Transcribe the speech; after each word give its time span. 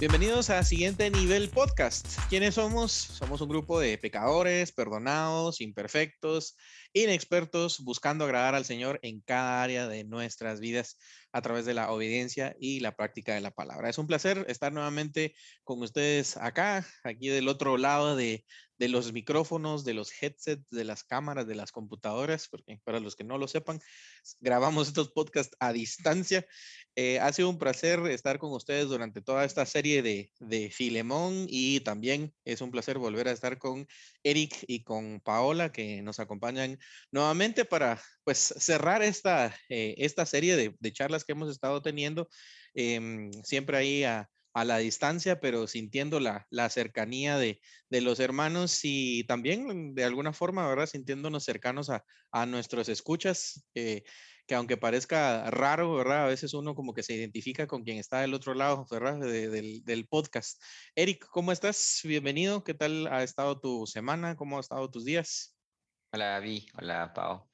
Bienvenidos 0.00 0.48
a 0.50 0.62
Siguiente 0.62 1.10
Nivel 1.10 1.48
Podcast. 1.48 2.06
¿Quiénes 2.28 2.54
somos? 2.54 2.92
Somos 2.92 3.40
un 3.40 3.48
grupo 3.48 3.80
de 3.80 3.98
pecadores, 3.98 4.70
perdonados, 4.70 5.60
imperfectos, 5.60 6.56
inexpertos, 6.92 7.80
buscando 7.80 8.24
agradar 8.24 8.54
al 8.54 8.64
Señor 8.64 9.00
en 9.02 9.20
cada 9.22 9.60
área 9.60 9.88
de 9.88 10.04
nuestras 10.04 10.60
vidas 10.60 10.98
a 11.32 11.42
través 11.42 11.64
de 11.66 11.74
la 11.74 11.90
obediencia 11.90 12.56
y 12.58 12.80
la 12.80 12.96
práctica 12.96 13.34
de 13.34 13.40
la 13.40 13.50
palabra. 13.50 13.88
Es 13.88 13.98
un 13.98 14.06
placer 14.06 14.44
estar 14.48 14.72
nuevamente 14.72 15.34
con 15.64 15.82
ustedes 15.82 16.36
acá, 16.36 16.86
aquí 17.04 17.28
del 17.28 17.48
otro 17.48 17.76
lado 17.76 18.16
de, 18.16 18.44
de 18.78 18.88
los 18.88 19.12
micrófonos, 19.12 19.84
de 19.84 19.94
los 19.94 20.10
headsets, 20.22 20.70
de 20.70 20.84
las 20.84 21.02
cámaras, 21.02 21.46
de 21.46 21.56
las 21.56 21.72
computadoras, 21.72 22.48
porque 22.48 22.80
para 22.84 23.00
los 23.00 23.16
que 23.16 23.24
no 23.24 23.36
lo 23.36 23.48
sepan, 23.48 23.80
grabamos 24.40 24.88
estos 24.88 25.10
podcasts 25.10 25.56
a 25.58 25.72
distancia. 25.72 26.46
Eh, 26.94 27.18
ha 27.18 27.32
sido 27.32 27.50
un 27.50 27.58
placer 27.58 28.00
estar 28.06 28.38
con 28.38 28.52
ustedes 28.52 28.88
durante 28.88 29.20
toda 29.20 29.44
esta 29.44 29.66
serie 29.66 30.02
de, 30.02 30.32
de 30.38 30.70
Filemón 30.70 31.46
y 31.48 31.80
también 31.80 32.32
es 32.44 32.60
un 32.60 32.70
placer 32.70 32.98
volver 32.98 33.28
a 33.28 33.32
estar 33.32 33.58
con 33.58 33.86
Eric 34.30 34.64
y 34.66 34.82
con 34.82 35.20
Paola 35.20 35.72
que 35.72 36.02
nos 36.02 36.20
acompañan 36.20 36.78
nuevamente 37.10 37.64
para 37.64 38.00
pues 38.24 38.38
cerrar 38.58 39.02
esta, 39.02 39.56
eh, 39.68 39.94
esta 39.98 40.26
serie 40.26 40.56
de, 40.56 40.92
charlas 40.92 41.24
que 41.24 41.32
hemos 41.32 41.50
estado 41.50 41.82
teniendo, 41.82 42.28
eh, 42.74 43.30
siempre 43.44 43.76
ahí 43.76 44.04
a, 44.04 44.28
a 44.54 44.64
la 44.64 44.78
distancia, 44.78 45.40
pero 45.40 45.66
sintiendo 45.66 46.20
la, 46.20 46.46
la 46.50 46.68
cercanía 46.70 47.38
de, 47.38 47.60
de, 47.90 48.00
los 48.00 48.18
hermanos 48.20 48.80
y 48.82 49.24
también 49.24 49.94
de 49.94 50.04
alguna 50.04 50.32
forma, 50.32 50.68
¿verdad? 50.68 50.86
Sintiéndonos 50.86 51.44
cercanos 51.44 51.90
a, 51.90 52.04
a 52.32 52.46
nuestros 52.46 52.88
escuchas, 52.88 53.64
eh, 53.74 54.02
que 54.48 54.54
aunque 54.54 54.78
parezca 54.78 55.50
raro, 55.50 55.94
¿verdad? 55.94 56.24
A 56.24 56.28
veces 56.28 56.54
uno 56.54 56.74
como 56.74 56.94
que 56.94 57.02
se 57.02 57.14
identifica 57.14 57.66
con 57.66 57.84
quien 57.84 57.98
está 57.98 58.22
del 58.22 58.32
otro 58.32 58.54
lado, 58.54 58.86
¿verdad? 58.90 59.20
De, 59.20 59.50
del, 59.50 59.84
del 59.84 60.08
podcast. 60.08 60.60
Eric, 60.96 61.26
¿cómo 61.30 61.52
estás? 61.52 62.00
Bienvenido. 62.02 62.64
¿Qué 62.64 62.72
tal 62.72 63.08
ha 63.08 63.22
estado 63.22 63.60
tu 63.60 63.86
semana? 63.86 64.36
¿Cómo 64.36 64.56
han 64.56 64.60
estado 64.60 64.90
tus 64.90 65.04
días? 65.04 65.54
Hola, 66.14 66.36
Avi. 66.36 66.66
Hola, 66.78 67.12
Pau. 67.14 67.46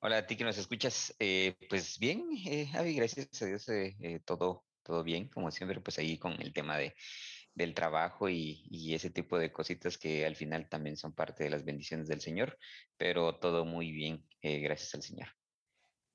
Hola 0.00 0.18
a 0.18 0.26
ti 0.26 0.36
que 0.36 0.44
nos 0.44 0.58
escuchas. 0.58 1.14
Eh, 1.18 1.54
pues 1.70 1.98
bien, 1.98 2.28
eh, 2.46 2.70
Avi, 2.74 2.94
gracias 2.94 3.40
a 3.40 3.46
Dios, 3.46 3.66
eh, 3.70 3.96
eh, 4.02 4.20
todo 4.20 4.62
todo 4.82 5.02
bien, 5.02 5.28
como 5.28 5.50
siempre, 5.50 5.80
pues 5.80 5.98
ahí 5.98 6.16
con 6.16 6.40
el 6.40 6.52
tema 6.52 6.76
de, 6.76 6.94
del 7.54 7.74
trabajo 7.74 8.28
y, 8.28 8.62
y, 8.70 8.94
ese 8.94 9.10
tipo 9.10 9.36
de 9.36 9.50
cositas 9.50 9.98
que 9.98 10.24
al 10.24 10.36
final 10.36 10.68
también 10.68 10.96
son 10.96 11.12
parte 11.12 11.42
de 11.42 11.50
las 11.50 11.64
bendiciones 11.64 12.06
del 12.06 12.20
Señor, 12.20 12.56
pero 12.96 13.36
todo 13.40 13.64
muy 13.64 13.90
bien, 13.90 14.24
gracias 14.40 14.94
al 14.94 15.02
Señor. 15.02 15.28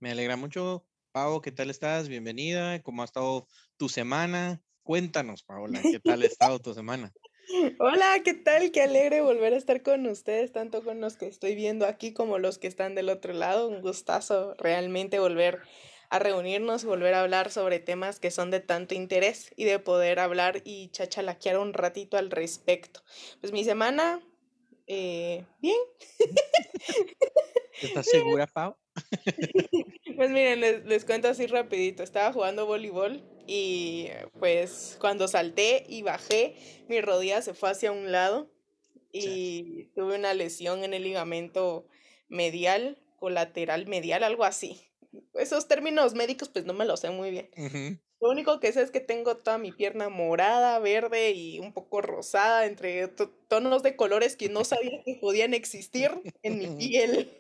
Me 0.02 0.10
alegra 0.10 0.36
mucho, 0.36 0.84
Pau, 1.12 1.42
¿qué 1.42 1.52
tal 1.52 1.70
estás? 1.70 2.10
Bienvenida, 2.10 2.82
¿cómo 2.82 3.04
ha 3.04 3.06
estado 3.06 3.46
tu 3.78 3.88
semana? 3.88 4.60
Cuéntanos, 4.82 5.44
Paola, 5.44 5.80
¿qué 5.84 6.00
tal 6.00 6.24
ha 6.24 6.26
estado 6.26 6.58
tu 6.58 6.74
semana? 6.74 7.14
Hola, 7.80 8.16
¿qué 8.26 8.34
tal? 8.34 8.72
Qué 8.72 8.82
alegre 8.82 9.22
volver 9.22 9.54
a 9.54 9.58
estar 9.58 9.84
con 9.84 10.08
ustedes, 10.08 10.52
tanto 10.52 10.84
con 10.84 11.02
los 11.02 11.18
que 11.18 11.28
estoy 11.28 11.54
viendo 11.54 11.86
aquí 11.86 12.14
como 12.14 12.40
los 12.40 12.58
que 12.58 12.66
están 12.66 12.96
del 12.96 13.10
otro 13.10 13.34
lado. 13.34 13.68
Un 13.68 13.82
gustazo 13.82 14.56
realmente 14.58 15.20
volver 15.20 15.62
a 16.10 16.18
reunirnos 16.18 16.84
volver 16.84 17.14
a 17.14 17.22
hablar 17.22 17.52
sobre 17.52 17.80
temas 17.80 18.20
que 18.20 18.32
son 18.32 18.50
de 18.50 18.60
tanto 18.60 18.96
interés 18.96 19.54
y 19.56 19.66
de 19.66 19.78
poder 19.78 20.18
hablar 20.20 20.64
y 20.66 20.90
chachalaquear 20.90 21.60
un 21.60 21.74
ratito 21.74 22.18
al 22.18 22.32
respecto. 22.32 23.04
Pues 23.40 23.54
mi 23.54 23.64
semana, 23.64 24.20
eh, 24.88 25.46
bien. 25.60 25.78
¿Estás 27.84 28.08
segura, 28.08 28.48
Pau? 28.48 28.81
Pues 30.18 30.30
miren, 30.30 30.60
les, 30.60 30.86
les, 30.86 31.06
cuento 31.06 31.30
así 31.30 31.48
rapidito. 31.48 32.04
Estaba 32.04 32.32
jugando 32.34 32.68
voleibol 32.68 33.24
y 33.48 34.10
pues 34.40 34.98
cuando 35.00 35.28
salté 35.28 35.84
y 35.88 36.04
bajé, 36.04 36.56
mi 36.90 37.02
rodilla 37.02 37.42
se 37.42 37.54
fue 37.54 37.72
hacia 37.72 37.92
un 37.92 38.12
lado 38.12 38.52
y 39.12 39.22
sí. 39.22 39.92
tuve 39.96 40.18
una 40.18 40.34
lesión 40.34 40.84
en 40.84 40.94
el 40.94 41.04
ligamento 41.04 41.88
medial, 42.28 43.00
colateral 43.18 43.88
medial, 43.88 44.24
algo 44.24 44.44
así 44.44 44.92
esos 45.36 45.68
términos 45.68 46.14
médicos 46.14 46.50
pues 46.50 46.66
no 46.66 46.74
me 46.74 46.86
los 46.86 47.00
sé 47.02 47.10
muy 47.10 47.32
bien. 47.32 47.50
Uh 47.58 47.62
-huh. 47.62 48.00
Lo 48.22 48.30
único 48.30 48.60
que 48.60 48.72
sé 48.72 48.84
es 48.84 48.92
que 48.92 49.00
tengo 49.00 49.38
toda 49.38 49.58
mi 49.58 49.72
pierna 49.72 50.10
morada, 50.10 50.78
verde 50.80 51.32
y 51.32 51.60
un 51.60 51.74
poco 51.74 52.02
rosada, 52.02 52.68
entre 52.68 53.08
tonos 53.48 53.82
de 53.82 53.96
colores 53.96 54.36
que 54.36 54.48
no 54.48 54.64
sabía 54.64 55.02
que 55.04 55.16
podían 55.16 55.56
existir 55.56 56.12
en 56.44 56.60
mi 56.60 56.68
piel. 56.78 57.32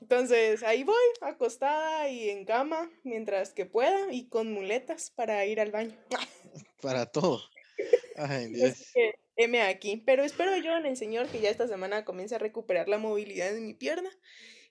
Entonces 0.00 0.62
ahí 0.62 0.82
voy, 0.84 0.94
acostada 1.20 2.08
y 2.08 2.30
en 2.30 2.44
cama, 2.44 2.90
mientras 3.04 3.52
que 3.52 3.66
pueda, 3.66 4.12
y 4.12 4.28
con 4.28 4.52
muletas 4.52 5.10
para 5.10 5.44
ir 5.46 5.60
al 5.60 5.70
baño. 5.70 5.96
Para 6.82 7.06
todo. 7.06 7.42
Ay, 8.16 8.48
Dios. 8.52 8.90
Que, 8.94 9.14
M 9.36 9.60
aquí. 9.62 10.02
Pero 10.04 10.22
espero 10.24 10.56
yo 10.56 10.76
en 10.76 10.86
el 10.86 10.96
Señor 10.96 11.28
que 11.28 11.40
ya 11.40 11.50
esta 11.50 11.68
semana 11.68 12.04
comience 12.04 12.34
a 12.34 12.38
recuperar 12.38 12.88
la 12.88 12.98
movilidad 12.98 13.52
de 13.52 13.60
mi 13.60 13.74
pierna 13.74 14.10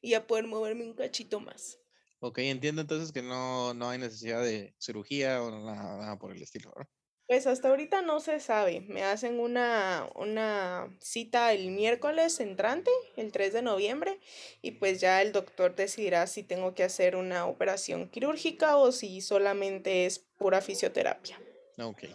y 0.02 0.14
a 0.14 0.28
poder 0.28 0.48
moverme 0.48 0.84
un 0.84 0.94
cachito 0.94 1.40
más. 1.40 1.80
Ok, 2.20 2.40
entiendo 2.40 2.82
entonces 2.82 3.12
que 3.12 3.22
no, 3.22 3.74
no 3.74 3.90
hay 3.90 3.98
necesidad 3.98 4.44
de 4.44 4.76
cirugía 4.78 5.42
o 5.42 5.52
nada, 5.52 5.98
nada 5.98 6.20
por 6.20 6.32
el 6.32 6.42
estilo, 6.42 6.72
¿verdad? 6.76 6.92
Pues 7.30 7.46
hasta 7.46 7.70
ahorita 7.70 8.02
no 8.02 8.22
se 8.22 8.40
sabe. 8.40 8.82
Me 8.82 9.04
hacen 9.04 9.40
una, 9.40 10.10
una 10.16 10.98
cita 11.00 11.54
el 11.54 11.70
miércoles 11.70 12.40
entrante, 12.40 12.90
el 13.18 13.32
3 13.32 13.54
de 13.54 13.62
noviembre, 13.62 14.20
y 14.64 14.72
pues 14.72 15.00
ya 15.00 15.22
el 15.22 15.32
doctor 15.32 15.76
decidirá 15.76 16.26
si 16.26 16.42
tengo 16.42 16.74
que 16.74 16.82
hacer 16.82 17.16
una 17.16 17.46
operación 17.46 18.10
quirúrgica 18.10 18.78
o 18.78 18.92
si 18.92 19.22
solamente 19.22 20.08
es 20.08 20.18
pura 20.40 20.60
fisioterapia. 20.60 21.40
Ok. 21.78 22.06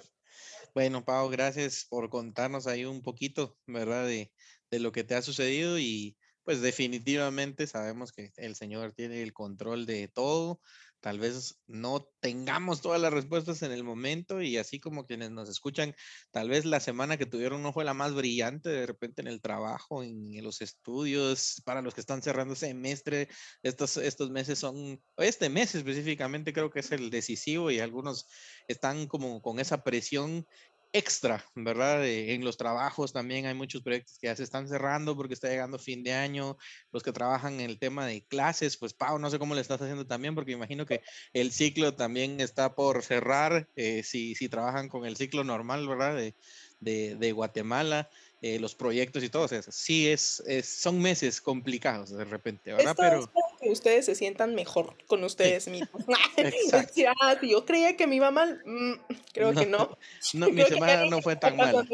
Bueno, 0.75 1.05
Pau, 1.05 1.31
gracias 1.31 1.87
por 1.89 2.11
contarnos 2.11 2.67
ahí 2.67 2.85
un 2.85 3.01
poquito, 3.01 3.57
¿verdad? 3.69 4.09
De, 4.09 4.33
de 4.69 4.81
lo 4.81 4.91
que 4.91 5.05
te 5.05 5.15
ha 5.15 5.23
sucedido 5.23 5.79
y 5.79 6.17
pues 6.43 6.61
definitivamente 6.61 7.69
sabemos 7.69 8.11
que 8.11 8.33
el 8.37 8.57
Señor 8.57 8.93
tiene 8.93 9.23
el 9.23 9.33
control 9.33 9.87
de 9.87 10.09
todo. 10.09 10.61
Tal 11.05 11.19
vez 11.19 11.61
no 11.67 12.09
tengamos 12.21 12.81
todas 12.81 12.99
las 12.99 13.13
respuestas 13.13 13.61
en 13.61 13.73
el 13.73 13.85
momento 13.85 14.41
y 14.41 14.57
así 14.57 14.81
como 14.81 15.05
quienes 15.05 15.31
nos 15.31 15.51
escuchan, 15.51 15.95
tal 16.31 16.49
vez 16.49 16.65
la 16.65 16.81
semana 16.81 17.19
que 17.19 17.27
tuvieron 17.27 17.63
no 17.63 17.75
fue 17.75 17.85
la 17.85 17.93
más 17.93 18.15
brillante 18.15 18.71
de 18.71 18.87
repente 18.87 19.21
en 19.21 19.29
el 19.29 19.43
trabajo, 19.43 20.03
en 20.03 20.43
los 20.43 20.63
estudios, 20.63 21.61
para 21.67 21.83
los 21.83 21.93
que 21.93 22.01
están 22.01 22.23
cerrando 22.23 22.55
semestre, 22.55 23.29
estos, 23.63 23.99
estos 23.99 24.31
meses 24.31 24.59
son, 24.59 24.99
este 25.19 25.51
mes 25.51 25.75
específicamente 25.75 26.55
creo 26.55 26.71
que 26.71 26.81
es 26.81 26.91
el 26.91 27.11
decisivo 27.11 27.71
y 27.71 27.81
algunos 27.81 28.27
están 28.67 29.07
como 29.07 29.43
con 29.43 29.61
esa 29.61 29.85
presión 29.85 30.47
extra, 30.95 31.45
¿verdad? 31.57 32.07
En 32.07 32.45
los 32.45 32.57
trabajos 32.57 33.13
también 33.13 33.47
hay 33.47 33.55
muchos 33.55 33.83
proyectos 33.83 34.17
que 34.17 34.29
ya 34.29 34.37
se 34.37 34.45
están 34.45 34.69
cerrando 34.69 35.17
porque 35.17 35.35
está 35.35 35.49
llegando 35.49 35.77
fin 35.77 36.05
de 36.05 36.13
año. 36.13 36.57
Los 36.93 37.03
que 37.03 37.13
trabajan 37.13 37.55
en 37.55 37.69
el 37.69 37.81
tema 37.81 38.07
de 38.07 38.23
clases, 38.25 38.77
pues 38.77 38.95
Pau, 38.95 39.19
no 39.19 39.29
sé 39.29 39.41
cómo 39.41 39.57
le 39.57 39.61
estás 39.61 39.83
haciendo 39.83 40.07
también, 40.07 40.37
porque 40.37 40.53
imagino 40.53 40.87
que 40.87 41.03
el 41.33 41.51
ciclo 41.51 41.95
también 41.95 42.41
está 42.41 42.77
por 42.77 43.03
cerrar, 43.03 43.69
eh, 43.75 44.05
si, 44.05 44.37
si 44.37 44.49
trabajan 44.49 44.89
con 44.89 45.05
el 45.05 45.17
ciclo 45.17 45.43
normal, 45.43 45.89
¿verdad? 45.89 46.15
De, 46.15 46.37
de, 46.79 47.17
de 47.17 47.33
Guatemala. 47.33 48.09
Eh, 48.47 48.61
los 48.61 48.75
proyectos 48.75 49.25
y 49.25 49.31
todo. 49.31 49.45
O 49.45 49.49
sea, 49.49 49.63
sí, 49.63 50.07
es, 50.07 50.43
es, 50.47 50.67
son 50.67 51.01
meses 51.01 51.41
complicados 51.41 52.11
de 52.11 52.27
repente, 52.27 52.75
¿verdad? 52.75 52.91
Esto 52.91 53.03
Pero... 53.03 53.21
es 53.21 53.27
que 53.65 53.71
ustedes 53.71 54.07
se 54.07 54.15
sientan 54.15 54.55
mejor 54.55 54.97
con 55.07 55.25
ustedes 55.25 55.67
mismos. 55.69 56.05
yo 57.43 57.65
creía 57.65 57.97
que 57.97 58.07
me 58.07 58.17
iba 58.17 58.31
mal, 58.31 58.63
mm, 58.65 58.93
creo 59.33 59.53
no, 59.53 59.61
que 59.61 59.67
no. 59.67 59.99
no 60.35 60.51
mi 60.51 60.63
semana 60.63 61.07
no 61.07 61.21
fue 61.23 61.37
tan 61.37 61.57
mala. 61.57 61.85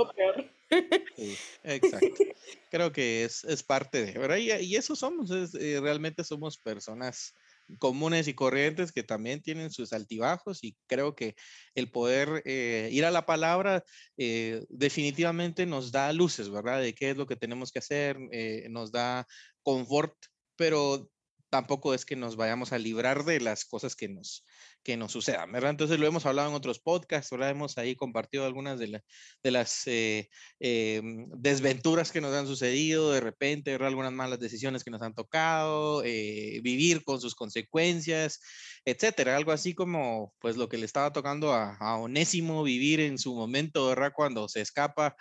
Sí, 1.17 1.37
exacto. 1.65 2.25
Creo 2.71 2.93
que 2.93 3.25
es, 3.25 3.45
es 3.45 3.63
parte 3.63 4.05
de, 4.05 4.19
¿verdad? 4.19 4.37
Y, 4.37 4.53
y 4.53 4.77
eso 4.77 4.95
somos, 4.95 5.31
es, 5.31 5.55
eh, 5.55 5.81
realmente 5.81 6.23
somos 6.23 6.59
personas 6.59 7.35
comunes 7.79 8.29
y 8.29 8.35
corrientes 8.35 8.93
que 8.93 9.03
también 9.03 9.43
tienen 9.43 9.71
sus 9.71 9.93
altibajos 9.93 10.63
y 10.63 10.77
creo 10.87 11.15
que 11.15 11.35
el 11.75 11.91
poder 11.91 12.43
eh, 12.45 12.89
ir 12.93 13.05
a 13.05 13.11
la 13.11 13.27
palabra 13.27 13.85
eh, 14.17 14.65
definitivamente 14.69 15.67
nos 15.67 15.93
da 15.93 16.13
luces, 16.13 16.51
¿verdad? 16.51 16.81
De 16.81 16.95
qué 16.95 17.11
es 17.11 17.17
lo 17.17 17.27
que 17.27 17.37
tenemos 17.37 17.73
que 17.73 17.79
hacer, 17.79 18.19
eh, 18.33 18.67
nos 18.71 18.93
da 18.93 19.27
confort, 19.63 20.15
pero 20.57 21.09
tampoco 21.51 21.93
es 21.95 22.05
que 22.07 22.17
nos 22.17 22.37
vayamos 22.37 22.73
a 22.73 22.79
librar 22.79 23.25
de 23.25 23.41
las 23.41 23.65
cosas 23.65 23.97
que 23.97 24.09
nos, 24.09 24.47
que 24.83 24.97
nos 24.97 25.13
sucedan, 25.13 25.53
¿verdad? 25.53 25.71
Entonces 25.71 25.99
lo 25.99 26.07
hemos 26.07 26.25
hablado 26.25 26.49
en 26.49 26.55
otros 26.55 26.79
podcasts, 26.79 27.31
¿verdad? 27.31 27.51
Hemos 27.51 27.77
ahí 27.77 27.97
compartido 27.97 28.47
algunas 28.47 28.79
de, 28.79 28.89
la, 28.89 29.05
de 29.43 29.51
las 29.51 29.87
eh, 29.87 30.31
eh, 30.61 31.03
desventuras 31.37 32.13
que 32.13 32.21
nos 32.21 32.35
han 32.35 32.47
sucedido 32.47 33.13
de 33.13 33.21
repente, 33.21 33.73
¿verdad? 33.73 33.89
Algunas 33.89 34.13
malas 34.13 34.41
decisiones 34.41 34.85
que 34.85 34.91
nos 34.91 35.03
han 35.03 35.15
tocado, 35.15 36.03
eh, 36.05 36.61
vivir 36.63 37.05
con 37.05 37.21
sus 37.21 37.35
consecuencias, 37.35 38.41
etcétera. 38.85 39.37
Algo 39.37 39.53
así 39.53 39.75
como, 39.75 40.35
pues, 40.39 40.57
lo 40.57 40.69
que 40.69 40.79
le 40.79 40.87
estaba 40.87 41.13
tocando 41.13 41.53
a, 41.53 41.77
a 41.77 41.97
Onésimo 41.97 42.63
vivir 42.63 43.01
en 43.01 43.19
su 43.19 43.35
momento, 43.35 43.89
¿verdad? 43.89 44.13
Cuando 44.15 44.49
se 44.49 44.61
escapa, 44.63 45.17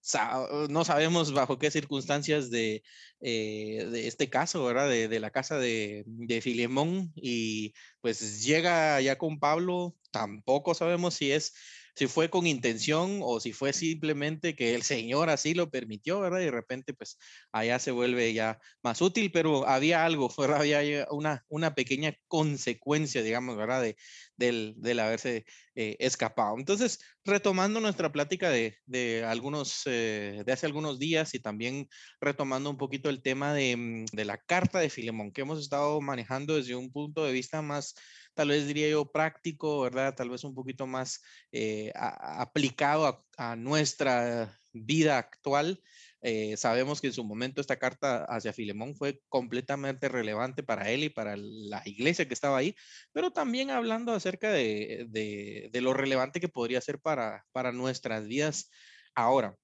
sa 0.00 0.46
no 0.68 0.84
sabemos 0.84 1.32
bajo 1.32 1.58
qué 1.58 1.70
circunstancias 1.70 2.50
de, 2.50 2.82
de 3.30 4.06
este 4.06 4.28
caso, 4.30 4.64
¿verdad? 4.64 4.88
De, 4.88 5.08
de 5.08 5.20
la 5.20 5.30
casa 5.30 5.58
de, 5.58 6.04
de 6.06 6.40
Filemón 6.40 7.12
y 7.16 7.74
pues 8.00 8.44
llega 8.44 9.00
ya 9.00 9.16
con 9.18 9.40
Pablo, 9.40 9.96
tampoco 10.10 10.74
sabemos 10.74 11.14
si 11.14 11.32
es 11.32 11.54
si 11.94 12.06
fue 12.06 12.28
con 12.30 12.46
intención 12.46 13.20
o 13.22 13.40
si 13.40 13.52
fue 13.52 13.72
simplemente 13.72 14.56
que 14.56 14.74
el 14.74 14.82
Señor 14.82 15.30
así 15.30 15.54
lo 15.54 15.70
permitió, 15.70 16.20
¿verdad? 16.20 16.40
Y 16.40 16.46
de 16.46 16.50
repente, 16.50 16.94
pues 16.94 17.18
allá 17.52 17.78
se 17.78 17.92
vuelve 17.92 18.32
ya 18.34 18.58
más 18.82 19.00
útil, 19.00 19.30
pero 19.32 19.66
había 19.68 20.04
algo, 20.04 20.28
¿verdad? 20.38 20.60
había 20.60 21.06
una, 21.10 21.44
una 21.48 21.74
pequeña 21.74 22.14
consecuencia, 22.28 23.22
digamos, 23.22 23.56
¿verdad? 23.56 23.82
De, 23.82 23.96
del, 24.36 24.74
del 24.78 25.00
haberse 25.00 25.44
eh, 25.76 25.96
escapado. 26.00 26.56
Entonces, 26.58 27.00
retomando 27.24 27.80
nuestra 27.80 28.10
plática 28.12 28.50
de, 28.50 28.78
de 28.86 29.24
algunos, 29.24 29.82
eh, 29.86 30.42
de 30.44 30.52
hace 30.52 30.66
algunos 30.66 30.98
días 30.98 31.34
y 31.34 31.40
también 31.40 31.88
retomando 32.20 32.70
un 32.70 32.78
poquito 32.78 33.08
el 33.10 33.22
tema 33.22 33.54
de, 33.54 33.76
mm, 33.76 34.04
de 34.12 34.24
la 34.24 34.38
carta 34.38 34.80
de 34.80 34.90
Filemón 34.90 35.32
que 35.32 35.42
hemos 35.42 35.60
estado 35.60 36.00
manejando 36.00 36.56
desde 36.56 36.74
un 36.74 36.90
punto 36.92 37.24
de 37.24 37.32
vista 37.32 37.62
más 37.62 37.94
tal 38.34 38.48
vez 38.48 38.66
diría 38.66 38.88
yo 38.88 39.10
práctico, 39.10 39.80
¿verdad? 39.80 40.14
Tal 40.14 40.30
vez 40.30 40.44
un 40.44 40.54
poquito 40.54 40.86
más 40.86 41.22
eh, 41.52 41.92
aplicado 41.94 43.26
a, 43.36 43.56
nuestra 43.56 44.60
vida 44.72 45.18
actual. 45.18 45.80
Eh, 46.20 46.56
sabemos 46.56 47.00
que 47.00 47.08
en 47.08 47.12
su 47.12 47.24
momento 47.24 47.60
esta 47.60 47.78
carta 47.78 48.24
hacia 48.24 48.52
Filemón 48.52 48.96
fue 48.96 49.20
completamente 49.28 50.08
relevante 50.08 50.62
para 50.62 50.90
él 50.90 51.04
y 51.04 51.10
para 51.10 51.36
la 51.36 51.82
iglesia 51.84 52.26
que 52.26 52.34
estaba 52.34 52.58
ahí, 52.58 52.74
pero 53.12 53.30
también 53.30 53.70
hablando 53.70 54.12
acerca 54.12 54.50
de, 54.50 55.06
de, 55.08 55.80
lo 55.80 55.92
relevante 55.92 56.40
que 56.40 56.48
podría 56.48 56.80
ser 56.80 56.98
para, 56.98 57.44
para 57.52 57.72
nuestras 57.72 58.26
vidas 58.26 58.70
ahora 59.14 59.56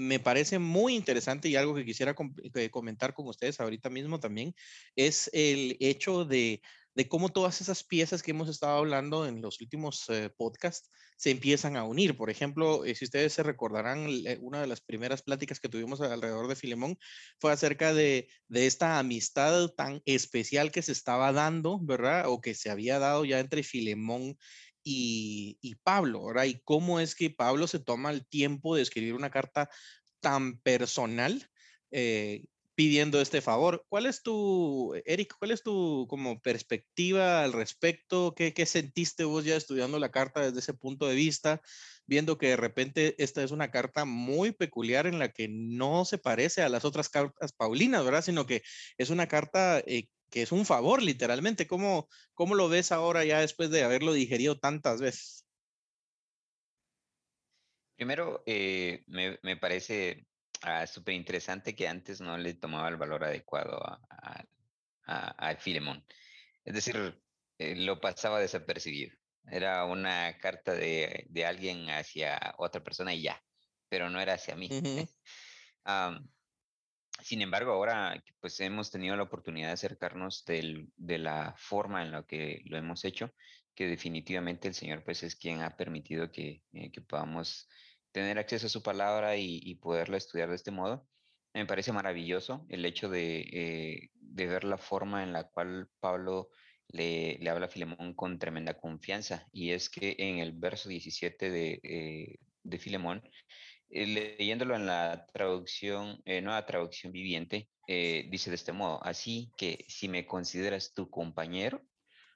me 0.00 0.18
parece 0.18 0.58
muy 0.58 0.94
interesante 0.96 1.48
y 1.48 1.56
algo 1.56 1.74
que 1.74 1.84
quisiera 1.84 2.14
eh, 2.54 2.70
comentar 2.70 3.12
con 3.12 3.28
ustedes 3.28 3.60
ahorita 3.60 3.90
mismo 3.90 4.18
también 4.18 4.54
es 4.96 5.30
el 5.32 5.76
hecho 5.80 6.24
de 6.24 6.62
de 7.00 7.08
cómo 7.08 7.30
todas 7.30 7.62
esas 7.62 7.82
piezas 7.82 8.22
que 8.22 8.32
hemos 8.32 8.50
estado 8.50 8.76
hablando 8.76 9.26
en 9.26 9.40
los 9.40 9.58
últimos 9.62 10.04
eh, 10.10 10.28
podcasts 10.36 10.90
se 11.16 11.30
empiezan 11.30 11.78
a 11.78 11.84
unir. 11.84 12.14
Por 12.14 12.28
ejemplo, 12.28 12.84
eh, 12.84 12.94
si 12.94 13.06
ustedes 13.06 13.32
se 13.32 13.42
recordarán, 13.42 14.06
eh, 14.26 14.36
una 14.42 14.60
de 14.60 14.66
las 14.66 14.82
primeras 14.82 15.22
pláticas 15.22 15.60
que 15.60 15.70
tuvimos 15.70 16.02
alrededor 16.02 16.46
de 16.46 16.56
Filemón 16.56 16.98
fue 17.38 17.52
acerca 17.52 17.94
de, 17.94 18.28
esta 18.50 18.98
amistad 18.98 19.68
tan 19.68 20.02
especial 20.04 20.70
que 20.70 20.82
se 20.82 20.92
estaba 20.92 21.32
dando, 21.32 21.78
¿verdad? 21.80 22.26
O 22.28 22.42
que 22.42 22.52
se 22.54 22.68
había 22.68 22.98
dado 22.98 23.24
ya 23.24 23.40
entre 23.40 23.62
Filemón 23.62 24.36
y, 24.84 25.56
Pablo, 25.82 26.26
¿verdad? 26.26 26.44
Y 26.44 26.60
cómo 26.64 27.00
es 27.00 27.14
que 27.14 27.30
Pablo 27.30 27.66
se 27.66 27.78
toma 27.78 28.10
el 28.10 28.26
tiempo 28.26 28.76
de 28.76 28.82
escribir 28.82 29.14
una 29.14 29.30
carta 29.30 29.70
tan 30.20 30.58
personal 30.58 31.48
pidiendo 32.80 33.20
este 33.20 33.42
favor. 33.42 33.84
¿Cuál 33.90 34.06
es 34.06 34.22
tu, 34.22 34.94
Eric, 35.04 35.34
cuál 35.38 35.50
es 35.50 35.62
tu 35.62 36.06
como 36.08 36.40
perspectiva 36.40 37.44
al 37.44 37.52
respecto? 37.52 38.34
¿Qué, 38.34 38.54
¿Qué, 38.54 38.64
sentiste 38.64 39.24
vos 39.24 39.44
ya 39.44 39.54
estudiando 39.54 39.98
la 39.98 40.10
carta 40.10 40.40
desde 40.40 40.60
ese 40.60 40.72
punto 40.72 41.06
de 41.06 41.14
vista? 41.14 41.60
Viendo 42.06 42.38
que 42.38 42.48
de 42.48 42.56
repente 42.56 43.16
esta 43.22 43.42
es 43.42 43.50
una 43.50 43.70
carta 43.70 44.06
muy 44.06 44.52
peculiar 44.52 45.06
en 45.06 45.18
la 45.18 45.30
que 45.30 45.46
no 45.50 46.06
se 46.06 46.16
parece 46.16 46.62
a 46.62 46.70
las 46.70 46.86
otras 46.86 47.10
cartas 47.10 47.52
paulinas, 47.52 48.02
¿verdad? 48.02 48.22
Sino 48.24 48.46
que 48.46 48.62
es 48.96 49.10
una 49.10 49.28
carta 49.28 49.80
eh, 49.80 50.08
que 50.30 50.40
es 50.40 50.50
un 50.50 50.64
favor, 50.64 51.02
literalmente. 51.02 51.66
¿Cómo, 51.66 52.08
¿Cómo 52.32 52.54
lo 52.54 52.70
ves 52.70 52.92
ahora 52.92 53.26
ya 53.26 53.40
después 53.40 53.68
de 53.68 53.82
haberlo 53.82 54.14
digerido 54.14 54.58
tantas 54.58 55.02
veces? 55.02 55.44
Primero, 57.96 58.42
eh, 58.46 59.02
me, 59.06 59.38
me, 59.42 59.58
parece 59.58 60.24
Ah, 60.62 60.86
súper 60.86 61.14
interesante 61.14 61.74
que 61.74 61.88
antes 61.88 62.20
no 62.20 62.36
le 62.36 62.54
tomaba 62.54 62.88
el 62.88 62.96
valor 62.96 63.24
adecuado 63.24 63.82
a, 63.82 64.44
a, 65.06 65.56
Filemón. 65.56 66.04
Es 66.64 66.74
decir, 66.74 67.20
eh, 67.58 67.76
lo 67.76 68.00
pasaba 68.00 68.40
desapercibido. 68.40 69.16
Era 69.50 69.84
una 69.86 70.36
carta 70.38 70.74
de, 70.74 71.26
de, 71.30 71.46
alguien 71.46 71.88
hacia 71.88 72.54
otra 72.58 72.84
persona 72.84 73.14
y 73.14 73.22
ya, 73.22 73.42
pero 73.88 74.10
no 74.10 74.20
era 74.20 74.34
hacia 74.34 74.54
mí. 74.54 74.68
sin 77.22 77.42
embargo, 77.42 77.72
ahora 77.72 78.22
pues 78.40 78.60
hemos 78.60 78.90
tenido 78.90 79.16
la 79.16 79.22
oportunidad 79.24 79.68
de 79.68 79.74
acercarnos 79.74 80.44
del, 80.44 80.92
de 80.96 81.18
la 81.18 81.54
forma 81.56 82.02
en 82.02 82.12
la 82.12 82.26
que 82.26 82.62
lo 82.66 82.76
hemos 82.76 83.04
hecho, 83.04 83.32
que 83.74 83.86
definitivamente 83.86 84.68
el 84.68 84.74
Señor 84.74 85.02
pues 85.04 85.22
es 85.22 85.36
quien 85.36 85.62
ha 85.62 85.76
permitido 85.76 86.30
que, 86.30 86.62
eh, 86.74 86.92
que 86.92 87.00
podamos 87.00 87.66
tener 88.12 88.38
acceso 88.38 88.66
a 88.66 88.70
su 88.70 88.82
palabra 88.82 89.36
y, 89.36 89.74
poderla 89.76 90.16
estudiar 90.16 90.48
de 90.48 90.56
este 90.56 90.70
modo. 90.70 91.06
Me 91.54 91.66
parece 91.66 91.92
maravilloso 91.92 92.66
el 92.68 92.84
hecho 92.84 93.08
de, 93.08 93.40
eh, 93.52 94.10
ver 94.20 94.64
la 94.64 94.78
forma 94.78 95.22
en 95.22 95.32
la 95.32 95.44
cual 95.44 95.88
Pablo 96.00 96.50
le, 96.88 97.38
habla 97.48 97.66
a 97.66 97.68
Filemón 97.68 98.14
con 98.14 98.38
tremenda 98.38 98.74
confianza. 98.74 99.48
Y 99.52 99.70
es 99.70 99.90
que 99.90 100.16
en 100.18 100.38
el 100.38 100.52
verso 100.52 100.88
17 100.88 101.50
de, 101.50 101.80
eh, 101.82 102.36
de 102.62 102.78
Filemón, 102.78 103.22
eh, 103.90 104.06
leyéndolo 104.38 104.76
en 104.76 104.86
la 104.86 105.26
traducción, 105.32 106.22
nueva 106.24 106.66
traducción 106.66 107.12
viviente, 107.12 107.68
dice 107.86 108.50
de 108.50 108.56
este 108.56 108.72
modo, 108.72 109.04
así 109.04 109.50
que 109.56 109.84
si 109.88 110.08
me 110.08 110.24
consideras 110.24 110.94
tu 110.94 111.10
compañero, 111.10 111.82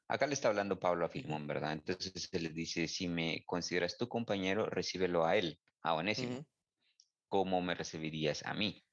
Acá 0.07 0.27
le 0.27 0.35
está 0.35 0.49
hablando 0.49 0.79
Pablo 0.79 1.07
a 1.07 1.09
Filemón, 1.09 1.47
¿verdad? 1.47 1.73
Entonces 1.73 2.13
se 2.31 2.41
le 2.41 2.51
dice, 2.51 2.89
si 2.89 3.09
me 3.09 3.43
consideras 3.47 3.97
tu 3.97 4.07
compañero, 4.07 4.67
recíbelo 4.67 5.25
a 5.25 5.37
él, 5.37 5.59
a 5.83 5.95
Onésimo. 5.95 6.47
¿Cómo 7.29 7.63
me 7.63 7.75
recibirías 7.75 8.45
a 8.45 8.53
mí? 8.53 8.85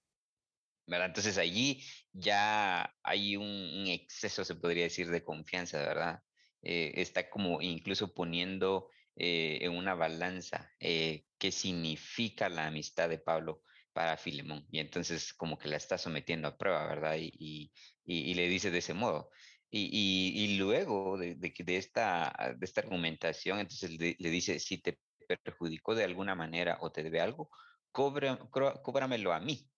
¿Verdad? 0.87 1.07
Entonces 1.07 1.37
allí 1.37 1.83
ya 2.13 2.95
hay 3.03 3.35
un, 3.35 3.87
exceso, 3.87 4.45
se 4.45 4.55
podría 4.55 4.85
decir, 4.85 5.09
de 5.09 5.23
confianza, 5.23 5.79
¿verdad? 5.79 6.21
Eh, 6.61 6.93
está 6.95 7.29
como 7.29 7.61
incluso 7.61 8.13
poniendo 8.13 8.89
eh, 9.15 9.59
en 9.61 9.75
una 9.75 9.95
balanza 9.95 10.71
eh, 10.79 11.25
qué 11.37 11.51
significa 11.51 12.49
la 12.49 12.67
amistad 12.67 13.09
de 13.09 13.19
Pablo 13.19 13.63
para 13.91 14.15
Filemón. 14.15 14.65
Y 14.71 14.79
entonces 14.79 15.33
como 15.33 15.57
que 15.57 15.67
la 15.67 15.75
está 15.75 15.97
sometiendo 15.97 16.47
a 16.47 16.57
prueba, 16.57 16.87
¿verdad? 16.87 17.17
y, 17.19 17.71
y 18.05 18.33
le 18.33 18.47
dice 18.47 18.71
de 18.71 18.79
ese 18.79 18.93
modo, 18.93 19.29
y, 19.71 20.57
luego 20.57 21.17
de, 21.17 21.35
de, 21.35 21.77
esta, 21.77 22.55
de 22.57 22.65
esta 22.65 22.81
argumentación, 22.81 23.59
entonces 23.59 23.91
le, 23.91 24.29
dice, 24.29 24.59
si 24.59 24.79
te 24.79 24.99
perjudicó 25.43 25.95
de 25.95 26.03
alguna 26.03 26.35
manera 26.35 26.77
o 26.81 26.91
te 26.91 27.03
debe 27.03 27.21
algo, 27.21 27.49
cobra, 27.91 28.37
cóbramelo 28.83 29.31
a 29.33 29.39
mí, 29.39 29.69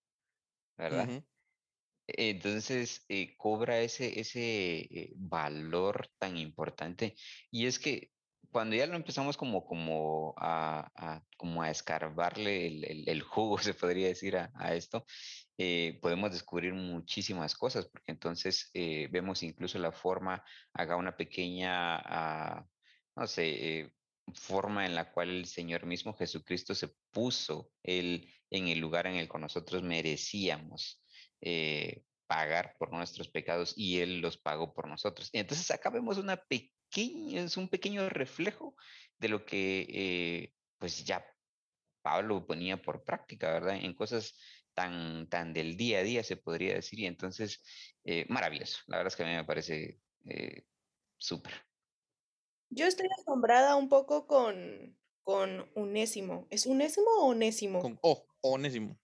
¿verdad? 0.76 1.22
Entonces 2.06 3.04
eh, 3.08 3.34
cobra 3.36 3.80
ese, 3.80 4.20
ese 4.20 4.80
eh, 4.80 5.12
valor 5.16 6.10
tan 6.18 6.36
importante. 6.36 7.14
Y 7.50 7.66
es 7.66 7.78
que 7.78 8.10
cuando 8.54 8.76
ya 8.76 8.86
lo 8.86 8.94
empezamos 8.94 9.36
como, 9.36 9.66
como, 9.66 10.32
a, 10.38 11.20
como 11.36 11.60
a 11.60 11.72
escarbarle 11.72 12.68
el, 13.04 13.20
jugo, 13.20 13.58
se 13.58 13.74
podría 13.74 14.06
decir, 14.06 14.36
a, 14.36 14.52
a 14.54 14.76
esto, 14.76 15.04
eh, 15.58 15.98
podemos 16.00 16.30
descubrir 16.30 16.72
muchísimas 16.72 17.56
cosas, 17.56 17.88
porque 17.88 18.12
entonces 18.12 18.70
eh, 18.72 19.08
vemos 19.10 19.42
incluso 19.42 19.80
la 19.80 19.90
forma, 19.90 20.44
haga 20.72 20.94
una 20.94 21.16
pequeña, 21.16 21.96
ah, 21.96 22.64
no 23.16 23.26
sé, 23.26 23.80
eh, 23.80 23.92
forma 24.34 24.86
en 24.86 24.94
la 24.94 25.10
cual 25.10 25.30
el 25.30 25.46
Señor 25.46 25.84
mismo 25.84 26.14
Jesucristo 26.14 26.76
se 26.76 26.94
puso 27.10 27.72
él 27.82 28.32
en 28.50 28.68
el 28.68 28.78
lugar 28.78 29.08
en 29.08 29.16
el 29.16 29.28
que 29.28 29.38
nosotros 29.38 29.82
merecíamos 29.82 31.02
pagar 32.26 32.76
por 32.78 32.92
nuestros 32.92 33.28
pecados 33.28 33.74
y 33.76 34.00
Él 34.00 34.20
los 34.20 34.38
pagó 34.38 34.72
por 34.72 34.88
nosotros. 34.88 35.28
Entonces 35.32 35.70
acá 35.70 35.90
vemos 35.90 36.18
una 36.18 36.36
pequeña, 36.36 36.73
es 36.96 37.56
un 37.56 37.68
pequeño 37.68 38.08
reflejo 38.08 38.76
de 39.18 39.28
lo 39.28 39.44
que 39.44 40.52
pues 40.78 41.04
ya 41.04 41.24
Pablo 42.04 42.46
ponía 42.46 42.82
por 42.82 43.02
práctica, 43.02 43.50
¿verdad? 43.50 43.76
En 43.76 43.94
cosas 43.94 44.34
tan, 44.74 45.26
tan 45.30 45.54
del 45.54 45.76
día 45.76 46.00
a 46.00 46.02
día, 46.02 46.22
se 46.22 46.36
podría 46.36 46.74
decir, 46.74 46.98
y 47.00 47.06
entonces, 47.06 47.62
eh, 48.04 48.26
maravilloso. 48.28 48.80
La 48.86 48.98
verdad 48.98 49.12
es 49.12 49.16
que 49.16 49.22
a 49.22 49.26
mí 49.26 49.32
me 49.32 49.44
parece 49.44 50.00
eh, 50.26 50.66
súper. 51.16 51.54
Yo 52.68 52.86
estoy 52.86 53.08
asombrada 53.18 53.76
un 53.76 53.88
poco 53.88 54.26
con, 54.26 54.98
con 55.22 55.70
Unésimo. 55.74 56.46
¿Es 56.50 56.66
Unésimo 56.66 57.06
o 57.20 57.28
Onésimo? 57.28 57.80
Con 57.80 57.98
O, 58.02 58.26
Onésimo. 58.42 58.98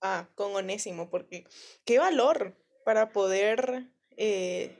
Ah, 0.00 0.28
con 0.36 0.54
Onésimo, 0.54 1.10
porque 1.10 1.46
qué 1.84 1.98
valor 1.98 2.56
para 2.84 3.12
poder, 3.12 3.90
eh, 4.16 4.76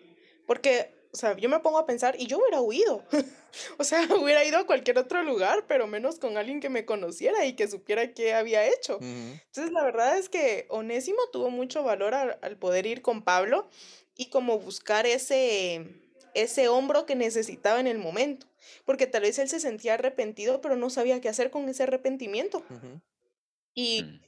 porque 0.47 0.95
o 1.13 1.17
sea, 1.17 1.37
yo 1.37 1.49
me 1.49 1.61
pongo 1.61 1.79
a 1.79 1.87
pensar 1.87 2.15
y 2.19 2.27
yo 2.27 2.39
hubiera 2.39 2.61
huido. 2.61 3.05
o 3.79 3.85
sea, 3.85 4.01
hubiera 4.21 4.45
ido 4.45 4.59
a 4.59 4.67
cualquier 4.67 4.99
otro 4.99 5.23
lugar, 5.23 5.65
pero 5.67 5.87
menos 5.87 6.19
con 6.19 6.37
alguien 6.37 6.61
que 6.61 6.69
me 6.69 6.85
conociera 6.85 7.45
y 7.47 7.55
que 7.55 7.69
supiera 7.69 8.13
qué 8.13 8.35
había 8.35 8.67
hecho. 8.67 8.99
Entonces, 9.01 9.73
la 9.73 9.83
verdad 9.85 10.19
es 10.19 10.29
que 10.29 10.67
Onésimo 10.69 11.21
tuvo 11.33 11.51
mucho 11.51 11.83
valor 11.83 12.15
al, 12.15 12.57
poder 12.57 12.87
ir 12.87 13.03
con 13.03 13.23
Pablo 13.23 13.69
y 14.17 14.27
como 14.27 14.59
buscar 14.59 15.07
ese, 15.07 15.87
ese 16.35 16.69
hombro 16.69 17.07
que 17.07 17.17
necesitaba 17.17 17.81
en 17.81 17.87
el 17.87 17.99
momento. 17.99 18.47
Porque 18.85 19.07
tal 19.07 19.23
vez 19.23 19.39
él 19.39 19.49
se 19.49 19.59
sentía 19.59 19.95
arrepentido, 19.95 20.61
pero 20.61 20.77
no 20.77 20.91
sabía 20.91 21.21
qué 21.21 21.29
hacer 21.29 21.51
con 21.51 21.69
ese 21.69 21.85
arrepentimiento. 21.85 22.63
Y 23.75 24.03
mm, 24.03 24.21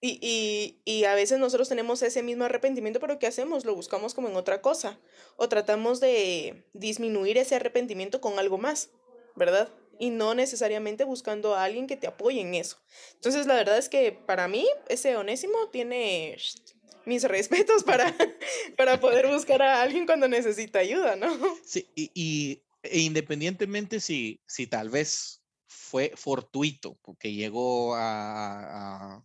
y, 0.00 0.18
y, 0.22 0.80
y, 0.84 1.04
a 1.04 1.14
veces 1.14 1.38
nosotros 1.38 1.68
tenemos 1.68 2.02
ese 2.02 2.22
mismo 2.22 2.44
arrepentimiento, 2.44 3.00
pero 3.00 3.18
¿qué 3.18 3.26
hacemos? 3.26 3.64
Lo 3.64 3.74
buscamos 3.74 4.14
como 4.14 4.28
en 4.28 4.36
otra 4.36 4.62
cosa. 4.62 5.00
O 5.36 5.48
tratamos 5.48 6.00
de 6.00 6.64
disminuir 6.72 7.36
ese 7.36 7.56
arrepentimiento 7.56 8.20
con 8.20 8.38
algo 8.38 8.58
más, 8.58 8.90
¿verdad? 9.34 9.70
y 9.98 10.10
no 10.10 10.34
necesariamente 10.34 11.04
buscando 11.04 11.54
a 11.54 11.64
alguien 11.64 11.86
que 11.86 11.96
te 11.96 12.06
apoye 12.06 12.40
en 12.40 12.54
eso. 12.54 12.78
Entonces, 13.14 13.46
la 13.46 13.54
verdad 13.54 13.78
es 13.78 13.88
que 13.88 14.12
para 14.12 14.48
mí, 14.48 14.66
ese 14.88 15.16
Onésimo 15.16 15.68
tiene 15.70 16.36
mis 17.04 17.24
respetos 17.24 17.84
para, 17.84 18.14
para 18.76 19.00
poder 19.00 19.26
buscar 19.26 19.62
a 19.62 19.82
alguien 19.82 20.06
cuando 20.06 20.28
necesita 20.28 20.78
ayuda, 20.80 21.16
¿no? 21.16 21.28
Sí, 21.64 21.88
y, 21.94 22.62
e 22.82 23.00
independientemente 23.00 24.00
si, 24.00 24.40
si 24.46 24.66
tal 24.66 24.88
vez 24.88 25.42
fue 25.66 26.12
fortuito, 26.14 26.96
porque 27.02 27.32
llegó 27.32 27.94
a, 27.96 29.24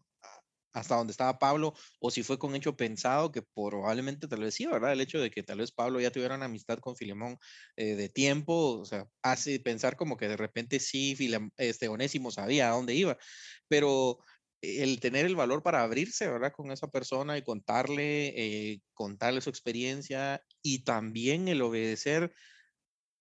hasta 0.73 0.95
donde 0.95 1.11
estaba 1.11 1.39
Pablo, 1.39 1.73
o 1.99 2.11
si 2.11 2.23
fue 2.23 2.39
con 2.39 2.55
hecho 2.55 2.75
pensado, 2.75 3.31
que 3.31 3.41
probablemente 3.43 4.27
tal 4.27 4.41
vez 4.41 4.55
sí, 4.55 4.65
¿verdad? 4.65 4.93
El 4.93 5.01
hecho 5.01 5.19
de 5.19 5.31
que 5.31 5.43
tal 5.43 5.59
vez 5.59 5.71
Pablo 5.71 5.99
ya 6.01 6.11
tuviera 6.11 6.35
una 6.35 6.45
amistad 6.45 6.79
con 6.79 6.95
Filemón 6.95 7.37
eh, 7.75 7.95
de 7.95 8.09
tiempo, 8.09 8.79
o 8.79 8.85
sea, 8.85 9.07
hace 9.21 9.59
pensar 9.59 9.95
como 9.95 10.17
que 10.17 10.27
de 10.27 10.37
repente 10.37 10.79
sí, 10.79 11.15
este 11.57 11.87
Onésimo 11.87 12.31
sabía 12.31 12.69
a 12.69 12.75
dónde 12.75 12.95
iba, 12.95 13.17
pero 13.67 14.19
el 14.61 14.99
tener 15.01 15.25
el 15.25 15.35
valor 15.35 15.61
para 15.61 15.83
abrirse, 15.83 16.27
¿verdad? 16.29 16.53
Con 16.53 16.71
esa 16.71 16.87
persona 16.87 17.37
y 17.37 17.43
contarle, 17.43 18.27
eh, 18.35 18.81
contarle 18.93 19.41
su 19.41 19.49
experiencia 19.49 20.41
y 20.61 20.83
también 20.83 21.49
el 21.49 21.61
obedecer 21.61 22.33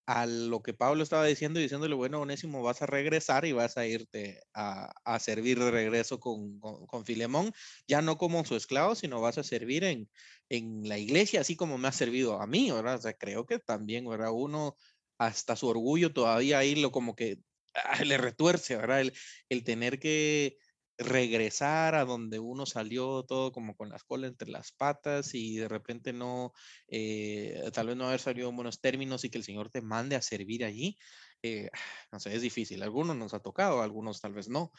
a 0.07 0.27
lo 0.27 0.63
que 0.63 0.75
Pablo 0.75 1.03
estaba 1.03 1.27
diciendo 1.27 1.61
y 1.61 1.65
diciéndole, 1.65 1.95
bueno, 1.95 2.21
Onésimo, 2.21 2.63
vas 2.63 2.83
a 2.83 2.87
regresar 2.87 3.45
y 3.45 3.53
vas 3.53 3.77
a 3.77 3.87
irte 3.87 4.41
a, 4.55 4.93
a 5.05 5.19
servir 5.21 5.59
de 5.59 5.71
regreso 5.71 6.19
con, 6.19 6.59
con, 6.61 7.05
Filemón, 7.05 7.53
ya 7.87 8.03
no 8.03 8.19
como 8.19 8.45
su 8.45 8.57
esclavo, 8.57 8.95
sino 8.95 9.21
vas 9.21 9.39
a 9.39 9.45
servir 9.45 9.85
en, 9.85 10.11
en 10.49 10.89
la 10.89 10.99
iglesia, 10.99 11.41
así 11.41 11.57
como 11.57 11.79
me 11.79 11.89
ha 11.89 11.93
servido 11.93 12.41
a 12.41 12.47
mí, 12.47 12.71
¿verdad? 12.71 12.97
O 12.97 13.03
sea, 13.03 13.15
creo 13.15 13.47
que 13.47 13.59
también, 13.59 14.09
¿verdad? 14.09 14.33
Uno 14.33 14.77
hasta 15.19 15.57
su 15.57 15.69
orgullo 15.69 16.13
todavía 16.13 16.59
ahí 16.59 16.75
lo 16.75 16.91
como 16.91 17.15
que 17.15 17.39
ah, 17.75 18.05
le 18.05 18.19
retuerce, 18.19 18.77
¿verdad? 18.77 19.03
El, 19.03 19.13
el 19.49 19.65
tener 19.65 20.01
que 20.01 20.59
regresar 21.03 21.95
a 21.95 22.05
donde 22.05 22.39
uno 22.39 22.67
salió 22.67 23.25
todo 23.25 23.53
como 23.53 23.75
con 23.77 23.89
las 23.91 24.05
colas 24.05 24.31
entre 24.31 24.51
las 24.51 24.73
patas 24.73 25.35
y 25.35 25.57
de 25.57 25.69
repente 25.69 26.13
no, 26.13 26.53
eh, 26.89 27.63
tal 27.73 27.89
vez 27.89 27.97
no 27.97 28.07
haber 28.09 28.21
salido 28.21 28.49
en 28.49 28.57
buenos 28.57 28.81
términos 28.81 29.25
y 29.25 29.31
que 29.31 29.39
el 29.39 29.45
Señor 29.45 29.71
te 29.71 29.83
mande 29.83 30.17
a 30.17 30.23
servir 30.23 30.65
allí, 30.65 30.99
eh, 31.43 31.71
no 32.13 32.21
sé, 32.21 32.35
es 32.35 32.43
difícil. 32.43 32.83
Algunos 32.83 33.17
nos 33.17 33.35
ha 33.35 33.41
tocado, 33.41 33.83
algunos 33.83 34.21
tal 34.21 34.33
vez 34.35 34.49
no. 34.49 34.73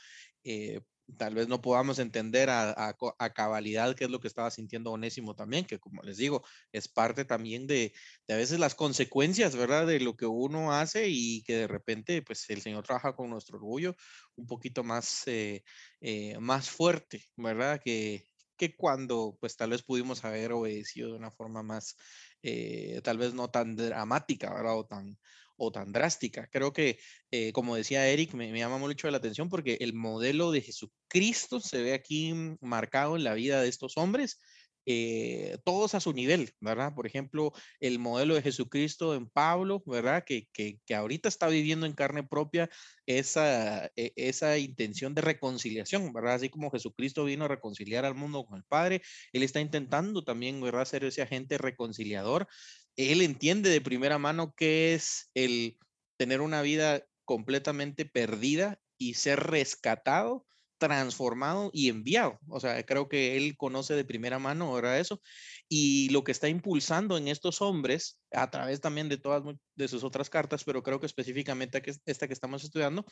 Eh, 0.44 0.82
tal 1.18 1.36
vez 1.36 1.48
no 1.48 1.62
podamos 1.62 2.00
entender 2.00 2.50
a, 2.50 2.96
cabalidad 3.36 3.96
qué 3.96 4.06
es 4.06 4.10
lo 4.10 4.20
que 4.20 4.28
estaba 4.28 4.52
sintiendo 4.52 4.92
Onésimo 4.92 5.36
también, 5.36 5.66
que 5.66 5.80
como 5.80 6.02
les 6.04 6.18
digo, 6.18 6.44
es 6.72 6.88
parte 6.88 7.26
también 7.26 7.68
de, 7.68 7.94
a 8.30 8.36
veces 8.36 8.60
las 8.60 8.76
consecuencias, 8.76 9.56
¿verdad? 9.56 9.88
De 9.88 10.00
lo 10.00 10.16
que 10.16 10.26
uno 10.26 10.74
hace 10.74 11.08
y 11.10 11.44
que 11.44 11.58
de 11.58 11.68
repente, 11.68 12.22
pues 12.22 12.50
el 12.50 12.62
Señor 12.62 12.84
trabaja 12.84 13.16
con 13.16 13.30
nuestro 13.30 13.58
orgullo 13.58 13.96
un 14.36 14.48
poquito 14.48 14.84
más, 14.84 15.28
eh, 15.28 15.64
eh, 16.02 16.38
más 16.40 16.70
fuerte, 16.70 17.26
¿verdad? 17.36 17.82
Que, 17.84 18.26
que 18.58 18.76
cuando, 18.76 19.38
pues 19.40 19.56
tal 19.56 19.72
vez 19.72 19.84
pudimos 19.84 20.24
haber 20.24 20.52
obedecido 20.54 21.10
de 21.10 21.18
una 21.18 21.32
forma 21.32 21.64
más, 21.64 21.96
eh, 22.42 23.02
tal 23.04 23.18
vez 23.18 23.34
no 23.34 23.50
tan 23.50 23.76
dramática, 23.76 24.54
¿verdad? 24.54 24.78
O 24.78 24.86
tan, 24.86 25.18
o 25.58 25.72
tan 25.72 25.92
drástica. 25.92 26.48
Creo 26.52 26.74
que, 26.74 27.00
eh, 27.32 27.52
como 27.52 27.76
decía 27.76 28.08
Eric, 28.08 28.34
me, 28.34 28.52
llama 28.52 28.78
mucho 28.78 29.10
la 29.12 29.18
atención 29.18 29.50
porque 29.50 29.78
el 29.82 29.94
modelo 29.94 30.52
de 30.52 30.62
Jesucristo 30.62 31.60
se 31.60 31.82
ve 31.82 31.94
aquí 31.94 32.34
marcado 32.62 33.16
en 33.16 33.24
la 33.24 33.34
vida 33.34 33.62
de 33.62 33.70
estos 33.70 33.98
hombres. 33.98 34.40
Eh, 34.86 35.58
todos 35.64 35.96
a 35.96 36.02
su 36.02 36.12
nivel, 36.12 36.52
¿verdad? 36.60 36.94
Por 36.94 37.08
ejemplo, 37.08 37.54
el 37.80 38.00
modelo 38.00 38.36
de 38.36 38.42
Jesucristo 38.42 39.16
en 39.16 39.30
Pablo, 39.30 39.82
¿verdad? 39.86 40.26
Que, 40.26 40.50
que, 40.52 40.80
que 40.86 40.94
ahorita 40.94 41.30
está 41.30 41.48
viviendo 41.48 41.86
en 41.86 41.94
carne 41.94 42.24
propia 42.24 42.70
esa, 43.06 43.86
e, 43.96 44.12
esa 44.18 44.58
intención 44.58 45.16
de 45.16 45.22
reconciliación, 45.22 46.12
¿verdad? 46.12 46.36
Así 46.36 46.50
como 46.50 46.70
Jesucristo 46.70 47.24
vino 47.24 47.46
a 47.46 47.48
reconciliar 47.48 48.04
al 48.04 48.16
mundo 48.16 48.46
con 48.46 48.58
el 48.58 48.66
Padre, 48.66 49.02
Él 49.32 49.44
está 49.44 49.62
intentando 49.62 50.24
también, 50.24 50.60
¿verdad? 50.60 50.84
Ser 50.84 51.06
ese 51.06 51.22
agente 51.22 51.58
reconciliador 51.58 52.48
él 52.96 53.22
entiende 53.22 53.70
de 53.70 53.82
primera 53.82 54.18
mano 54.18 54.54
qué 54.56 54.94
es 54.94 55.30
el 55.34 55.78
tener 56.18 56.42
una 56.42 56.62
vida 56.62 57.04
completamente 57.26 58.06
perdida 58.06 58.80
y 58.98 59.16
ser 59.16 59.40
rescatado, 59.40 60.46
transformado 60.78 61.72
y 61.74 61.90
enviado. 61.90 62.40
O 62.50 62.60
sea, 62.60 62.84
creo 62.86 63.08
que 63.08 63.38
él 63.38 63.56
conoce 63.58 63.96
de 63.96 64.06
primera 64.06 64.40
mano 64.40 64.66
ahora 64.66 65.00
eso. 65.00 65.22
Y 65.70 66.10
lo 66.10 66.24
que 66.24 66.32
está 66.32 66.50
impulsando 66.50 67.18
en 67.18 67.28
estos 67.28 67.62
hombres, 67.62 68.20
a 68.32 68.50
través 68.52 68.82
también 68.82 69.10
de 69.10 69.18
todas 69.18 69.44
de 69.76 69.88
sus 69.88 70.04
otras 70.04 70.30
cartas, 70.30 70.64
pero 70.64 70.84
creo 70.84 71.00
que 71.00 71.06
específicamente 71.06 71.82
esta 72.06 72.28
que 72.28 72.34
estamos 72.34 72.64
estudiando, 72.64 73.06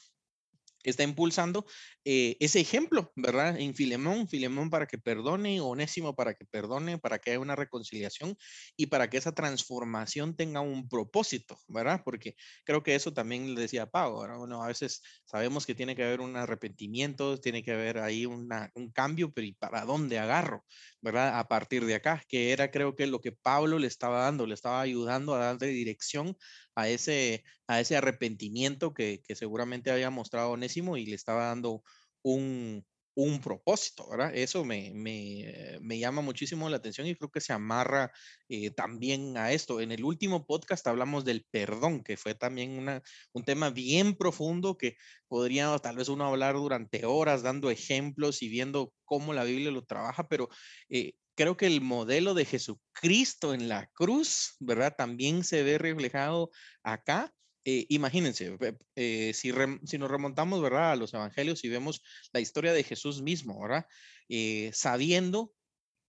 está 0.89 1.03
impulsando 1.03 1.65
eh, 2.03 2.37
ese 2.39 2.59
ejemplo, 2.59 3.11
¿verdad? 3.15 3.59
En 3.59 3.75
Filemón, 3.75 4.27
Filemón 4.27 4.69
para 4.69 4.87
que 4.87 4.97
perdone, 4.97 5.61
Onésimo 5.61 6.15
para 6.15 6.33
que 6.33 6.45
perdone, 6.45 6.97
para 6.97 7.19
que 7.19 7.31
haya 7.31 7.39
una 7.39 7.55
reconciliación 7.55 8.35
y 8.75 8.87
para 8.87 9.09
que 9.09 9.17
esa 9.17 9.33
transformación 9.33 10.35
tenga 10.35 10.61
un 10.61 10.89
propósito, 10.89 11.57
¿verdad? 11.67 12.01
Porque 12.03 12.35
creo 12.65 12.83
que 12.83 12.95
eso 12.95 13.13
también 13.13 13.53
le 13.53 13.61
decía 13.61 13.85
Pau, 13.85 14.21
¿verdad? 14.21 14.37
Bueno, 14.37 14.63
a 14.63 14.67
veces 14.67 15.01
sabemos 15.25 15.65
que 15.65 15.75
tiene 15.75 15.95
que 15.95 16.03
haber 16.03 16.21
un 16.21 16.35
arrepentimiento, 16.35 17.39
tiene 17.39 17.63
que 17.63 17.71
haber 17.73 17.99
ahí 17.99 18.25
un 18.25 18.47
cambio, 18.93 19.31
pero 19.33 19.47
¿y 19.47 19.53
para 19.53 19.85
dónde 19.85 20.19
agarro? 20.19 20.65
¿Verdad? 21.01 21.39
A 21.39 21.47
partir 21.47 21.85
de 21.85 21.95
acá, 21.95 22.23
que 22.27 22.51
era 22.51 22.71
creo 22.71 22.95
que 22.95 23.07
lo 23.07 23.21
que 23.21 23.31
Pablo 23.31 23.79
le 23.79 23.87
estaba 23.87 24.23
dando, 24.23 24.45
le 24.45 24.53
estaba 24.53 24.81
ayudando 24.81 25.35
a 25.35 25.39
darle 25.39 25.67
dirección 25.67 26.37
a 26.75 26.89
ese, 26.89 27.43
a 27.67 27.79
ese 27.79 27.97
arrepentimiento 27.97 28.93
que, 28.93 29.21
que 29.23 29.35
seguramente 29.35 29.91
había 29.91 30.09
mostrado 30.09 30.51
Onésimo 30.51 30.70
y 30.77 31.05
le 31.05 31.15
estaba 31.15 31.45
dando 31.45 31.83
un, 32.23 32.85
un 33.15 33.41
propósito, 33.41 34.07
¿verdad? 34.09 34.31
Eso 34.35 34.63
me, 34.63 34.91
me, 34.93 35.77
me, 35.81 35.99
llama 35.99 36.21
muchísimo 36.21 36.69
la 36.69 36.77
atención 36.77 37.07
y 37.07 37.15
creo 37.15 37.29
que 37.29 37.41
se 37.41 37.53
amarra 37.53 38.11
eh, 38.49 38.71
también 38.71 39.37
a 39.37 39.51
esto. 39.51 39.81
En 39.81 39.91
el 39.91 40.03
último 40.03 40.45
podcast 40.45 40.87
hablamos 40.87 41.25
del 41.25 41.45
perdón, 41.51 42.03
que 42.03 42.17
fue 42.17 42.35
también 42.35 42.71
una, 42.71 43.01
un 43.33 43.43
tema 43.43 43.69
bien 43.69 44.15
profundo 44.15 44.77
que 44.77 44.95
podría 45.27 45.77
tal 45.79 45.97
vez 45.97 46.07
uno 46.09 46.25
hablar 46.25 46.55
durante 46.55 47.05
horas 47.05 47.43
dando 47.43 47.69
ejemplos 47.69 48.41
y 48.41 48.49
viendo 48.49 48.93
cómo 49.05 49.33
la 49.33 49.43
Biblia 49.43 49.71
lo 49.71 49.83
trabaja, 49.83 50.27
pero 50.27 50.49
eh, 50.89 51.13
creo 51.35 51.57
que 51.57 51.67
el 51.67 51.81
modelo 51.81 52.33
de 52.33 52.45
Jesucristo 52.45 53.53
en 53.53 53.67
la 53.67 53.87
cruz, 53.93 54.55
¿verdad? 54.59 54.95
También 54.97 55.43
se 55.43 55.63
ve 55.63 55.77
reflejado 55.77 56.49
acá. 56.83 57.33
Eh, 57.63 57.85
imagínense, 57.89 58.57
eh, 58.95 59.33
si, 59.35 59.51
si, 59.85 59.97
nos 59.99 60.09
remontamos, 60.09 60.61
¿verdad? 60.61 60.93
A 60.93 60.95
los 60.95 61.13
evangelios 61.13 61.63
y 61.63 61.69
vemos 61.69 62.01
la 62.33 62.39
historia 62.39 62.73
de 62.73 62.83
Jesús 62.83 63.21
mismo, 63.21 63.61
¿verdad? 63.61 63.85
Eh, 64.29 64.71
sabiendo 64.73 65.53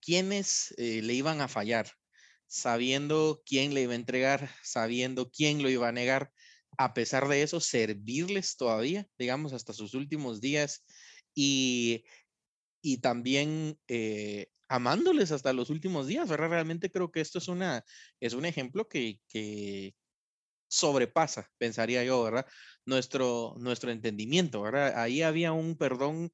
quiénes 0.01 0.75
le 0.79 1.15
iban 1.15 1.41
a 1.43 1.49
fallar, 1.49 1.91
sabiendo 2.47 3.43
quién 3.45 3.75
le 3.75 3.83
iba 3.83 3.93
a 3.93 3.97
entregar, 3.97 4.51
sabiendo 4.63 5.31
quién 5.31 5.63
lo 5.63 5.69
iba 5.69 5.89
a 5.89 5.93
negar, 5.93 6.33
a 6.79 6.95
pesar 6.95 7.29
de 7.29 7.43
eso, 7.43 7.61
servirles 7.61 8.57
todavía, 8.57 9.07
digamos, 9.19 9.53
hasta 9.53 9.75
sus 9.75 9.95
últimos 9.95 10.41
días 10.41 10.85
y, 11.35 12.05
y 12.81 12.99
también 12.99 13.79
amándoles 14.69 15.33
hasta 15.33 15.53
los 15.53 15.69
últimos 15.69 16.07
días, 16.07 16.29
¿verdad? 16.31 16.49
Realmente 16.49 16.91
creo 16.91 17.13
que 17.13 17.21
esto 17.21 17.39
es, 17.39 17.49
una, 17.49 17.85
es 18.21 18.33
un 18.33 18.47
ejemplo 18.47 18.89
que, 18.89 19.21
que 19.29 19.95
sobrepasa, 20.73 21.51
pensaría 21.59 22.03
yo, 22.03 22.23
¿verdad? 22.23 22.47
Nuestro, 22.87 23.55
nuestro 23.59 23.91
entendimiento, 23.91 24.63
¿verdad? 24.63 24.99
Ahí 24.99 25.21
había 25.23 25.53
un 25.53 25.77
perdón 25.77 26.33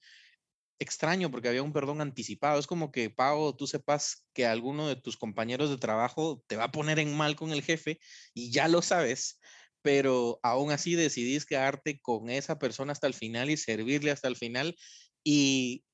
extraño 0.79 1.29
porque 1.31 1.49
había 1.49 1.65
un 1.65 1.73
perdón 1.73 2.01
anticipado. 2.01 2.61
Es 2.61 2.69
como 2.69 2.93
que, 2.93 3.11
Pau, 3.11 3.57
tú 3.57 3.67
sepas 3.67 4.27
que 4.33 4.47
alguno 4.47 4.87
de 4.87 4.95
tus 4.95 5.17
compañeros 5.17 5.71
de 5.71 5.79
trabajo 5.79 6.45
te 6.47 6.57
va 6.57 6.65
a 6.65 6.73
poner 6.73 7.01
en 7.01 7.17
mal 7.17 7.35
con 7.35 7.51
el 7.51 7.63
jefe 7.63 7.99
y 8.33 8.53
ya 8.53 8.69
lo 8.69 8.81
sabes, 8.81 9.41
pero 9.83 10.39
aún 10.45 10.71
así 10.71 10.95
decidís 10.95 11.45
quedarte 11.45 12.01
con 12.01 12.31
esa 12.31 12.61
persona 12.61 12.93
hasta 12.93 13.09
el 13.09 13.15
final 13.15 13.51
y 13.51 13.57
servirle 13.57 14.13
hasta 14.13 14.29
el 14.29 14.37
final 14.37 14.77
y 15.25 15.85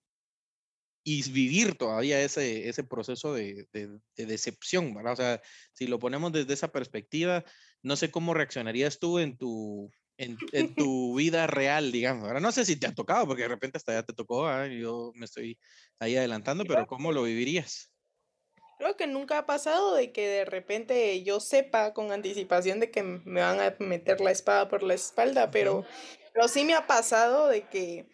y 1.05 1.31
vivir 1.31 1.77
todavía 1.77 2.23
ese, 2.23 2.69
ese 2.69 2.83
proceso 2.83 3.35
de, 3.35 3.69
de, 3.73 4.27
decepción, 4.27 4.95
¿verdad? 4.95 5.13
O 5.13 5.17
sea, 5.17 5.43
si 5.75 5.87
lo 5.87 5.99
ponemos 5.99 6.33
desde 6.33 6.55
esa 6.55 6.69
perspectiva, 6.69 7.45
no 7.83 7.95
sé 7.97 8.11
cómo 8.11 8.33
reaccionarías 8.33 8.99
tú 8.99 9.19
en 9.19 9.37
tu, 9.37 9.93
en, 10.17 10.39
en 10.53 10.75
tu 10.75 11.15
vida 11.15 11.47
real, 11.47 11.93
digamos. 11.93 12.27
Ahora 12.27 12.41
no 12.41 12.51
sé 12.53 12.65
si 12.65 12.77
te 12.77 12.87
ha 12.87 12.95
tocado, 12.95 13.27
porque 13.27 13.43
de 13.43 13.49
repente 13.49 13.77
hasta 13.77 13.93
ya 13.93 14.03
te 14.03 14.15
tocó, 14.15 14.49
yo 14.67 15.13
me 15.15 15.27
estoy 15.27 15.59
ahí 15.99 16.17
adelantando, 16.17 16.65
pero 16.65 16.87
¿cómo 16.87 17.13
lo 17.13 17.23
vivirías? 17.25 17.93
Creo 18.79 18.97
que 18.97 19.07
nunca 19.07 19.39
ha 19.39 19.47
pasado 19.47 19.95
de 19.95 20.11
que 20.11 20.27
de 20.27 20.45
repente 20.47 21.23
yo 21.23 21.39
sepa 21.39 21.93
con 21.93 22.13
anticipación 22.13 22.81
de 22.81 22.91
que 22.91 23.03
me 23.03 23.41
van 23.43 23.61
a 23.61 23.77
meter 23.79 24.21
la 24.21 24.31
espada 24.31 24.69
por 24.69 24.83
la 24.83 24.95
espalda, 24.95 25.51
pero, 25.51 25.85
pero 26.33 26.49
sí 26.49 26.65
me 26.65 26.75
ha 26.75 26.87
pasado 26.87 27.49
de 27.49 27.69
que 27.69 28.07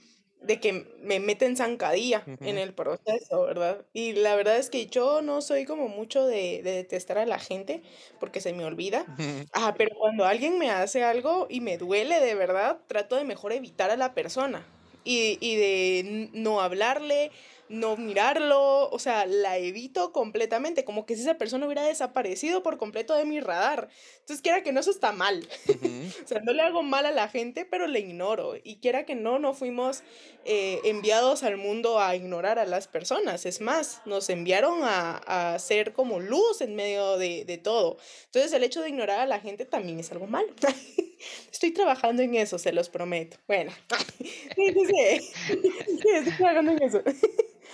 de 0.43 0.61
que 0.61 0.87
me 1.03 1.21
meten 1.21 1.57
zancadilla 1.57 2.25
en 2.41 2.59
el 2.59 2.73
proceso, 2.73 3.43
¿verdad? 3.43 3.85
Y 3.93 4.13
la 4.13 4.37
verdad 4.37 4.57
es 4.57 4.71
que 4.71 4.87
yo 4.87 5.23
no 5.23 5.43
soy 5.43 5.65
como 5.65 5.89
mucho 5.89 6.27
de, 6.27 6.63
detestar 6.63 7.19
a 7.19 7.27
la 7.27 7.39
gente 7.39 7.83
porque 8.19 8.41
se 8.41 8.53
me 8.53 8.65
olvida. 8.65 9.05
Ah, 9.53 9.75
pero 9.77 9.95
cuando 9.97 10.25
alguien 10.25 10.59
me 10.59 10.71
hace 10.71 11.05
algo 11.05 11.47
y 11.51 11.61
me 11.61 11.79
duele 11.79 12.21
de 12.21 12.35
verdad, 12.35 12.79
trato 12.87 13.17
de 13.17 13.25
mejor 13.25 13.53
evitar 13.53 13.91
a 13.91 13.97
la 13.97 14.15
persona 14.15 14.67
y, 15.05 15.39
y 15.41 15.57
de 15.57 16.31
no 16.33 16.61
hablarle, 16.61 17.31
no 17.71 17.97
mirarlo, 17.97 18.91
o 18.91 18.99
sea, 18.99 19.27
la 19.27 19.57
evito 19.57 20.13
completamente, 20.13 20.85
como 20.85 21.07
que 21.07 21.15
si 21.15 21.23
esa 21.23 21.39
persona 21.39 21.67
hubiera 21.67 21.85
desaparecido 21.85 22.65
por 22.65 22.79
completo 22.79 23.15
de 23.15 23.25
mi 23.25 23.39
radar. 23.39 23.89
Entonces, 24.19 24.43
quiera 24.43 24.65
que 24.65 24.73
no, 24.73 24.81
eso 24.81 24.91
está 24.91 25.13
mal. 25.13 25.49
o 26.25 26.27
sea, 26.27 26.41
no 26.41 26.53
le 26.53 26.63
hago 26.63 26.83
mal 26.83 27.07
a 27.07 27.13
la 27.13 27.29
gente, 27.29 27.65
pero 27.65 27.87
le 27.87 28.01
ignoro. 28.01 28.55
Y 28.63 28.81
quiera 28.81 29.07
que 29.07 29.15
no, 29.15 29.39
no 29.39 29.55
fuimos 29.55 30.03
eh, 30.45 30.81
enviados 30.83 31.45
al 31.45 31.59
mundo 31.59 32.01
a 32.01 32.17
ignorar 32.17 32.59
a 32.59 32.67
las 32.67 32.89
personas. 32.89 33.47
Es 33.47 33.61
más, 33.61 34.03
nos 34.05 34.29
enviaron 34.31 34.81
a, 34.83 35.53
a 35.53 35.59
ser 35.61 35.93
como 35.93 36.19
luz 36.19 36.61
en 36.63 36.75
medio 36.75 37.19
de, 37.19 37.45
de 37.45 37.57
todo. 37.57 37.99
Entonces, 38.27 38.53
el 38.53 38.65
hecho 38.65 38.83
de 38.83 38.89
ignorar 38.89 39.21
a 39.21 39.27
la 39.27 39.39
gente 39.39 39.65
también 39.65 40.01
es 40.01 40.11
algo 40.11 40.27
malo. 40.27 40.53
Estoy 41.53 41.71
trabajando 41.71 42.23
en 42.23 42.35
eso, 42.35 42.59
se 42.59 42.73
los 42.73 42.89
prometo. 42.89 43.37
Bueno, 43.47 43.71
sí, 44.19 44.75
sí, 44.75 45.21
sí, 45.47 46.09
estoy 46.15 46.33
trabajando 46.37 46.73
en 46.73 46.83
eso. 46.83 47.03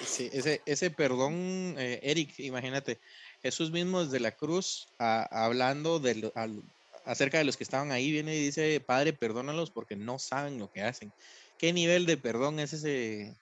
Sí, 0.06 0.30
ese, 0.32 0.62
ese 0.66 0.90
perdón, 0.90 1.74
eh, 1.78 1.98
Eric, 2.02 2.38
imagínate, 2.38 3.00
Jesús 3.42 3.70
mismo 3.72 4.04
desde 4.04 4.20
la 4.20 4.30
cruz, 4.30 4.88
hablando 4.98 5.98
de 5.98 6.32
acerca 7.04 7.38
de 7.38 7.44
los 7.44 7.56
que 7.56 7.64
estaban 7.64 7.90
ahí, 7.90 8.10
viene 8.12 8.34
y 8.36 8.44
dice, 8.44 8.80
Padre, 8.80 9.12
perdónalos 9.12 9.70
porque 9.70 9.96
no 9.96 10.18
saben 10.18 10.58
lo 10.58 10.70
que 10.70 10.82
hacen. 10.82 11.12
¿Qué 11.58 11.72
nivel 11.72 12.06
de 12.06 12.16
perdón 12.16 12.60
es 12.60 12.72
ese? 12.72 13.36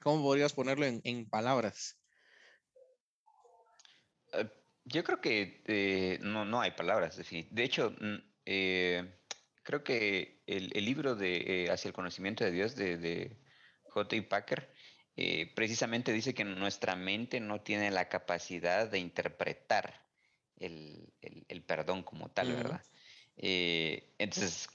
¿Cómo 0.00 0.22
podrías 0.22 0.52
ponerlo 0.52 0.86
en, 0.86 1.26
palabras? 1.26 1.96
Eh, 4.32 4.48
yo 4.84 5.02
creo 5.04 5.20
que 5.20 5.62
eh, 5.66 6.18
no, 6.22 6.44
no 6.44 6.60
hay 6.60 6.70
palabras. 6.72 7.16
De 7.16 7.64
hecho, 7.64 7.94
creo 8.44 9.84
que 9.84 10.42
el, 10.46 10.84
libro 10.84 11.16
de 11.16 11.68
Hacia 11.70 11.88
el 11.88 11.94
conocimiento 11.94 12.44
de 12.44 12.52
Dios 12.52 12.76
de, 12.76 12.98
de 12.98 13.36
J. 13.90 14.16
Packer 14.28 14.77
eh, 15.20 15.50
precisamente 15.52 16.12
dice 16.12 16.32
que 16.32 16.44
nuestra 16.44 16.94
mente 16.94 17.40
no 17.40 17.60
tiene 17.60 17.90
la 17.90 18.08
capacidad 18.08 18.88
de 18.88 19.00
interpretar 19.00 20.00
el, 20.60 21.12
perdón 21.66 22.04
como 22.04 22.30
tal, 22.30 22.52
¿verdad? 22.52 22.80
Eh, 23.36 24.14
entonces, 24.18 24.68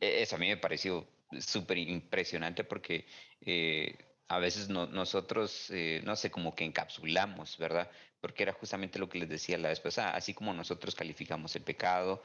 e, 0.00 0.22
eso 0.22 0.36
a 0.36 0.38
mí 0.38 0.48
me 0.48 0.56
pareció 0.56 1.06
súper 1.38 1.76
impresionante 1.76 2.64
porque 2.64 3.04
eh, 3.42 3.94
a 4.28 4.38
veces 4.38 4.70
nosotros, 4.70 5.70
no 6.02 6.16
sé, 6.16 6.30
como 6.30 6.54
que 6.54 6.64
encapsulamos, 6.64 7.58
¿verdad? 7.58 7.90
Porque 8.22 8.44
era 8.44 8.54
justamente 8.54 8.98
lo 8.98 9.06
que 9.10 9.18
les 9.18 9.28
decía 9.28 9.58
la 9.58 9.68
vez 9.68 9.80
pasada, 9.80 10.12
así 10.12 10.32
como 10.32 10.54
nosotros 10.54 10.94
calificamos 10.94 11.54
el 11.56 11.62
pecado, 11.62 12.22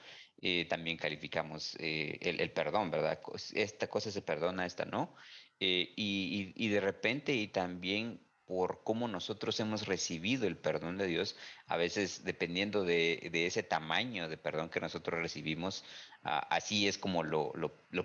también 0.69 0.95
calificamos 0.95 1.75
el, 1.79 2.39
el, 2.39 2.51
perdón, 2.51 2.89
¿verdad? 2.89 3.19
Esta 3.53 3.87
cosa 3.87 4.11
se 4.11 4.21
perdona, 4.21 4.65
esta 4.65 4.85
no. 4.85 5.13
Eh, 5.59 5.93
y, 5.95 6.67
de 6.67 6.81
repente 6.81 7.33
y 7.33 7.47
también 7.47 8.19
por 8.45 8.83
cómo 8.83 9.07
nosotros 9.07 9.59
hemos 9.59 9.87
recibido 9.87 10.45
el 10.45 10.57
perdón 10.57 10.97
de 10.97 11.07
Dios, 11.07 11.35
a 11.67 11.77
veces 11.77 12.23
dependiendo 12.23 12.83
de, 12.83 13.31
ese 13.33 13.63
tamaño 13.63 14.27
de 14.29 14.37
perdón 14.37 14.69
que 14.69 14.79
nosotros 14.79 15.19
recibimos, 15.19 15.83
así 16.23 16.87
es 16.87 16.97
como 16.97 17.23
lo, 17.23 17.53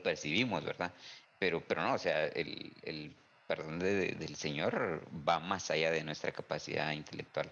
percibimos, 0.03 0.65
¿verdad? 0.65 0.95
Pero, 1.39 1.63
pero 1.67 1.83
no, 1.83 1.95
o 1.95 1.99
sea, 1.99 2.27
el, 2.27 3.15
perdón 3.47 3.81
del 3.81 4.37
Señor 4.37 5.07
va 5.29 5.41
más 5.41 5.71
allá 5.71 5.91
de 5.91 6.05
nuestra 6.05 6.33
capacidad 6.33 6.93
intelectual, 6.93 7.51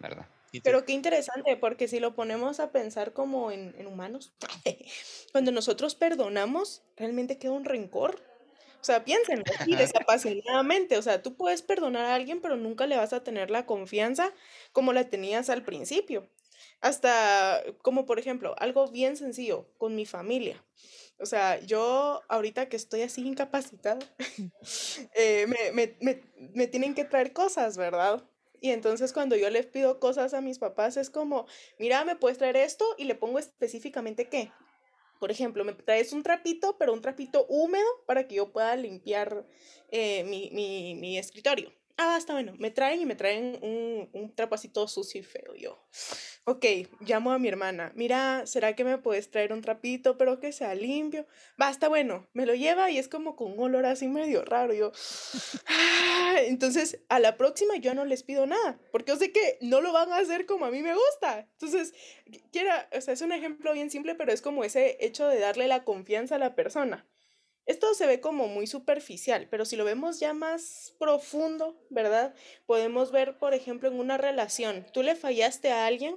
¿verdad? 0.00 0.26
Pero 0.64 0.84
qué 0.84 0.92
interesante, 0.92 1.56
porque 1.56 1.86
si 1.86 2.00
lo 2.00 2.14
ponemos 2.14 2.60
a 2.60 2.72
pensar 2.72 3.12
como 3.12 3.50
en, 3.50 3.74
en 3.78 3.86
humanos, 3.86 4.32
cuando 5.32 5.52
nosotros 5.52 5.94
perdonamos, 5.94 6.82
realmente 6.96 7.38
queda 7.38 7.52
un 7.52 7.66
rencor 7.66 8.35
o 8.86 8.92
sea, 8.92 9.04
piénsenlo 9.04 9.42
así, 9.58 9.74
desapasionadamente. 9.74 10.96
O 10.96 11.02
sea, 11.02 11.20
tú 11.20 11.34
puedes 11.34 11.60
perdonar 11.60 12.04
a 12.04 12.14
alguien, 12.14 12.40
pero 12.40 12.56
nunca 12.56 12.86
le 12.86 12.96
vas 12.96 13.12
a 13.12 13.24
tener 13.24 13.50
la 13.50 13.66
confianza 13.66 14.32
como 14.70 14.92
la 14.92 15.10
tenías 15.10 15.50
al 15.50 15.64
principio. 15.64 16.30
Hasta 16.80 17.64
como 17.82 18.06
por 18.06 18.20
ejemplo, 18.20 18.54
algo 18.58 18.86
bien 18.88 19.16
sencillo 19.16 19.66
con 19.76 19.96
mi 19.96 20.06
familia. 20.06 20.64
O 21.18 21.26
sea, 21.26 21.58
yo 21.58 22.22
ahorita 22.28 22.68
que 22.68 22.76
estoy 22.76 23.02
así 23.02 23.26
incapacitada, 23.26 23.98
eh, 25.16 25.48
me, 25.48 25.72
me, 25.72 25.96
me, 26.00 26.22
me 26.54 26.68
tienen 26.68 26.94
que 26.94 27.04
traer 27.04 27.32
cosas, 27.32 27.76
¿verdad? 27.76 28.22
Y 28.60 28.70
entonces 28.70 29.12
cuando 29.12 29.34
yo 29.34 29.50
les 29.50 29.66
pido 29.66 29.98
cosas 29.98 30.32
a 30.32 30.40
mis 30.40 30.60
papás 30.60 30.96
es 30.96 31.10
como, 31.10 31.46
mira, 31.80 32.04
me 32.04 32.14
puedes 32.14 32.38
traer 32.38 32.56
esto 32.56 32.84
y 32.98 33.04
le 33.04 33.16
pongo 33.16 33.40
específicamente 33.40 34.28
qué. 34.28 34.52
Por 35.18 35.30
ejemplo, 35.30 35.64
me 35.64 35.72
traes 35.72 36.12
un 36.12 36.22
trapito, 36.22 36.76
pero 36.78 36.92
un 36.92 37.00
trapito 37.00 37.46
húmedo 37.48 37.86
para 38.06 38.26
que 38.26 38.36
yo 38.36 38.52
pueda 38.52 38.76
limpiar 38.76 39.46
eh, 39.90 40.24
mi, 40.24 40.50
mi, 40.52 40.94
mi 40.94 41.18
escritorio. 41.18 41.72
Ah, 41.98 42.16
está 42.18 42.34
bueno. 42.34 42.52
Me 42.58 42.70
traen 42.70 43.00
y 43.00 43.06
me 43.06 43.16
traen 43.16 43.58
un, 43.62 44.10
un 44.12 44.34
trapacito 44.34 44.86
sucio 44.86 45.20
y 45.20 45.24
feo. 45.24 45.54
Yo, 45.54 45.82
ok, 46.44 46.64
llamo 47.00 47.32
a 47.32 47.38
mi 47.38 47.48
hermana. 47.48 47.90
Mira, 47.94 48.46
¿será 48.46 48.76
que 48.76 48.84
me 48.84 48.98
puedes 48.98 49.30
traer 49.30 49.52
un 49.52 49.62
trapito, 49.62 50.18
pero 50.18 50.38
que 50.38 50.52
sea 50.52 50.74
limpio? 50.74 51.26
Va, 51.60 51.70
está 51.70 51.88
bueno. 51.88 52.26
Me 52.34 52.44
lo 52.44 52.54
lleva 52.54 52.90
y 52.90 52.98
es 52.98 53.08
como 53.08 53.34
con 53.34 53.52
un 53.52 53.60
olor 53.60 53.86
así 53.86 54.08
medio 54.08 54.44
raro. 54.44 54.74
Yo, 54.74 54.92
ah, 55.68 56.36
entonces, 56.42 57.00
a 57.08 57.18
la 57.18 57.38
próxima 57.38 57.76
yo 57.76 57.94
no 57.94 58.04
les 58.04 58.22
pido 58.22 58.46
nada, 58.46 58.78
porque 58.92 59.12
yo 59.12 59.16
sé 59.16 59.32
que 59.32 59.56
no 59.62 59.80
lo 59.80 59.92
van 59.94 60.12
a 60.12 60.18
hacer 60.18 60.44
como 60.44 60.66
a 60.66 60.70
mí 60.70 60.82
me 60.82 60.94
gusta. 60.94 61.48
Entonces, 61.52 61.94
quiera, 62.52 62.90
o 62.94 63.00
sea, 63.00 63.14
es 63.14 63.22
un 63.22 63.32
ejemplo 63.32 63.72
bien 63.72 63.90
simple, 63.90 64.14
pero 64.14 64.32
es 64.32 64.42
como 64.42 64.64
ese 64.64 64.98
hecho 65.00 65.26
de 65.28 65.38
darle 65.38 65.66
la 65.66 65.84
confianza 65.84 66.34
a 66.34 66.38
la 66.38 66.54
persona. 66.54 67.06
Esto 67.66 67.94
se 67.94 68.06
ve 68.06 68.20
como 68.20 68.46
muy 68.46 68.68
superficial, 68.68 69.48
pero 69.50 69.64
si 69.64 69.74
lo 69.74 69.84
vemos 69.84 70.20
ya 70.20 70.32
más 70.32 70.94
profundo, 71.00 71.76
¿verdad? 71.90 72.32
Podemos 72.64 73.10
ver, 73.10 73.38
por 73.38 73.54
ejemplo, 73.54 73.88
en 73.88 73.98
una 73.98 74.16
relación, 74.18 74.86
tú 74.92 75.02
le 75.02 75.16
fallaste 75.16 75.72
a 75.72 75.84
alguien 75.84 76.16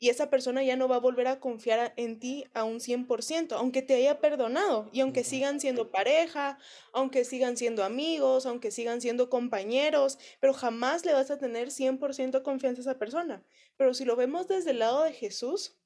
y 0.00 0.08
esa 0.08 0.30
persona 0.30 0.64
ya 0.64 0.76
no 0.76 0.88
va 0.88 0.96
a 0.96 1.00
volver 1.00 1.28
a 1.28 1.38
confiar 1.38 1.92
en 1.96 2.18
ti 2.18 2.44
a 2.54 2.64
un 2.64 2.80
100%, 2.80 3.52
aunque 3.52 3.82
te 3.82 3.94
haya 3.94 4.18
perdonado 4.18 4.88
y 4.92 5.00
aunque 5.00 5.22
sigan 5.22 5.60
siendo 5.60 5.92
pareja, 5.92 6.58
aunque 6.92 7.24
sigan 7.24 7.56
siendo 7.56 7.84
amigos, 7.84 8.46
aunque 8.46 8.72
sigan 8.72 9.00
siendo 9.00 9.30
compañeros, 9.30 10.18
pero 10.40 10.54
jamás 10.54 11.04
le 11.04 11.12
vas 11.12 11.30
a 11.30 11.38
tener 11.38 11.70
100% 11.70 12.42
confianza 12.42 12.80
a 12.80 12.82
esa 12.82 12.98
persona. 12.98 13.44
Pero 13.76 13.94
si 13.94 14.04
lo 14.04 14.16
vemos 14.16 14.48
desde 14.48 14.70
el 14.70 14.80
lado 14.80 15.04
de 15.04 15.12
Jesús, 15.12 15.79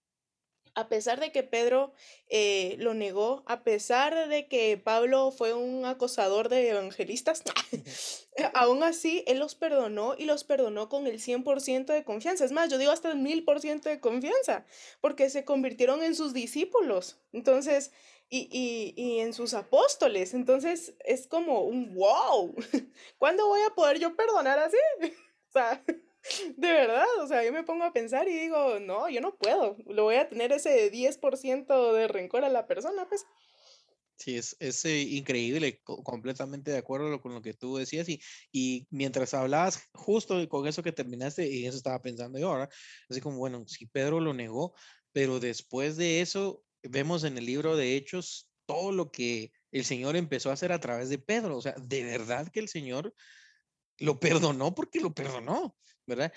a 0.75 0.89
pesar 0.89 1.21
de 1.21 1.31
que 1.31 1.43
Pedro 1.43 1.93
eh, 2.29 2.77
lo 2.79 2.95
negó, 2.95 3.45
a 3.47 3.63
pesar 3.63 4.29
de 4.29 4.49
que 4.49 4.77
Pablo 4.77 5.31
fue 5.31 5.55
un 5.55 5.85
acosador 5.85 6.49
de 6.49 6.71
evangelistas, 6.71 7.43
aún 8.55 8.83
así 8.83 9.25
él 9.27 9.39
los 9.39 9.55
perdonó 9.55 10.15
y 10.19 10.25
los 10.25 10.45
perdonó 10.45 10.89
con 10.89 11.07
el 11.07 11.21
100% 11.21 11.87
de 11.87 12.05
confianza. 12.05 12.45
Es 12.45 12.53
más, 12.53 12.71
yo 12.71 12.79
digo 12.79 12.93
hasta 12.93 13.11
el 13.11 13.19
1000% 13.19 13.83
de 13.83 14.01
confianza, 14.01 14.67
porque 15.01 15.31
se 15.31 15.45
convirtieron 15.45 16.03
en 16.03 16.15
sus 16.15 16.33
discípulos. 16.33 17.19
Entonces, 17.33 17.93
y, 18.31 18.49
y, 18.51 18.95
y, 19.01 19.21
en 19.21 19.33
sus 19.33 19.55
apóstoles. 19.55 20.35
Entonces 20.35 20.95
es 21.05 21.27
como 21.27 21.63
un 21.63 21.95
wow. 21.95 22.55
¿Cuándo 23.19 23.47
voy 23.47 23.61
a 23.63 23.75
poder 23.75 23.99
yo 23.99 24.17
perdonar 24.17 24.59
así? 24.59 24.77
o 25.49 25.53
sea, 25.53 25.85
de 26.57 26.73
verdad, 26.73 27.07
o 27.21 27.27
sea, 27.27 27.45
yo 27.45 27.53
me 27.53 27.65
pongo 27.65 27.85
a 27.85 27.93
pensar 27.93 28.29
y 28.29 28.35
digo, 28.35 28.81
no, 28.81 29.09
yo 29.09 29.21
no 29.21 29.37
puedo, 29.37 29.77
lo 29.87 30.05
voy 30.05 30.17
a 30.17 30.29
tener 30.29 30.53
ese 30.53 30.91
10% 30.91 31.93
de 31.93 32.09
rencor 32.09 32.45
a 32.45 32.49
la 32.49 32.67
persona, 32.67 33.07
pues. 33.09 33.27
Sí, 34.17 34.37
es, 34.37 34.57
es 34.61 34.85
eh, 34.85 35.01
increíble, 35.01 35.83
completamente 35.83 36.71
de 36.71 36.79
acuerdo 36.79 37.21
con 37.21 37.35
lo 37.35 37.43
que 37.43 37.53
tú 37.53 37.77
decías 37.77 38.09
y, 38.09 38.23
y 38.53 38.87
mientras 38.91 39.35
hablabas 39.35 39.83
justo 39.93 40.49
con 40.49 40.69
eso 40.69 40.83
que 40.83 40.93
terminaste, 40.93 41.49
y 41.49 41.67
eso 41.67 41.77
estaba 41.77 42.01
pensando 42.01 42.39
yo 42.39 42.51
ahora, 42.51 42.69
así 43.09 43.21
como, 43.21 43.39
bueno, 43.39 43.65
si 43.67 43.87
Pedro 43.87 44.21
lo 44.21 44.33
negó, 44.33 44.75
pero 45.13 45.41
después 45.41 45.97
de 45.97 46.21
eso 46.21 46.63
vemos 46.83 47.25
en 47.25 47.39
el 47.39 47.47
libro 47.47 47.77
de 47.77 47.97
Hechos 47.97 48.49
todo 48.67 48.93
lo 48.93 49.11
que 49.11 49.53
el 49.73 49.85
Señor 49.85 50.17
empezó 50.17 50.51
a 50.51 50.55
hacer 50.55 50.73
a 50.73 50.81
través 50.81 51.09
de 51.09 51.19
Pedro, 51.19 51.57
o 51.57 51.63
sea, 51.63 51.75
de 51.77 52.05
verdad 52.05 52.49
que 52.49 52.61
el 52.61 52.69
Señor 52.69 53.13
lo 53.99 54.21
perdonó 54.21 54.75
porque 54.75 55.01
lo 55.01 55.13
perdonó, 55.13 55.77
¿verdad? 56.07 56.33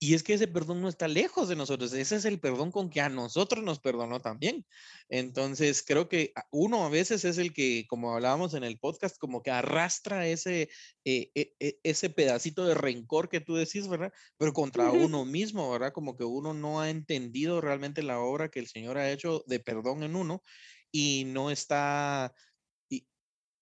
Y 0.00 0.14
es 0.14 0.22
que 0.22 0.34
ese 0.34 0.46
perdón 0.46 0.80
no 0.80 0.88
está 0.88 1.08
lejos 1.08 1.48
de 1.48 1.56
nosotros, 1.56 1.92
ese 1.92 2.14
es 2.16 2.24
el 2.24 2.38
perdón 2.38 2.70
con 2.70 2.88
que 2.88 3.00
a 3.00 3.08
nosotros 3.08 3.64
nos 3.64 3.80
perdonó 3.80 4.20
también. 4.20 4.64
Entonces, 5.08 5.82
creo 5.84 6.08
que 6.08 6.32
uno 6.52 6.84
a 6.84 6.88
veces 6.88 7.24
es 7.24 7.36
el 7.36 7.52
que, 7.52 7.84
como 7.88 8.14
hablábamos 8.14 8.54
en 8.54 8.62
el 8.62 8.78
podcast, 8.78 9.18
como 9.18 9.42
que 9.42 9.50
arrastra 9.50 10.28
ese, 10.28 10.70
eh, 11.04 11.32
e, 11.34 11.56
e, 11.58 11.80
ese 11.82 12.10
pedacito 12.10 12.64
de 12.64 12.74
rencor 12.74 13.28
que 13.28 13.40
tú 13.40 13.56
decís, 13.56 13.88
¿verdad? 13.88 14.12
Pero 14.36 14.52
contra 14.52 14.92
uno 14.92 15.24
mismo, 15.24 15.68
¿verdad? 15.72 15.92
Como 15.92 16.16
que 16.16 16.24
uno 16.24 16.54
no 16.54 16.80
ha 16.80 16.90
entendido 16.90 17.60
realmente 17.60 18.04
la 18.04 18.20
obra 18.20 18.50
que 18.50 18.60
el 18.60 18.68
Señor 18.68 18.98
ha 18.98 19.10
hecho 19.10 19.42
de 19.48 19.58
perdón 19.58 20.04
en 20.04 20.14
uno 20.14 20.44
y 20.92 21.24
no 21.26 21.50
está 21.50 22.32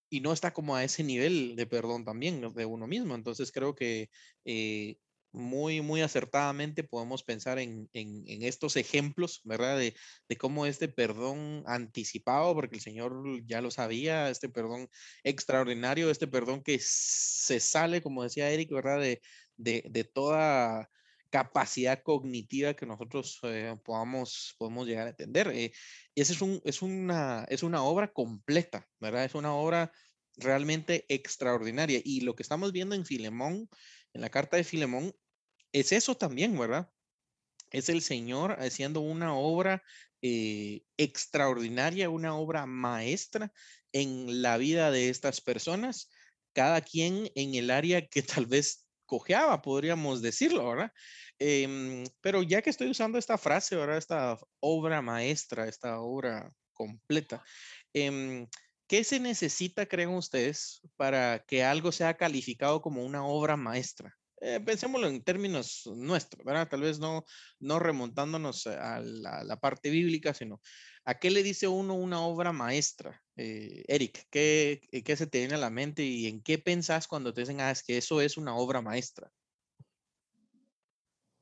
y 0.08 0.20
no 0.20 0.32
está 0.32 0.52
como 0.52 0.76
a 0.76 0.84
ese 0.84 1.02
nivel 1.02 1.56
de 1.56 1.66
perdón 1.66 2.04
también 2.04 2.40
de 2.54 2.64
uno 2.64 2.86
mismo. 2.86 3.14
Entonces 3.14 3.50
creo 3.50 3.74
que 3.74 4.10
eh, 4.44 4.98
muy, 5.36 5.80
muy 5.82 6.00
acertadamente 6.00 6.82
podemos 6.82 7.22
pensar 7.22 7.58
en, 7.58 7.88
en, 7.92 8.42
estos 8.42 8.76
ejemplos, 8.76 9.40
¿verdad? 9.44 9.78
De, 9.78 9.94
de, 10.28 10.36
cómo 10.36 10.66
este 10.66 10.88
perdón 10.88 11.62
anticipado, 11.66 12.54
porque 12.54 12.76
el 12.76 12.80
Señor 12.80 13.22
ya 13.46 13.60
lo 13.60 13.70
sabía, 13.70 14.30
este 14.30 14.48
perdón 14.48 14.88
extraordinario, 15.22 16.10
este 16.10 16.26
perdón 16.26 16.62
que 16.62 16.78
se 16.80 17.60
sale, 17.60 18.02
como 18.02 18.22
decía 18.22 18.50
Eric, 18.50 18.70
¿verdad? 18.72 19.00
De, 19.00 19.20
de, 19.56 19.84
de 19.88 20.04
toda 20.04 20.88
capacidad 21.30 22.02
cognitiva 22.02 22.74
que 22.74 22.86
nosotros 22.86 23.38
eh, 23.42 23.76
podamos, 23.84 24.54
podemos 24.58 24.86
llegar 24.86 25.06
a 25.06 25.10
entender. 25.10 25.48
Eh, 25.48 25.72
esa 26.14 26.32
es, 26.32 26.40
un, 26.40 26.62
es, 26.64 26.82
una, 26.82 27.44
es 27.48 27.62
una 27.62 27.82
obra 27.82 28.12
completa, 28.12 28.88
¿verdad? 29.00 29.24
Es 29.24 29.34
una 29.34 29.54
obra 29.54 29.92
realmente 30.36 31.04
extraordinaria. 31.08 32.00
Y 32.04 32.20
lo 32.22 32.34
que 32.34 32.42
estamos 32.42 32.72
viendo 32.72 32.94
en 32.94 33.04
Filemón, 33.04 33.68
en 34.12 34.20
la 34.20 34.30
carta 34.30 34.56
de 34.56 34.64
Filemón, 34.64 35.12
es 35.72 35.92
eso 35.92 36.16
también, 36.16 36.58
¿verdad? 36.58 36.90
Es 37.70 37.88
el 37.88 38.02
Señor 38.02 38.52
haciendo 38.60 39.00
una 39.00 39.34
obra 39.36 39.82
eh, 40.22 40.82
extraordinaria, 40.96 42.10
una 42.10 42.36
obra 42.36 42.66
maestra 42.66 43.52
en 43.92 44.42
la 44.42 44.56
vida 44.56 44.90
de 44.90 45.08
estas 45.10 45.40
personas, 45.40 46.10
cada 46.52 46.80
quien 46.80 47.30
en 47.34 47.54
el 47.54 47.70
área 47.70 48.06
que 48.06 48.22
tal 48.22 48.46
vez 48.46 48.86
cojeaba, 49.06 49.62
podríamos 49.62 50.22
decirlo, 50.22 50.68
¿verdad? 50.68 50.92
Em, 51.38 52.04
pero 52.20 52.42
ya 52.42 52.62
que 52.62 52.70
estoy 52.70 52.90
usando 52.90 53.18
esta 53.18 53.38
frase, 53.38 53.76
¿verdad? 53.76 53.98
Esta 53.98 54.38
obra 54.60 55.02
maestra, 55.02 55.68
esta 55.68 56.00
obra 56.00 56.52
completa, 56.72 57.44
em, 57.92 58.46
¿qué 58.88 59.04
se 59.04 59.20
necesita, 59.20 59.86
creen 59.86 60.10
ustedes, 60.10 60.80
para 60.96 61.44
que 61.46 61.62
algo 61.64 61.92
sea 61.92 62.16
calificado 62.16 62.80
como 62.82 63.04
una 63.04 63.24
obra 63.24 63.56
maestra? 63.56 64.16
Eh, 64.40 64.60
pensémoslo 64.60 65.08
en 65.08 65.22
términos 65.22 65.88
nuestros, 65.94 66.44
¿verdad? 66.44 66.68
Tal 66.68 66.82
vez 66.82 66.98
no, 66.98 67.24
no 67.58 67.78
remontándonos 67.78 68.66
a 68.66 69.00
la, 69.00 69.56
parte 69.60 69.88
bíblica, 69.88 70.34
sino 70.34 70.60
a 71.04 71.18
qué 71.18 71.30
le 71.30 71.42
dice 71.42 71.68
uno 71.68 71.94
una 71.94 72.20
obra 72.20 72.52
maestra. 72.52 73.22
Eh, 73.36 73.84
Eric, 73.88 74.26
¿qué, 74.30 74.80
¿qué, 75.04 75.16
se 75.16 75.26
te 75.26 75.38
viene 75.38 75.54
a 75.54 75.58
la 75.58 75.70
mente 75.70 76.02
y 76.02 76.26
en 76.26 76.42
qué 76.42 76.58
pensás 76.58 77.08
cuando 77.08 77.32
te 77.32 77.42
dicen, 77.42 77.60
ah, 77.60 77.70
es 77.70 77.82
que 77.82 77.96
eso 77.96 78.20
es 78.20 78.36
una 78.36 78.56
obra 78.56 78.82
maestra? 78.82 79.30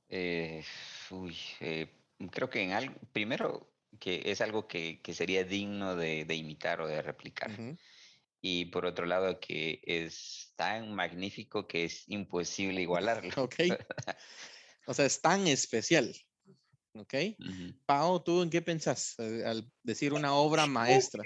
Eh, 0.08 0.62
uy, 1.10 1.36
eh, 1.60 1.90
creo 2.30 2.48
que 2.48 2.62
en 2.62 2.72
algo, 2.72 2.94
primero 3.12 3.72
que 3.98 4.22
es 4.26 4.40
algo 4.40 4.68
que, 4.68 5.00
que 5.02 5.14
sería 5.14 5.44
digno 5.44 5.96
de, 5.96 6.24
de, 6.24 6.34
imitar 6.34 6.80
o 6.80 6.86
de 6.86 7.02
replicar. 7.02 7.50
Y 8.46 8.66
por 8.66 8.84
otro 8.84 9.06
lado, 9.06 9.40
que 9.40 9.80
es 9.84 10.52
tan 10.54 10.94
magnífico 10.94 11.66
que 11.66 11.84
es 11.84 12.06
imposible 12.08 12.82
igualarlo. 12.82 13.30
Ok. 13.42 13.54
o 14.86 14.92
sea, 14.92 15.06
es 15.06 15.22
tan 15.22 15.48
especial. 15.48 16.14
¿Ok? 16.94 17.14
Pau, 17.86 18.22
¿tú 18.22 18.42
en 18.42 18.50
qué 18.50 18.60
pensás 18.60 19.18
eh, 19.18 19.44
al 19.46 19.66
decir 19.82 20.12
una 20.12 20.34
obra 20.34 20.66
maestra? 20.66 21.22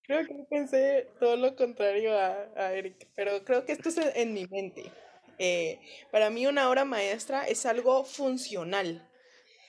Creo 0.00 0.26
que 0.26 0.34
pensé 0.48 1.10
todo 1.20 1.36
lo 1.36 1.54
contrario 1.56 2.18
a, 2.18 2.48
a 2.56 2.72
Eric, 2.72 3.06
pero 3.14 3.44
creo 3.44 3.66
que 3.66 3.72
esto 3.72 3.90
es 3.90 3.98
en 3.98 4.32
mi 4.32 4.46
mente. 4.46 4.90
Eh, 5.38 5.78
para 6.10 6.30
mí 6.30 6.46
una 6.46 6.70
obra 6.70 6.86
maestra 6.86 7.46
es 7.46 7.66
algo 7.66 8.02
funcional, 8.02 9.06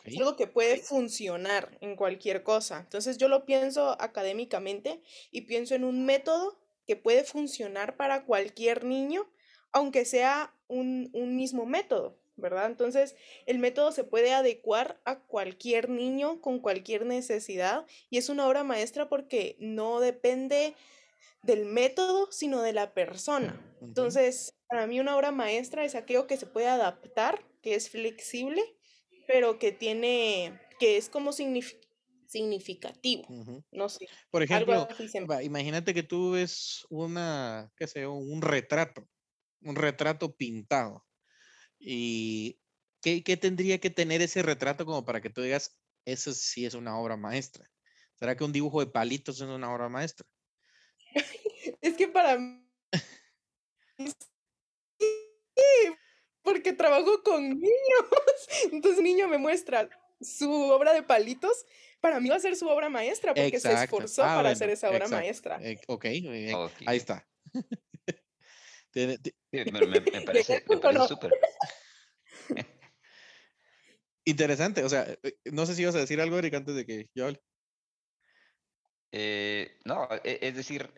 es 0.06 0.18
algo 0.18 0.36
que 0.36 0.48
puede 0.48 0.78
funcionar 0.78 1.78
en 1.82 1.96
cualquier 1.96 2.44
cosa. 2.44 2.80
Entonces 2.80 3.18
yo 3.18 3.28
lo 3.28 3.46
pienso 3.46 4.00
académicamente 4.02 5.02
y 5.32 5.42
pienso 5.42 5.76
en 5.76 5.84
un 5.84 6.06
método 6.06 6.60
que 6.86 6.96
puede 6.96 7.24
funcionar 7.24 7.98
para 7.98 8.26
cualquier 8.26 8.84
niño, 8.84 9.30
aunque 9.72 10.06
sea 10.06 10.54
un, 10.68 11.10
un 11.14 11.36
mismo 11.36 11.66
método. 11.66 12.18
¿verdad? 12.38 12.66
Entonces, 12.66 13.16
el 13.46 13.60
método 13.60 13.94
se 13.94 14.04
puede 14.04 14.34
adecuar 14.34 15.00
a 15.06 15.20
cualquier 15.20 15.90
niño 15.90 16.42
con 16.42 16.60
cualquier 16.60 17.06
necesidad 17.06 17.86
y 18.10 18.18
es 18.18 18.28
una 18.28 18.46
obra 18.46 18.66
maestra 18.66 19.08
porque 19.08 19.56
no 19.60 20.02
depende 20.02 20.76
del 21.44 21.66
método, 21.66 22.32
sino 22.32 22.62
de 22.62 22.74
la 22.74 22.94
persona. 22.94 23.62
Entonces, 23.82 24.54
para 24.68 24.88
mí 24.88 25.00
una 25.00 25.16
obra 25.16 25.32
maestra 25.32 25.86
es 25.86 25.96
aquello 25.96 26.28
que 26.28 26.38
se 26.38 26.48
puede 26.48 26.68
adaptar, 26.68 27.46
que 27.62 27.76
es 27.76 27.90
flexible, 27.90 28.75
pero 29.28 29.60
que 29.60 29.72
tiene, 29.72 30.60
que 30.80 30.98
es 30.98 31.10
como 31.10 31.32
significativo. 31.34 33.26
No 33.72 33.90
sé. 33.90 34.08
Por 34.30 34.44
ejemplo, 34.44 34.88
imagínate 35.42 35.94
que 35.94 36.04
tú 36.04 36.32
ves 36.32 36.86
una, 36.90 37.72
qué 37.78 37.88
sé, 37.88 38.08
un 38.08 38.42
retrato, 38.42 39.08
un 39.62 39.76
retrato 39.76 40.36
pintado. 40.36 41.06
¿Y 41.80 42.60
qué, 43.02 43.24
qué 43.24 43.38
tendría 43.38 43.80
que 43.80 43.90
tener 43.90 44.22
ese 44.22 44.42
retrato 44.42 44.86
como 44.86 45.06
para 45.06 45.22
que 45.22 45.30
tú 45.30 45.42
digas, 45.42 45.78
eso 46.06 46.34
sí 46.34 46.66
es 46.66 46.74
una 46.74 46.98
obra 46.98 47.18
maestra? 47.18 47.70
¿Será 48.16 48.36
que 48.36 48.44
un 48.44 48.54
dibujo 48.54 48.80
de 48.80 48.92
palitos 48.92 49.42
es 49.42 49.48
una 49.48 49.74
obra 49.74 49.90
maestra? 49.90 50.26
es 51.82 51.96
que 51.96 52.08
para 52.08 52.38
mí 52.38 52.66
porque 56.46 56.72
trabajo 56.72 57.22
con 57.24 57.50
niños. 57.50 58.06
Entonces, 58.72 59.04
niño 59.04 59.28
me 59.28 59.38
muestra 59.38 59.90
su 60.22 60.50
obra 60.50 60.94
de 60.94 61.04
palitos. 61.04 61.66
Para 62.00 62.22
mí 62.22 62.30
va 62.30 62.36
a 62.36 62.40
ser 62.40 62.56
su 62.56 62.68
obra 62.68 62.90
maestra 62.90 63.34
porque 63.34 63.60
se 63.60 63.74
esforzó 63.74 64.24
ah, 64.24 64.36
para 64.38 64.52
hacer 64.52 64.70
esa 64.70 64.90
obra 64.90 65.08
maestra. 65.10 65.60
Eh, 65.62 65.80
ok, 65.88 66.06
ahí 66.86 66.98
está. 66.98 67.28
me, 68.96 69.18
parece, 70.26 70.64
súper. 71.08 71.32
Interesante, 74.26 74.84
o 74.84 74.90
sea, 74.90 75.06
eh, 75.22 75.38
no 75.52 75.66
sé 75.66 75.76
si 75.76 75.84
ibas 75.84 75.96
a 75.96 76.00
decir 76.00 76.20
algo, 76.20 76.38
Eric, 76.40 76.56
antes 76.56 76.76
de 76.76 76.86
que 76.86 77.10
yo 77.14 77.26
hable. 77.26 77.42
Eh, 79.12 79.78
no, 79.86 80.10
e, 80.24 80.40
es 80.42 80.56
decir, 80.56 80.90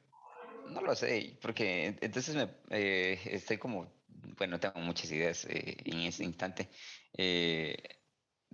no 0.70 0.82
lo 0.82 0.96
sé, 0.96 1.38
porque 1.42 1.98
entonces 2.00 2.36
me, 2.36 2.50
eh, 2.70 3.20
estoy 3.26 3.58
como, 3.58 3.92
bueno, 4.38 4.60
tengo 4.60 4.80
muchas 4.80 5.12
ideas 5.12 5.46
eh, 5.46 5.78
en 5.86 6.00
ese 6.02 6.24
instante, 6.24 6.70
eh, 7.14 7.78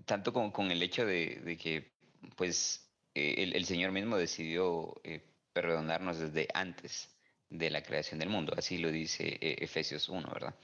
tanto 0.05 0.33
con, 0.33 0.51
con, 0.51 0.71
el 0.71 0.81
hecho 0.83 1.05
de, 1.05 1.41
de 1.43 1.57
que, 1.57 1.93
pues, 2.35 2.91
el, 3.13 3.55
el, 3.55 3.65
Señor 3.65 3.91
mismo 3.91 4.17
decidió 4.17 4.93
perdonarnos 5.53 6.19
desde 6.19 6.47
antes 6.53 7.15
de 7.49 7.69
la 7.69 7.83
creación 7.83 8.19
del 8.19 8.29
mundo, 8.29 8.53
así 8.57 8.79
lo 8.79 8.91
dice 8.91 9.37
Efesios 9.39 10.09
1, 10.09 10.29
¿verdad? 10.33 10.55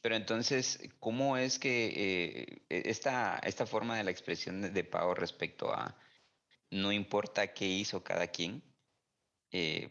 Pero 0.00 0.16
entonces, 0.16 0.80
¿cómo 0.98 1.36
es 1.36 1.58
que 1.58 2.64
e, 2.68 2.90
esta, 2.90 3.38
esta 3.44 3.66
forma 3.66 3.96
de 3.96 4.04
la 4.04 4.10
expresión 4.10 4.60
de, 4.60 4.84
pago 4.84 5.14
respecto 5.14 5.72
a 5.72 5.96
no 6.70 6.90
importa 6.92 7.52
qué 7.54 7.66
hizo 7.66 8.02
cada 8.02 8.26
quien, 8.28 8.62
eh, 9.52 9.90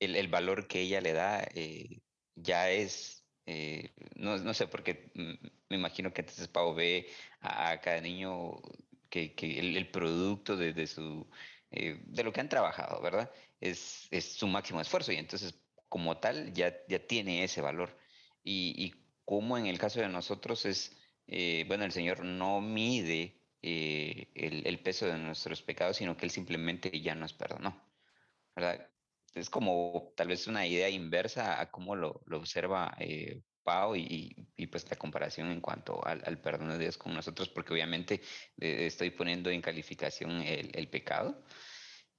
el, 0.00 0.16
el, 0.16 0.28
valor 0.28 0.66
que 0.66 0.80
ella 0.80 1.00
le 1.00 1.12
da 1.12 1.46
eh, 1.54 2.00
ya 2.34 2.70
es, 2.70 3.19
eh, 3.52 3.90
no, 4.14 4.38
no, 4.38 4.54
sé, 4.54 4.68
porque 4.68 5.10
me 5.14 5.76
imagino 5.76 6.12
que 6.12 6.20
entonces 6.20 6.46
Pau 6.46 6.72
ve 6.72 7.08
a, 7.40 7.80
cada 7.80 8.00
niño 8.00 8.60
que, 9.08 9.34
el, 9.58 9.90
producto 9.90 10.56
de, 10.56 10.86
su, 10.86 11.26
eh, 11.72 12.00
de 12.06 12.22
lo 12.22 12.32
que 12.32 12.40
han 12.40 12.48
trabajado, 12.48 13.02
¿verdad? 13.02 13.28
Es, 13.60 14.06
es, 14.12 14.24
su 14.34 14.46
máximo 14.46 14.80
esfuerzo 14.80 15.10
y 15.10 15.16
entonces 15.16 15.54
como 15.88 16.18
tal 16.18 16.52
ya, 16.52 16.76
ya 16.88 17.04
tiene 17.04 17.42
ese 17.42 17.60
valor. 17.60 17.98
Y, 18.44 18.74
y 18.78 18.94
como 19.24 19.58
en 19.58 19.66
el 19.66 19.78
caso 19.78 20.00
de 20.00 20.08
nosotros 20.08 20.64
es, 20.64 20.96
eh, 21.26 21.64
bueno, 21.66 21.84
el 21.84 21.92
Señor 21.92 22.24
no 22.24 22.60
mide 22.60 23.34
eh, 23.62 24.28
el, 24.34 24.64
el, 24.64 24.78
peso 24.78 25.06
de 25.06 25.18
nuestros 25.18 25.62
pecados, 25.62 25.96
sino 25.96 26.16
que 26.16 26.24
Él 26.26 26.30
simplemente 26.30 27.00
ya 27.00 27.16
nos 27.16 27.32
perdonó. 27.32 27.74
¿verdad? 28.54 28.88
Es 29.34 29.50
como 29.50 30.12
tal 30.16 30.28
vez 30.28 30.46
una 30.46 30.66
idea 30.66 30.88
inversa 30.88 31.60
a 31.60 31.70
cómo 31.70 31.94
lo, 31.94 32.22
lo 32.26 32.38
observa 32.38 32.94
eh, 32.98 33.42
Pau 33.62 33.94
y, 33.94 34.34
y, 34.56 34.66
pues 34.68 34.88
la 34.90 34.96
comparación 34.96 35.50
en 35.50 35.60
cuanto 35.60 36.04
al, 36.06 36.22
al, 36.24 36.40
perdón 36.40 36.70
de 36.70 36.78
Dios 36.78 36.96
con 36.96 37.12
nosotros, 37.12 37.48
porque 37.50 37.74
obviamente 37.74 38.22
eh, 38.58 38.86
estoy 38.86 39.10
poniendo 39.10 39.50
en 39.50 39.60
calificación 39.60 40.40
el, 40.42 40.70
el, 40.74 40.88
pecado, 40.88 41.44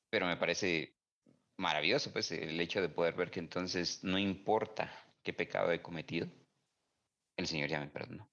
pero 0.10 0.28
me 0.28 0.38
parece 0.38 0.95
maravilloso 1.58 2.13
pues 2.13 2.32
el 2.32 2.60
hecho 2.60 2.82
de 2.82 2.89
poder 2.89 3.15
ver 3.15 3.32
que 3.32 3.39
entonces 3.39 4.04
no 4.04 4.19
importa 4.19 4.91
qué 5.24 5.34
pecado 5.34 5.71
he 5.71 5.82
cometido, 5.82 6.28
el 7.38 7.47
Señor 7.47 7.69
ya 7.69 7.80
me 7.80 7.89
perdonó. 7.89 8.30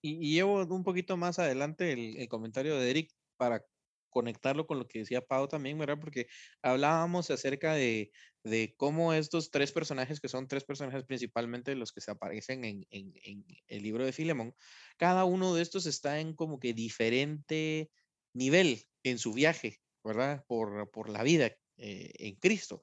Y, 0.00 0.28
y 0.28 0.34
llevo 0.34 0.64
un 0.64 0.84
poquito 0.84 1.16
más 1.16 1.38
adelante 1.38 1.92
el, 1.92 2.16
el 2.16 2.28
comentario 2.28 2.78
de 2.78 2.90
Eric 2.90 3.12
para 3.36 3.64
conectarlo 4.10 4.66
con 4.66 4.78
lo 4.78 4.88
que 4.88 5.00
decía 5.00 5.20
Pau 5.20 5.48
también, 5.48 5.78
¿verdad? 5.78 5.98
Porque 6.00 6.26
hablábamos 6.62 7.30
acerca 7.30 7.74
de, 7.74 8.10
de 8.44 8.74
cómo 8.76 9.12
estos 9.12 9.50
tres 9.50 9.72
personajes, 9.72 10.20
que 10.20 10.28
son 10.28 10.48
tres 10.48 10.64
personajes 10.64 11.04
principalmente 11.04 11.74
los 11.74 11.92
que 11.92 12.00
se 12.00 12.10
aparecen 12.10 12.64
en, 12.64 12.86
en, 12.90 13.44
el 13.68 13.82
libro 13.82 14.04
de 14.04 14.12
Filemón, 14.12 14.54
cada 14.96 15.24
uno 15.24 15.54
de 15.54 15.62
estos 15.62 15.86
está 15.86 16.20
en 16.20 16.34
como 16.34 16.58
que 16.58 16.74
diferente 16.74 17.90
nivel 18.34 18.84
en 19.02 19.18
su 19.18 19.32
viaje, 19.32 19.80
¿verdad? 20.04 20.44
Por, 20.46 20.90
por 20.90 21.08
la 21.08 21.22
vida 21.22 21.52
eh, 21.76 22.12
en 22.18 22.36
Cristo. 22.36 22.82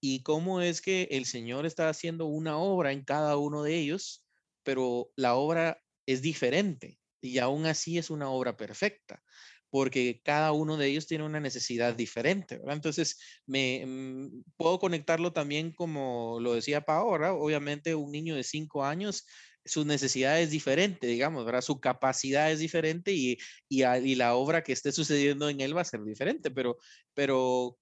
y 0.00 0.22
cómo 0.22 0.60
es 0.62 0.80
que 0.80 1.08
el 1.10 1.26
Señor 1.26 1.66
está 1.66 1.88
haciendo 1.88 2.26
una 2.26 2.58
obra 2.58 2.92
en 2.92 3.04
cada 3.04 3.36
uno 3.36 3.62
de 3.62 3.76
ellos, 3.76 4.24
pero 4.62 5.10
la 5.16 5.34
obra 5.34 5.82
es 6.06 6.22
diferente 6.22 6.98
y 7.20 7.38
aún 7.38 7.66
así 7.66 7.98
es 7.98 8.10
una 8.10 8.30
obra 8.30 8.56
perfecta 8.56 9.22
porque 9.70 10.20
cada 10.24 10.52
uno 10.52 10.76
de 10.76 10.88
ellos 10.88 11.06
tiene 11.06 11.24
una 11.24 11.40
necesidad 11.40 11.94
diferente, 11.94 12.58
¿verdad? 12.58 12.76
Entonces, 12.76 13.18
me 13.46 13.84
mm, 13.86 14.42
puedo 14.56 14.78
conectarlo 14.78 15.32
también 15.32 15.72
como 15.72 16.38
lo 16.40 16.54
decía 16.54 16.82
Pa 16.82 16.96
ahora, 16.96 17.34
obviamente 17.34 17.94
un 17.94 18.10
niño 18.12 18.34
de 18.34 18.44
cinco 18.44 18.84
años 18.84 19.26
su 19.64 19.84
necesidad 19.84 20.40
es 20.40 20.50
diferente, 20.50 21.06
digamos, 21.06 21.44
¿verdad? 21.44 21.60
Su 21.60 21.80
capacidad 21.80 22.50
es 22.50 22.58
diferente 22.58 23.12
y, 23.12 23.38
y, 23.68 24.14
la 24.14 24.34
obra 24.34 24.62
que 24.62 24.72
esté 24.72 24.92
sucediendo 24.92 25.48
en 25.48 25.60
él 25.60 25.76
va 25.76 25.82
a 25.82 25.84
ser 25.84 26.02
diferente, 26.02 26.50
pero, 26.50 26.78
pero 27.14 27.78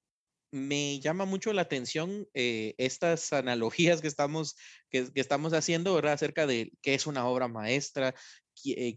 me 0.51 0.99
llama 1.01 1.25
mucho 1.25 1.53
la 1.53 1.63
atención 1.63 2.27
eh, 2.35 2.75
estas 2.79 3.33
analogías 3.33 4.01
que 4.01 4.09
estamos, 4.09 4.57
que, 4.91 5.13
que, 5.13 5.21
estamos 5.21 5.53
haciendo, 5.53 5.95
¿verdad? 5.95 6.15
Acerca 6.15 6.47
de 6.47 6.73
qué 6.83 6.95
es 6.95 7.07
una 7.07 7.27
obra 7.27 7.49
maestra, 7.49 8.15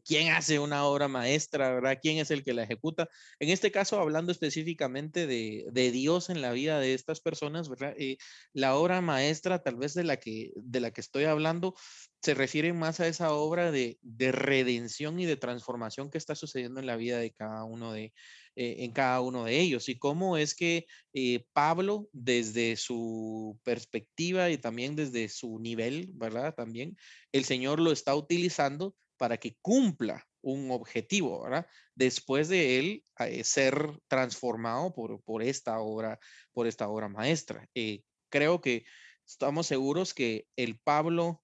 quién 0.06 0.32
hace 0.32 0.60
una 0.60 0.86
obra 0.86 1.08
maestra, 1.08 1.74
¿verdad? 1.74 2.00
¿Quién 2.02 2.18
es 2.18 2.32
el 2.32 2.44
que 2.44 2.54
la 2.54 2.64
ejecuta? 2.64 3.10
En 3.40 3.50
este 3.50 3.72
caso, 3.72 4.00
hablando 4.00 4.32
específicamente 4.32 5.28
de, 5.28 5.66
de 5.72 5.92
Dios 5.92 6.30
en 6.30 6.42
la 6.42 6.52
vida 6.52 6.80
de 6.80 6.94
estas 6.94 7.22
personas, 7.22 7.70
¿verdad? 7.70 7.94
Eh, 7.98 8.18
la 8.54 8.76
obra 8.76 9.02
maestra, 9.02 9.64
tal 9.64 9.76
vez 9.76 9.94
de 9.94 10.04
la 10.04 10.18
que, 10.18 10.52
de 10.56 10.80
la 10.80 10.92
que 10.92 11.02
estoy 11.02 11.26
hablando, 11.26 11.76
se 12.22 12.34
refiere 12.34 12.72
más 12.74 13.00
a 13.00 13.08
esa 13.08 13.34
obra 13.34 13.72
de, 13.72 13.98
de 14.02 14.32
redención 14.32 15.20
y 15.20 15.26
de 15.26 15.38
transformación 15.38 16.12
que 16.12 16.18
está 16.18 16.36
sucediendo 16.36 16.80
en 16.80 16.86
la 16.86 16.96
vida 16.96 17.18
de 17.18 17.32
cada 17.32 17.64
uno 17.64 17.92
de, 17.94 18.14
eh, 18.56 18.76
en 18.80 18.92
cada 18.92 19.22
uno 19.22 19.46
de 19.46 19.60
ellos 19.60 19.90
y 19.90 19.98
cómo 19.98 20.38
es 20.38 20.54
que 20.54 20.86
Pablo 21.54 22.10
desde 22.14 22.76
su 22.76 23.60
perspectiva 23.64 24.50
y 24.50 24.58
también 24.58 24.96
desde 24.96 25.30
su 25.30 25.60
nivel, 25.60 26.10
¿verdad? 26.14 26.54
También 26.56 26.98
el 27.32 27.44
Señor 27.46 27.80
lo 27.80 27.92
está 27.92 28.16
utilizando 28.16 28.96
para 29.22 29.38
que 29.38 29.56
cumpla 29.62 30.28
un 30.42 30.72
objetivo, 30.72 31.44
¿verdad? 31.44 31.68
Después 31.94 32.50
de 32.50 32.80
él 32.80 33.06
eh, 33.20 33.44
ser 33.44 34.00
transformado 34.08 34.96
por, 34.96 35.22
por, 35.22 35.44
esta 35.44 35.80
obra, 35.80 36.20
por 36.54 36.66
esta 36.66 36.90
obra 36.90 37.08
maestra. 37.08 37.70
Eh, 37.76 38.02
creo 38.32 38.62
que 38.62 38.84
estamos 39.24 39.68
seguros 39.68 40.16
que 40.16 40.48
el 40.56 40.80
Pablo 40.80 41.44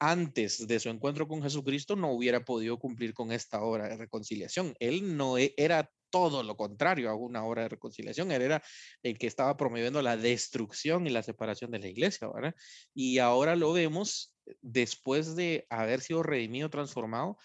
antes 0.00 0.66
de 0.66 0.80
su 0.80 0.88
encuentro 0.88 1.28
con 1.28 1.40
Jesucristo 1.40 1.94
no 1.94 2.10
hubiera 2.10 2.44
podido 2.44 2.80
cumplir 2.80 3.14
con 3.14 3.30
esta 3.30 3.62
obra 3.62 3.88
de 3.88 3.96
reconciliación. 3.96 4.74
Él 4.80 5.16
no 5.16 5.38
e, 5.38 5.54
era 5.56 5.88
todo 6.10 6.42
lo 6.42 6.56
contrario 6.56 7.10
a 7.10 7.14
una 7.14 7.44
obra 7.44 7.62
de 7.62 7.68
reconciliación. 7.68 8.32
Él 8.32 8.42
era 8.42 8.60
el 9.04 9.18
que 9.18 9.28
estaba 9.28 9.56
promoviendo 9.56 10.02
la 10.02 10.16
destrucción 10.16 11.06
y 11.06 11.10
la 11.10 11.22
separación 11.22 11.70
de 11.70 11.78
la 11.78 11.86
iglesia, 11.86 12.26
¿verdad? 12.26 12.56
Y 12.92 13.18
ahora 13.18 13.54
lo 13.54 13.72
vemos 13.72 14.33
después 14.60 15.36
de 15.36 15.66
haber 15.70 16.00
sido 16.00 16.22
redimido, 16.22 16.70
transformado, 16.70 17.38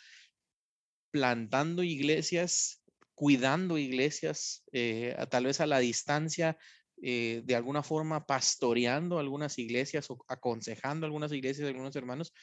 plantando 1.11 1.83
iglesias, 1.83 2.83
cuidando 3.15 3.77
iglesias, 3.77 4.63
eh, 4.71 5.15
tal 5.29 5.45
vez 5.45 5.59
a 5.59 5.67
la 5.67 5.79
distancia, 5.79 6.57
eh, 7.01 7.41
de 7.45 7.55
alguna 7.55 7.81
forma 7.81 8.25
pastoreando 8.25 9.19
algunas 9.19 9.57
iglesias 9.57 10.09
o 10.09 10.17
aconsejando 10.27 11.05
algunas 11.05 11.31
iglesias, 11.31 11.67
algunos 11.67 11.95
hermanos. 11.95 12.33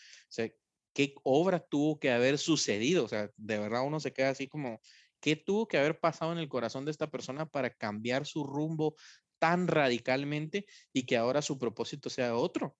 ¿qué 0.95 1.15
obra 1.25 1.61
tuvo 1.61 2.01
que 2.01 2.11
haber 2.11 2.39
sucedido? 2.39 3.05
O 3.05 3.09
sea, 3.09 3.31
de 3.37 3.59
verdad 3.59 3.87
uno 3.87 4.01
se 4.01 4.15
queda 4.15 4.31
así 4.31 4.49
como, 4.49 4.81
¿qué 5.21 5.37
tuvo 5.37 5.69
que 5.69 5.77
haber 5.77 6.01
pasado 6.01 6.33
en 6.33 6.39
el 6.39 6.49
corazón 6.49 6.87
de 6.87 6.91
esta 6.91 7.11
persona 7.11 7.45
para 7.45 7.69
cambiar 7.69 8.25
su 8.25 8.45
rumbo 8.45 8.97
tan 9.39 9.69
radicalmente 9.69 10.65
y 10.95 11.05
que 11.05 11.19
ahora 11.19 11.43
su 11.43 11.59
propósito 11.59 12.09
sea 12.09 12.35
otro? 12.35 12.77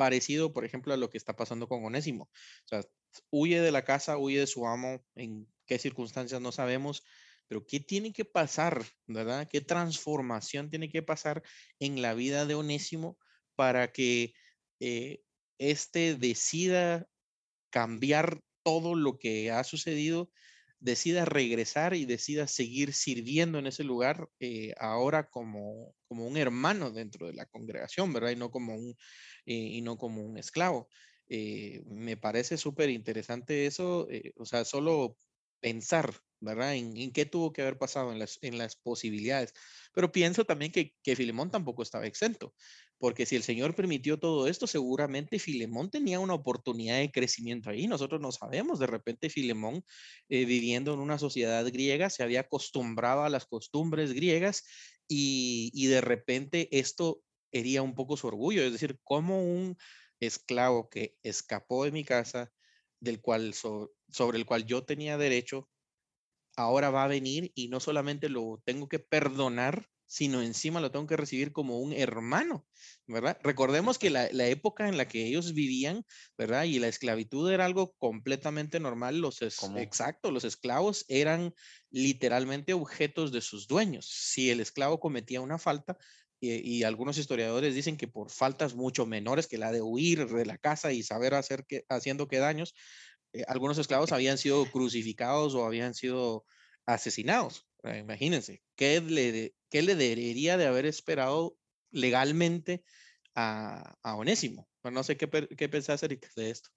Parecido, 0.00 0.54
por 0.54 0.64
ejemplo, 0.64 0.94
a 0.94 0.96
lo 0.96 1.10
que 1.10 1.18
está 1.18 1.36
pasando 1.36 1.68
con 1.68 1.84
Onésimo. 1.84 2.24
O 2.24 2.68
sea, 2.68 2.80
huye 3.28 3.60
de 3.60 3.70
la 3.70 3.84
casa, 3.84 4.16
huye 4.16 4.38
de 4.38 4.46
su 4.46 4.66
amo, 4.66 5.04
en 5.14 5.46
qué 5.66 5.78
circunstancias 5.78 6.40
no 6.40 6.52
sabemos, 6.52 7.04
pero 7.48 7.66
¿qué 7.66 7.80
tiene 7.80 8.10
que 8.10 8.24
pasar, 8.24 8.82
verdad? 9.06 9.46
¿Qué 9.46 9.60
transformación 9.60 10.70
tiene 10.70 10.88
que 10.88 11.02
pasar 11.02 11.42
en 11.80 12.00
la 12.00 12.14
vida 12.14 12.46
de 12.46 12.54
Onésimo 12.54 13.18
para 13.56 13.92
que 13.92 14.32
eh, 14.80 15.20
éste 15.58 16.14
decida 16.14 17.06
cambiar 17.68 18.40
todo 18.62 18.94
lo 18.94 19.18
que 19.18 19.50
ha 19.50 19.64
sucedido 19.64 20.30
decida 20.80 21.26
regresar 21.26 21.94
y 21.94 22.06
decida 22.06 22.46
seguir 22.46 22.94
sirviendo 22.94 23.58
en 23.58 23.66
ese 23.66 23.84
lugar 23.84 24.28
eh, 24.40 24.72
ahora 24.78 25.28
como, 25.28 25.94
como 26.08 26.26
un 26.26 26.36
hermano 26.38 26.90
dentro 26.90 27.26
de 27.26 27.34
la 27.34 27.46
congregación, 27.46 28.12
¿verdad? 28.12 28.30
Y 28.30 28.36
no 28.36 28.50
como 28.50 28.74
un, 28.74 28.96
eh, 29.46 29.54
y 29.54 29.80
no 29.82 29.96
como 29.96 30.22
un 30.22 30.38
esclavo. 30.38 30.88
Eh, 31.28 31.82
me 31.86 32.16
parece 32.16 32.56
súper 32.56 32.90
interesante 32.90 33.66
eso, 33.66 34.08
o 34.36 34.44
sea, 34.44 34.64
solo 34.64 35.16
pensar, 35.60 36.12
¿verdad? 36.40 36.74
En, 36.74 37.12
qué 37.12 37.26
tuvo 37.26 37.52
que 37.52 37.62
haber 37.62 37.78
pasado 37.78 38.12
en 38.12 38.18
las, 38.18 38.38
en 38.42 38.58
las 38.58 38.76
posibilidades. 38.76 39.52
Pero 39.92 40.10
pienso 40.10 40.44
también 40.44 40.72
que, 40.72 40.94
que 41.02 41.16
Filemón 41.16 41.50
tampoco 41.50 41.82
estaba 41.82 42.06
exento 42.06 42.54
porque 43.00 43.24
si 43.24 43.34
el 43.34 43.42
Señor 43.42 43.74
permitió 43.74 44.18
todo 44.18 44.46
esto, 44.46 44.66
seguramente 44.66 45.38
Filemón 45.38 45.90
tenía 45.90 46.20
una 46.20 46.34
oportunidad 46.34 46.98
de 46.98 47.10
crecimiento 47.10 47.70
ahí. 47.70 47.86
Nosotros 47.86 48.20
no 48.20 48.30
sabemos, 48.30 48.78
de 48.78 48.86
repente 48.86 49.30
Filemón, 49.30 49.82
eh, 50.28 50.44
viviendo 50.44 50.92
en 50.92 51.00
una 51.00 51.18
sociedad 51.18 51.64
griega, 51.66 52.10
se 52.10 52.22
había 52.22 52.40
acostumbrado 52.40 53.24
a 53.24 53.30
las 53.30 53.46
costumbres 53.46 54.12
griegas 54.12 54.64
y, 55.08 55.86
de 55.86 56.00
repente 56.02 56.68
esto 56.70 57.22
hería 57.52 57.82
un 57.82 57.94
poco 57.94 58.16
su 58.16 58.26
orgullo, 58.26 58.62
es 58.62 58.72
decir, 58.72 58.98
como 59.04 59.42
un 59.42 59.76
esclavo 60.20 60.88
que 60.90 61.16
escapó 61.22 61.84
de 61.84 61.92
mi 61.92 62.04
casa, 62.04 62.52
del 63.00 63.20
cual 63.20 63.54
sobre 63.54 64.38
el 64.38 64.46
cual 64.46 64.66
yo 64.66 64.84
tenía 64.84 65.16
derecho, 65.16 65.70
ahora 66.56 66.90
va 66.90 67.04
a 67.04 67.08
venir 67.08 67.52
y 67.54 67.68
no 67.68 67.80
solamente 67.80 68.28
lo 68.28 68.62
tengo 68.64 68.88
que 68.88 68.98
perdonar, 68.98 69.88
sino 70.10 70.42
encima 70.42 70.80
lo 70.80 70.90
tengo 70.90 71.06
que 71.06 71.16
recibir 71.16 71.52
como 71.52 71.78
un 71.78 71.92
hermano, 71.92 72.66
¿verdad? 73.06 73.38
Recordemos 73.44 73.96
que 73.96 74.10
la, 74.10 74.26
época 74.48 74.88
en 74.88 74.96
la 74.96 75.06
que 75.06 75.24
ellos 75.24 75.54
vivían, 75.54 76.04
¿verdad? 76.36 76.64
Y 76.64 76.80
la 76.80 76.88
esclavitud 76.88 77.48
era 77.48 77.64
algo 77.64 77.94
completamente 77.96 78.80
normal, 78.80 79.20
los 79.20 79.40
exacto, 79.40 80.32
los 80.32 80.42
esclavos 80.42 81.04
eran 81.06 81.54
literalmente 81.90 82.72
objetos 82.72 83.30
de 83.30 83.40
sus 83.40 83.68
dueños. 83.68 84.10
Si 84.10 84.50
el 84.50 84.58
esclavo 84.58 84.98
cometía 84.98 85.40
una 85.40 85.58
falta, 85.58 85.96
y, 86.40 86.82
algunos 86.82 87.16
historiadores 87.16 87.76
dicen 87.76 87.96
que 87.96 88.08
por 88.08 88.30
faltas 88.30 88.74
mucho 88.74 89.06
menores 89.06 89.46
que 89.46 89.58
la 89.58 89.70
de 89.70 89.82
huir 89.82 90.26
de 90.26 90.46
la 90.46 90.58
casa 90.58 90.90
y 90.90 91.04
saber 91.04 91.34
hacer 91.34 91.66
que, 91.66 91.84
haciendo 91.88 92.26
qué 92.26 92.38
daños, 92.38 92.74
eh, 93.32 93.44
algunos 93.46 93.78
esclavos 93.78 94.10
habían 94.12 94.38
sido 94.38 94.66
crucificados 94.72 95.54
o 95.54 95.66
habían 95.66 95.94
sido 95.94 96.44
asesinados. 96.84 97.68
Imagínense, 97.84 98.62
¿qué 98.74 99.00
le, 99.00 99.54
¿qué 99.70 99.82
le 99.82 99.94
debería 99.94 100.56
de 100.56 100.66
haber 100.66 100.86
esperado 100.86 101.56
legalmente 101.90 102.84
a, 103.34 103.96
a 104.02 104.16
Onésimo? 104.16 104.70
no 104.88 105.02
sé 105.02 105.16
qué, 105.16 105.28
pensás, 105.28 106.02
Erika, 106.02 106.28
de 106.36 106.50
esto. 106.50 106.70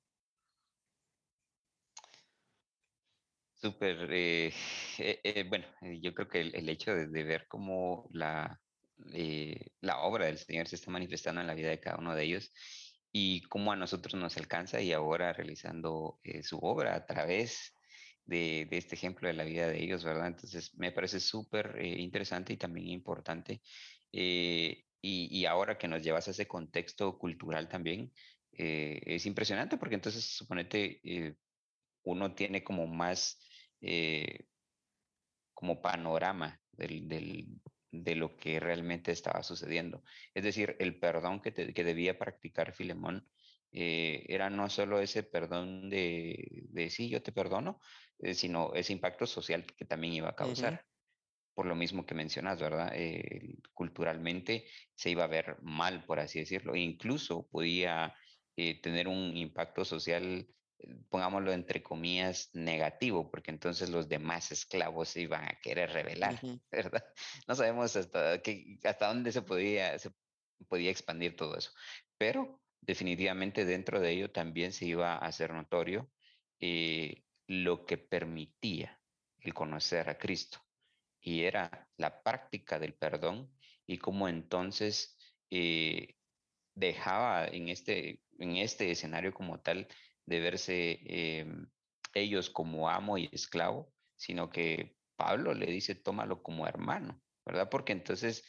Súper, 3.53 4.11
eh, 4.11 4.53
eh, 4.97 5.21
eh, 5.23 5.45
bueno, 5.47 5.65
yo 6.01 6.13
creo 6.13 6.27
que 6.27 6.41
el, 6.41 6.67
hecho 6.67 6.93
de, 6.93 7.23
ver 7.23 7.47
cómo 7.47 8.09
la, 8.11 8.59
la 9.79 9.99
obra 9.99 10.25
del 10.25 10.37
Señor 10.37 10.67
se 10.67 10.75
está 10.75 10.91
manifestando 10.91 11.39
en 11.39 11.47
la 11.47 11.53
vida 11.53 11.69
de 11.69 11.79
cada 11.79 11.97
uno 11.97 12.13
de 12.13 12.25
ellos 12.25 12.51
y 13.13 13.41
cómo 13.43 13.71
a 13.71 13.77
nosotros 13.77 14.15
nos 14.15 14.35
alcanza 14.35 14.81
y 14.81 14.91
ahora 14.91 15.31
realizando 15.31 16.19
su 16.41 16.57
obra 16.57 16.95
a 16.95 17.05
través 17.05 17.73
de, 18.25 18.67
este 18.71 18.95
ejemplo 18.95 19.27
de 19.27 19.33
la 19.33 19.43
vida 19.43 19.67
de 19.67 19.83
ellos, 19.83 20.03
¿verdad? 20.03 20.27
Entonces, 20.27 20.73
me 20.75 20.91
parece 20.91 21.19
súper 21.19 21.75
eh, 21.79 21.99
interesante 21.99 22.53
y 22.53 22.57
también 22.57 22.87
importante. 22.89 23.61
Eh, 24.11 24.85
y, 25.01 25.45
ahora 25.45 25.77
que 25.77 25.87
nos 25.89 26.01
llevas 26.01 26.27
a 26.27 26.31
ese 26.31 26.47
contexto 26.47 27.17
cultural 27.17 27.67
también, 27.67 28.13
eh, 28.53 29.01
es 29.05 29.25
impresionante 29.25 29.77
porque 29.77 29.95
entonces, 29.95 30.23
suponete, 30.23 31.01
uno 32.03 32.33
tiene 32.33 32.63
como 32.63 32.87
más, 32.87 33.39
como 35.53 35.81
panorama 35.81 36.61
de 36.71 38.15
lo 38.15 38.37
que 38.37 38.59
realmente 38.61 39.11
estaba 39.11 39.43
sucediendo. 39.43 40.03
Es 40.33 40.43
decir, 40.45 40.77
el 40.79 40.99
perdón 40.99 41.41
que, 41.41 41.53
que 41.53 41.83
debía 41.83 42.17
practicar 42.17 42.73
Filemón 42.73 43.27
eh, 43.75 44.23
era 44.27 44.51
no 44.51 44.69
solo 44.69 44.99
ese 44.99 45.23
perdón 45.23 45.89
de, 45.89 46.65
de 46.69 46.91
sí, 46.91 47.09
yo 47.09 47.23
te 47.23 47.31
perdono, 47.31 47.79
eh, 48.19 48.35
sino 48.35 48.71
ese 48.75 48.93
impacto 48.93 49.25
social 49.25 49.65
que 49.65 49.85
también 49.85 50.13
iba 50.13 50.29
a 50.29 50.35
causar. 50.35 50.85
Por 51.55 51.65
lo 51.65 51.75
mismo 51.75 52.05
que 52.05 52.15
mencionas, 52.15 52.59
¿verdad? 52.59 52.91
Eh, 52.95 53.57
culturalmente 53.73 54.67
se 54.95 55.09
iba 55.09 55.23
a 55.23 55.27
ver 55.27 55.57
mal, 55.61 56.03
por 56.05 56.19
así 56.19 56.39
decirlo. 56.39 56.75
E 56.75 56.79
incluso 56.79 57.47
podía 57.47 58.15
tener 58.55 59.07
un 59.07 59.35
impacto 59.35 59.83
social, 59.83 60.47
pongámoslo 61.09 61.51
entre 61.51 61.81
comillas, 61.81 62.51
negativo, 62.53 63.29
porque 63.31 63.49
entonces 63.49 63.89
los 63.89 64.07
demás 64.07 64.51
esclavos 64.51 65.09
se 65.09 65.21
iban 65.21 65.45
a 65.45 65.59
querer 65.61 65.91
rebelar, 65.91 66.39
¿verdad? 66.71 67.03
No 67.47 67.55
sabemos 67.55 67.95
hasta, 67.95 68.41
qué, 68.41 68.77
hasta 68.83 69.07
dónde 69.07 69.31
se 69.31 69.41
podía, 69.41 69.97
se 69.97 70.11
podía 70.67 70.91
expandir 70.91 71.35
todo 71.35 71.57
eso. 71.57 71.71
Pero 72.17 72.62
definitivamente 72.85 73.65
dentro 73.65 73.99
de 73.99 74.11
ello 74.11 74.31
también 74.31 74.71
se 74.73 74.85
iba 74.85 75.13
a 75.13 75.25
hacer 75.25 75.53
notorio 75.53 76.09
eh, 76.59 77.23
lo 77.47 77.85
que 77.85 77.97
permitía 77.97 78.99
el 79.39 79.53
conocer 79.53 80.09
a 80.09 80.17
Cristo 80.17 80.59
y 81.19 81.43
era 81.43 81.89
la 81.97 82.21
práctica 82.21 82.79
del 82.79 82.93
perdón 82.93 83.51
y 83.85 83.97
cómo 83.97 84.27
entonces 84.27 85.17
eh, 85.49 86.15
dejaba 86.75 87.47
en 87.47 87.69
este, 87.69 88.21
en 88.39 88.57
este 88.57 88.91
escenario 88.91 89.33
como 89.33 89.61
tal 89.61 89.87
de 90.25 90.39
verse 90.39 90.99
em, 91.05 91.69
ellos 92.13 92.49
como 92.49 92.89
amo 92.89 93.17
y 93.17 93.29
esclavo, 93.31 93.93
sino 94.15 94.49
que 94.49 94.95
Pablo 95.15 95.53
le 95.53 95.67
dice, 95.67 95.95
tómalo 95.95 96.41
como 96.41 96.67
hermano, 96.67 97.21
¿verdad? 97.45 97.69
Porque 97.69 97.93
entonces, 97.93 98.43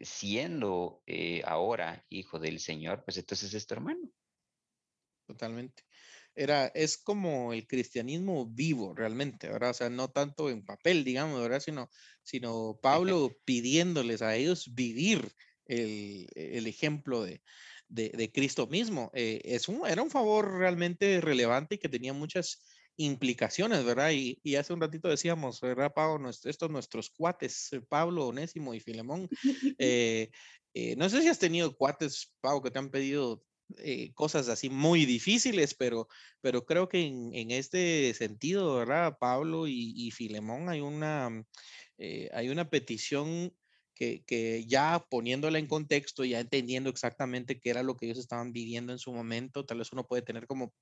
siendo 0.00 1.02
eh, 1.06 1.42
ahora 1.44 2.04
hijo 2.08 2.38
del 2.38 2.60
Señor, 2.60 3.04
pues 3.04 3.18
entonces 3.18 3.54
es 3.54 3.66
tu 3.66 3.74
hermano. 3.74 4.10
Totalmente. 5.26 5.84
Era, 6.34 6.68
es 6.68 6.96
como 6.96 7.52
el 7.52 7.66
cristianismo 7.66 8.46
vivo 8.46 8.94
realmente, 8.94 9.48
¿verdad? 9.48 9.70
O 9.70 9.74
sea, 9.74 9.90
no 9.90 10.08
tanto 10.08 10.50
en 10.50 10.64
papel, 10.64 11.04
digamos, 11.04 11.40
¿verdad? 11.40 11.60
Sino, 11.60 11.90
sino 12.22 12.78
Pablo 12.82 13.36
pidiéndoles 13.44 14.22
a 14.22 14.36
ellos 14.36 14.74
vivir 14.74 15.32
el, 15.66 16.26
el 16.34 16.66
ejemplo 16.66 17.22
de, 17.22 17.42
de, 17.88 18.10
de, 18.10 18.32
Cristo 18.32 18.66
mismo. 18.66 19.10
Eh, 19.14 19.40
es 19.44 19.68
un, 19.68 19.86
era 19.86 20.02
un 20.02 20.10
favor 20.10 20.58
realmente 20.58 21.20
relevante 21.20 21.74
y 21.74 21.78
que 21.78 21.88
tenía 21.88 22.12
muchas 22.12 22.64
implicaciones, 22.98 23.84
¿verdad? 23.84 24.10
Y, 24.10 24.38
y 24.42 24.56
hace 24.56 24.72
un 24.72 24.80
ratito 24.80 25.08
decíamos, 25.08 25.60
¿verdad, 25.60 25.92
Pablo? 25.94 26.28
estos 26.28 26.70
nuestros 26.70 27.10
cuates, 27.10 27.72
eh, 27.72 27.80
Pablo, 27.80 28.26
Onésimo 28.26 28.74
y 28.74 28.80
Filemón. 28.80 29.28
Eh, 29.80 30.30
eh, 30.74 30.96
no 30.96 31.08
sé 31.08 31.22
si 31.22 31.28
has 31.28 31.38
tenido 31.38 31.76
cuates, 31.76 32.32
Pablo, 32.40 32.62
que 32.62 32.70
te 32.70 32.78
han 32.78 32.90
pedido 32.90 33.44
eh, 33.78 34.12
cosas 34.14 34.48
así 34.48 34.68
muy 34.68 35.06
difíciles, 35.06 35.74
pero, 35.74 36.08
pero 36.40 36.64
creo 36.66 36.88
que 36.88 37.00
en, 37.06 37.32
en 37.32 37.52
este 37.52 38.12
sentido, 38.14 38.76
¿verdad? 38.76 39.16
Pablo 39.20 39.68
y, 39.68 39.94
y 39.96 40.10
Filemón 40.10 40.68
hay 40.68 40.80
una, 40.80 41.44
hay 42.32 42.48
una 42.48 42.68
petición 42.68 43.54
que, 43.98 44.64
ya 44.66 45.04
poniéndola 45.10 45.58
en 45.58 45.66
contexto, 45.66 46.24
ya 46.24 46.38
entendiendo 46.40 46.88
exactamente 46.88 47.60
qué 47.60 47.70
era 47.70 47.82
lo 47.82 47.96
que 47.96 48.06
ellos 48.06 48.18
estaban 48.18 48.52
viviendo 48.52 48.92
en 48.92 48.98
su 48.98 49.12
momento, 49.12 49.66
tal 49.66 49.78
vez 49.78 49.92
uno 49.92 50.06
puede 50.06 50.22
tener 50.22 50.46
como, 50.46 50.72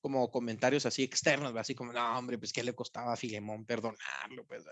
como 0.00 0.30
comentarios 0.30 0.86
así 0.86 1.02
externos, 1.02 1.54
así 1.56 1.74
como, 1.74 1.92
no, 1.92 2.18
hombre, 2.18 2.38
pues 2.38 2.52
qué 2.52 2.62
le 2.62 2.74
costaba 2.74 3.12
a 3.12 3.16
Filemón 3.16 3.66
perdonarlo, 3.66 4.46
pues, 4.46 4.64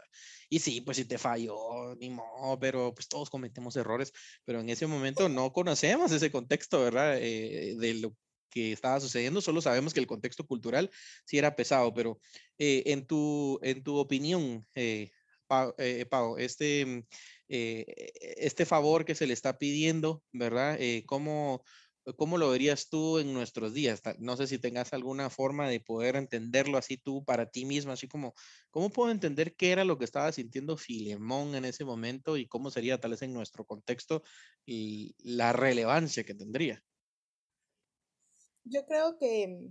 y 0.48 0.58
sí, 0.58 0.80
pues 0.80 0.96
si 0.96 1.04
te 1.04 1.18
falló, 1.18 1.94
ni 1.96 2.10
modo, 2.10 2.58
pero 2.58 2.94
pues 2.94 3.08
todos 3.08 3.28
cometemos 3.28 3.76
errores, 3.76 4.12
pero 4.44 4.60
en 4.60 4.70
ese 4.70 4.86
momento 4.86 5.28
no 5.28 5.52
conocemos 5.52 6.10
ese 6.12 6.30
contexto, 6.30 6.80
¿verdad? 6.80 7.18
Eh, 7.18 7.76
de 7.78 7.94
lo 7.94 8.16
que 8.50 8.72
estaba 8.72 8.98
sucediendo, 8.98 9.40
solo 9.40 9.60
sabemos 9.60 9.94
que 9.94 10.00
el 10.00 10.06
contexto 10.06 10.44
cultural 10.46 10.90
sí 11.24 11.38
era 11.38 11.54
pesado, 11.54 11.94
pero 11.94 12.20
eh, 12.58 12.82
en, 12.86 13.06
tu, 13.06 13.58
en 13.62 13.82
tu 13.82 13.96
opinión, 13.96 14.66
eh, 14.74 15.10
Pau, 15.46 15.74
eh, 15.78 16.06
Pau, 16.06 16.36
este 16.38 17.04
eh, 17.50 18.12
este 18.38 18.64
favor 18.66 19.04
que 19.04 19.14
se 19.14 19.26
le 19.26 19.34
está 19.34 19.58
pidiendo, 19.58 20.22
¿verdad? 20.32 20.76
Eh, 20.80 21.04
¿cómo, 21.06 21.62
¿Cómo 22.16 22.38
lo 22.38 22.50
verías 22.50 22.88
tú 22.88 23.18
en 23.18 23.34
nuestros 23.34 23.74
días? 23.74 24.00
No 24.18 24.36
sé 24.36 24.46
si 24.46 24.58
tengas 24.58 24.92
alguna 24.92 25.28
forma 25.28 25.68
de 25.68 25.80
poder 25.80 26.16
entenderlo 26.16 26.78
así 26.78 26.96
tú 26.96 27.24
para 27.24 27.50
ti 27.50 27.66
mismo, 27.66 27.92
así 27.92 28.08
como, 28.08 28.34
¿cómo 28.70 28.90
puedo 28.90 29.10
entender 29.10 29.54
qué 29.54 29.72
era 29.72 29.84
lo 29.84 29.98
que 29.98 30.06
estaba 30.06 30.32
sintiendo 30.32 30.76
Filemón 30.78 31.54
en 31.54 31.66
ese 31.66 31.84
momento 31.84 32.36
y 32.38 32.46
cómo 32.46 32.70
sería 32.70 32.98
tal 32.98 33.12
vez 33.12 33.22
en 33.22 33.34
nuestro 33.34 33.66
contexto 33.66 34.22
y 34.64 35.14
la 35.18 35.52
relevancia 35.52 36.24
que 36.24 36.34
tendría? 36.34 36.82
Yo 38.64 38.86
creo 38.86 39.18
que 39.18 39.70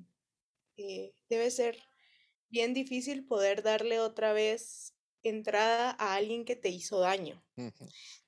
eh, 0.78 1.14
debe 1.30 1.52
ser 1.52 1.80
bien 2.50 2.74
difícil 2.74 3.26
poder 3.26 3.64
darle 3.64 4.00
otra 4.00 4.34
vez 4.34 4.96
entrada 5.24 5.96
a 6.00 6.16
alguien 6.16 6.46
que 6.46 6.56
te 6.56 6.70
hizo 6.70 7.00
daño. 7.00 7.44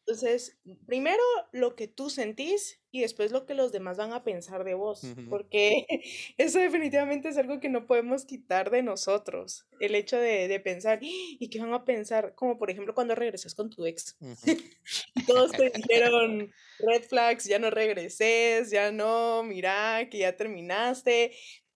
Entonces, 0.05 0.57
primero 0.87 1.21
lo 1.51 1.75
que 1.75 1.87
tú 1.87 2.09
sentís 2.09 2.81
y 2.89 3.01
después 3.01 3.31
lo 3.31 3.45
que 3.45 3.53
los 3.53 3.71
demás 3.71 3.97
van 3.97 4.11
a 4.11 4.23
pensar 4.23 4.63
de 4.63 4.73
vos, 4.73 5.05
porque 5.29 5.85
eso 6.37 6.59
definitivamente 6.59 7.29
es 7.29 7.37
algo 7.37 7.59
que 7.59 7.69
no 7.69 7.85
podemos 7.85 8.25
quitar 8.25 8.71
de 8.71 8.83
nosotros, 8.83 9.67
el 9.79 9.95
hecho 9.95 10.17
de, 10.17 10.59
pensar, 10.59 10.99
¿y 11.01 11.49
qué 11.49 11.59
van 11.59 11.73
a 11.73 11.85
pensar? 11.85 12.33
Como 12.35 12.57
por 12.57 12.69
ejemplo 12.69 12.93
cuando 12.93 13.15
regresas 13.15 13.55
con 13.55 13.69
tu 13.69 13.85
ex. 13.85 14.17
todos 15.27 15.51
te 15.51 15.69
dijeron, 15.69 16.51
red 16.79 17.03
flags, 17.03 17.45
ya 17.45 17.59
no 17.59 17.69
regreses, 17.69 18.71
ya 18.71 18.91
no, 18.91 19.43
mira, 19.43 20.09
que 20.09 20.17
ya 20.17 20.35
terminaste, 20.35 21.31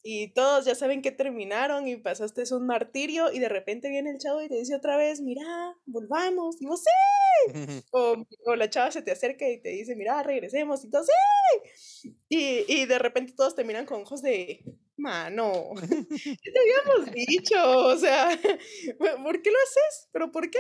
y 0.08 0.28
todos 0.34 0.66
ya 0.66 0.76
saben 0.76 1.02
que 1.02 1.12
terminaron 1.12 1.88
y 1.88 1.98
pasaste 1.98 2.44
es 2.44 2.52
un 2.52 2.68
martirio 2.68 3.32
y 3.32 3.40
de 3.40 3.50
repente 3.50 3.90
viene 3.90 4.12
el 4.12 4.20
chavo 4.20 4.40
y 4.40 4.48
te 4.48 4.54
dice 4.54 4.76
otra 4.76 4.98
vez, 4.98 5.20
mira, 5.20 5.76
volvamos, 5.88 6.62
y 6.62 6.68
vos 6.68 6.84
sí, 6.84 7.48
o, 7.92 8.24
o, 8.46 8.56
la 8.56 8.70
chava 8.70 8.92
se 8.92 9.02
te 9.02 9.10
acerca 9.10 9.50
y 9.50 9.60
te 9.60 9.70
dice, 9.70 9.96
mira, 9.96 10.22
regresemos, 10.22 10.86
y 10.86 10.92
todos 10.92 11.08
sí, 11.08 12.16
y, 12.30 12.66
y 12.72 12.86
de 12.86 13.00
repente 13.00 13.34
todos 13.36 13.56
terminan 13.56 13.88
con 13.88 14.04
ojos 14.04 14.22
de, 14.22 14.64
mano, 14.96 15.72
¿qué 16.24 16.52
te 16.52 16.60
habíamos 16.60 17.12
dicho? 17.12 17.56
O 17.88 17.98
sea, 17.98 18.30
¿por 19.24 19.42
qué 19.42 19.50
lo 19.50 19.58
haces? 19.58 20.10
¿Pero 20.12 20.32
por 20.32 20.52
qué? 20.52 20.60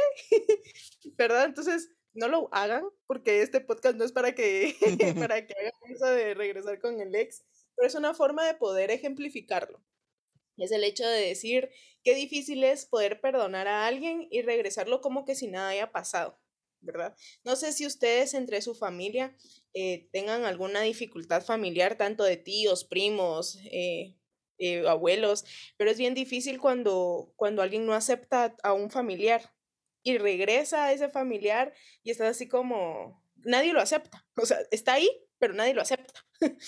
¿Verdad? 1.17 1.45
Entonces, 1.45 1.91
no 2.15 2.29
lo 2.29 2.49
hagan, 2.51 2.83
porque 3.05 3.43
este 3.43 3.61
podcast 3.61 3.95
no 3.95 4.05
es 4.05 4.11
para 4.11 4.33
que, 4.33 4.75
para 5.19 5.45
que 5.45 5.53
hagan 5.53 5.93
eso 5.93 6.05
de 6.07 6.33
regresar 6.33 6.79
con 6.79 6.99
el 6.99 7.13
ex 7.13 7.43
pero 7.75 7.87
es 7.87 7.95
una 7.95 8.13
forma 8.13 8.45
de 8.45 8.55
poder 8.55 8.91
ejemplificarlo. 8.91 9.83
Es 10.57 10.71
el 10.71 10.83
hecho 10.83 11.05
de 11.05 11.27
decir 11.27 11.69
qué 12.03 12.15
difícil 12.15 12.63
es 12.63 12.85
poder 12.85 13.19
perdonar 13.19 13.67
a 13.67 13.87
alguien 13.87 14.27
y 14.31 14.41
regresarlo 14.41 15.01
como 15.01 15.25
que 15.25 15.35
si 15.35 15.47
nada 15.47 15.69
haya 15.69 15.91
pasado, 15.91 16.39
¿verdad? 16.81 17.15
No 17.43 17.55
sé 17.55 17.73
si 17.73 17.85
ustedes 17.85 18.33
entre 18.33 18.61
su 18.61 18.75
familia 18.75 19.35
eh, 19.73 20.07
tengan 20.11 20.45
alguna 20.45 20.81
dificultad 20.81 21.43
familiar, 21.43 21.97
tanto 21.97 22.23
de 22.23 22.37
tíos, 22.37 22.85
primos, 22.85 23.57
eh, 23.71 24.15
eh, 24.57 24.87
abuelos, 24.87 25.43
pero 25.77 25.91
es 25.91 25.97
bien 25.97 26.13
difícil 26.13 26.59
cuando, 26.59 27.33
cuando 27.35 27.61
alguien 27.61 27.85
no 27.85 27.93
acepta 27.93 28.55
a 28.63 28.71
un 28.71 28.89
familiar 28.89 29.53
y 30.01 30.17
regresa 30.17 30.85
a 30.85 30.93
ese 30.93 31.09
familiar 31.09 31.73
y 32.03 32.11
está 32.11 32.29
así 32.29 32.47
como, 32.47 33.21
nadie 33.35 33.73
lo 33.73 33.81
acepta, 33.81 34.25
o 34.37 34.45
sea, 34.45 34.59
está 34.71 34.93
ahí, 34.93 35.09
pero 35.39 35.53
nadie 35.53 35.73
lo 35.73 35.81
acepta. 35.81 36.24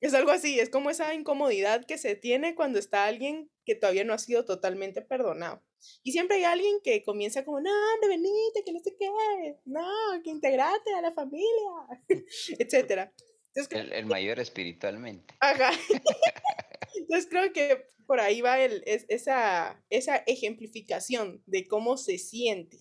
Es 0.00 0.12
algo 0.12 0.32
así, 0.32 0.60
es 0.60 0.68
como 0.68 0.90
esa 0.90 1.14
incomodidad 1.14 1.86
que 1.86 1.96
se 1.96 2.14
tiene 2.14 2.54
cuando 2.54 2.78
está 2.78 3.06
alguien 3.06 3.50
que 3.64 3.74
todavía 3.74 4.04
no 4.04 4.12
ha 4.12 4.18
sido 4.18 4.44
totalmente 4.44 5.00
perdonado. 5.00 5.64
Y 6.02 6.12
siempre 6.12 6.36
hay 6.36 6.44
alguien 6.44 6.76
que 6.84 7.02
comienza 7.02 7.42
como, 7.42 7.58
no, 7.60 7.70
hombre, 7.94 8.10
venite, 8.10 8.64
que 8.66 8.72
no 8.74 8.80
sé 8.80 8.94
qué, 8.98 9.08
no, 9.64 9.88
que 10.22 10.28
integrate 10.28 10.92
a 10.92 11.00
la 11.00 11.10
familia, 11.12 11.48
etc. 12.58 13.10
el, 13.70 13.92
el, 13.94 14.04
mayor 14.04 14.40
espiritualmente. 14.40 15.34
Ajá. 15.40 15.70
Entonces 16.94 17.26
creo 17.30 17.50
que 17.54 17.86
por 18.06 18.20
ahí 18.20 18.40
va 18.40 18.60
el, 18.60 18.82
es, 18.86 19.06
esa, 19.08 19.82
esa 19.90 20.16
ejemplificación 20.26 21.42
de 21.46 21.66
cómo 21.66 21.96
se 21.96 22.18
siente 22.18 22.78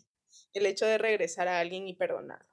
el 0.54 0.66
hecho 0.66 0.86
de 0.86 0.98
regresar 0.98 1.48
a 1.48 1.60
alguien 1.60 1.88
y 1.88 1.96
perdonar. 1.96 2.46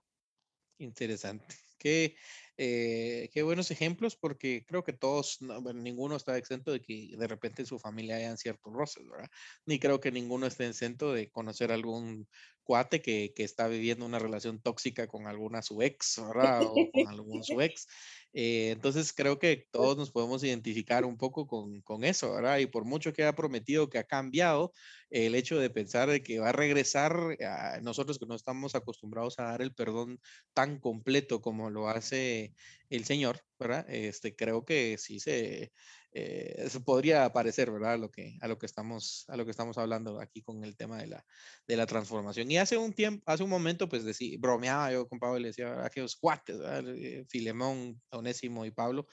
Interesante. 0.79 1.47
Que 1.79 2.15
eh, 2.63 3.31
qué 3.33 3.43
buenos 3.43 3.71
ejemplos, 3.71 4.17
porque 4.17 4.67
creo 4.67 4.85
que 4.85 4.93
todos, 4.93 5.39
ninguno 5.75 6.15
está 6.15 6.37
exento 6.37 6.71
de 6.73 6.83
que 6.83 7.09
de 7.17 7.27
repente 7.27 7.63
en 7.63 7.67
su 7.67 7.79
familia 7.79 8.17
hayan 8.17 8.37
ciertos 8.37 8.71
roces, 8.71 9.09
¿verdad? 9.09 9.31
Ni 9.65 9.79
creo 9.79 9.99
que 9.99 10.13
ninguno 10.13 10.47
esté 10.47 10.67
exento 10.67 11.15
de 11.15 11.31
conocer 11.31 11.73
algún 11.73 12.29
cuate 12.63 13.01
que, 13.01 13.33
que, 13.35 13.45
está 13.45 13.67
viviendo 13.67 14.05
una 14.05 14.19
relación 14.19 14.61
tóxica 14.61 15.07
con 15.07 15.27
alguna 15.27 15.63
su 15.63 15.81
ex, 15.81 16.21
¿verdad? 16.23 16.61
O 16.63 16.75
con 16.93 17.09
algún 17.09 17.43
su 17.43 17.59
ex. 17.63 17.87
Eh, 18.33 18.71
entonces 18.71 19.13
creo 19.13 19.39
que 19.39 19.67
todos 19.73 19.97
nos 19.97 20.11
podemos 20.13 20.45
identificar 20.45 21.05
un 21.05 21.17
poco 21.17 21.47
con, 21.47 21.81
con, 21.83 22.05
eso, 22.05 22.33
¿verdad? 22.35 22.59
Y 22.59 22.67
por 22.67 22.85
mucho 22.85 23.13
que 23.13 23.25
ha 23.25 23.35
prometido 23.35 23.91
que 23.91 23.99
ha 23.99 24.05
cambiado, 24.05 24.73
el 25.11 25.35
hecho 25.35 25.59
de 25.59 25.71
pensar 25.71 26.09
de 26.09 26.23
que 26.23 26.39
va 26.39 26.51
a 26.51 26.53
regresar, 26.53 27.37
a 27.45 27.81
nosotros 27.83 28.19
que 28.19 28.27
no 28.27 28.37
estamos 28.37 28.75
acostumbrados 28.75 29.39
a 29.39 29.45
dar 29.45 29.63
el 29.63 29.75
perdón 29.75 30.21
tan 30.53 30.79
completo 30.79 31.41
como 31.41 31.71
lo 31.71 31.89
hace 31.89 32.55
el 32.89 33.05
Señor, 33.05 33.41
¿verdad? 33.59 33.85
Este, 33.89 34.37
creo 34.37 34.65
que 34.65 34.97
sí 34.99 35.19
se, 35.19 35.73
eh, 36.13 36.55
eso 36.59 36.83
podría 36.83 37.33
parecer, 37.33 37.71
¿verdad? 37.71 37.93
A 37.95 37.99
lo 37.99 38.11
que, 38.11 38.37
a 38.41 38.49
lo 38.49 38.59
que 38.59 38.67
estamos, 38.67 39.25
a 39.29 39.37
lo 39.37 39.45
que 39.45 39.53
estamos 39.53 39.79
hablando 39.79 40.21
aquí 40.21 40.43
con 40.43 40.65
el 40.65 40.77
tema 40.77 40.99
de 40.99 41.07
la, 41.07 41.25
de 41.67 41.77
la 41.77 41.87
transformación. 41.87 42.51
Y 42.51 42.59
hace 42.59 42.77
un 42.77 42.93
tiempo, 42.93 43.23
hace 43.27 43.45
un 43.45 43.51
momento, 43.51 43.89
pues 43.89 44.05
decía, 44.05 44.37
bromeaba 44.41 44.93
yo 44.93 45.09
con 45.09 45.19
Pablo 45.21 45.39
y 45.39 45.43
le 45.43 45.49
decía 45.49 45.85
aquellos 45.85 46.17
cuates, 46.17 46.59
¿verdad? 46.59 46.95
Eh, 46.97 47.25
Filemón, 47.29 48.01
Onésimo 48.11 48.65
y 48.65 48.71
Pablo. 48.71 49.07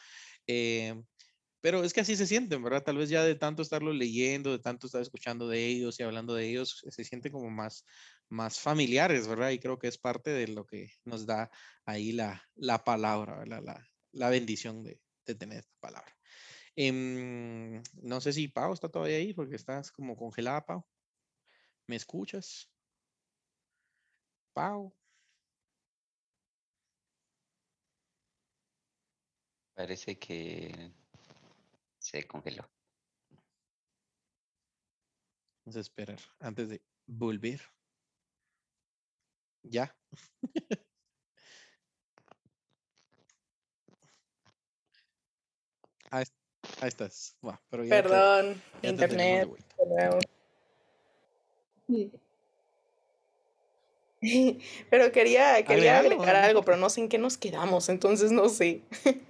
Eh, 0.47 0.95
pero 1.61 1.83
es 1.83 1.93
que 1.93 2.01
así 2.01 2.15
se 2.15 2.27
sienten, 2.27 2.63
¿verdad? 2.63 2.83
Tal 2.83 2.97
vez 2.97 3.09
ya 3.09 3.23
de 3.23 3.35
tanto 3.35 3.61
estarlo 3.61 3.91
leyendo, 3.91 4.51
de 4.51 4.59
tanto 4.59 4.87
estar 4.87 5.01
escuchando 5.01 5.47
de 5.47 5.65
ellos 5.65 5.99
y 5.99 6.03
hablando 6.03 6.33
de 6.33 6.47
ellos, 6.47 6.83
se 6.87 7.03
sienten 7.03 7.31
como 7.31 7.49
más, 7.49 7.85
más 8.29 8.59
familiares, 8.59 9.27
¿verdad? 9.27 9.49
Y 9.51 9.59
creo 9.59 9.79
que 9.79 9.87
es 9.87 9.97
parte 9.97 10.29
de 10.31 10.47
lo 10.47 10.65
que 10.65 10.91
nos 11.03 11.25
da 11.25 11.51
ahí 11.85 12.11
la, 12.11 12.43
la 12.55 12.83
palabra, 12.83 13.45
La, 13.45 13.61
la, 14.11 14.29
bendición 14.29 14.83
de, 14.83 15.01
de, 15.25 15.35
tener 15.35 15.59
esta 15.59 15.75
palabra. 15.79 16.16
Em, 16.77 17.81
no 18.03 18.21
sé 18.21 18.31
si 18.33 18.47
Pau 18.47 18.71
está 18.73 18.87
todavía 18.89 19.17
ahí 19.17 19.33
porque 19.33 19.55
estás 19.55 19.91
como 19.91 20.15
congelada, 20.15 20.65
Pau. 20.65 20.85
¿Me 21.87 21.95
escuchas? 21.95 22.69
Pau. 24.53 24.93
Parece 29.73 30.17
que 30.19 30.91
se 31.99 32.23
congeló. 32.27 32.67
Vamos 35.65 35.77
a 35.77 35.81
esperar 35.81 36.19
antes 36.39 36.69
de 36.69 36.81
volver. 37.05 37.61
Ya. 39.63 39.95
ahí, 46.11 46.25
estás. 46.81 47.35
Perdón, 47.89 48.61
internet. 48.81 49.49
Pero 54.89 55.11
quería, 55.11 55.63
quería 55.63 55.99
agregar 55.99 56.35
algo, 56.35 56.63
pero 56.63 56.77
no 56.77 56.89
sé 56.89 57.01
en 57.01 57.09
qué 57.09 57.17
nos 57.17 57.37
quedamos, 57.37 57.87
entonces 57.89 58.31
no 58.31 58.49
sé. 58.49 58.81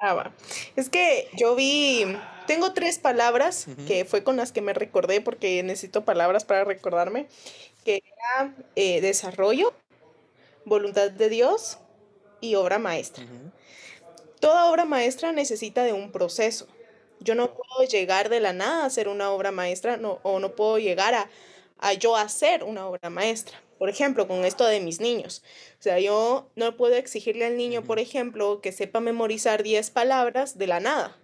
Ah, 0.00 0.14
va. 0.14 0.32
Es 0.76 0.88
que 0.88 1.28
yo 1.36 1.56
vi, 1.56 2.04
tengo 2.46 2.72
tres 2.72 3.00
palabras 3.00 3.66
que 3.88 4.04
fue 4.04 4.22
con 4.22 4.36
las 4.36 4.52
que 4.52 4.60
me 4.60 4.72
recordé 4.72 5.20
porque 5.20 5.60
necesito 5.64 6.04
palabras 6.04 6.44
para 6.44 6.62
recordarme, 6.62 7.26
que 7.84 8.04
era 8.06 8.54
eh, 8.76 9.00
desarrollo, 9.00 9.74
voluntad 10.64 11.10
de 11.10 11.28
Dios 11.28 11.78
y 12.40 12.54
obra 12.54 12.78
maestra. 12.78 13.24
Toda 14.40 14.70
obra 14.70 14.84
maestra 14.84 15.32
necesita 15.32 15.82
de 15.82 15.92
un 15.92 16.12
proceso. 16.12 16.66
Yo 17.20 17.34
no 17.34 17.54
puedo 17.54 17.88
llegar 17.88 18.28
de 18.28 18.40
la 18.40 18.52
nada 18.52 18.84
a 18.84 18.86
hacer 18.86 19.08
una 19.08 19.30
obra 19.32 19.50
maestra 19.50 19.96
no, 19.96 20.20
o 20.22 20.38
no 20.38 20.54
puedo 20.54 20.78
llegar 20.78 21.14
a, 21.14 21.28
a 21.78 21.92
yo 21.94 22.16
hacer 22.16 22.62
una 22.62 22.86
obra 22.86 23.10
maestra. 23.10 23.60
Por 23.78 23.88
ejemplo, 23.88 24.28
con 24.28 24.44
esto 24.44 24.64
de 24.66 24.80
mis 24.80 25.00
niños. 25.00 25.42
O 25.78 25.82
sea, 25.82 25.98
yo 25.98 26.50
no 26.56 26.76
puedo 26.76 26.94
exigirle 26.94 27.46
al 27.46 27.56
niño, 27.56 27.82
por 27.82 27.98
ejemplo, 27.98 28.60
que 28.60 28.72
sepa 28.72 29.00
memorizar 29.00 29.62
10 29.62 29.90
palabras 29.90 30.58
de 30.58 30.66
la 30.66 30.80
nada. 30.80 31.16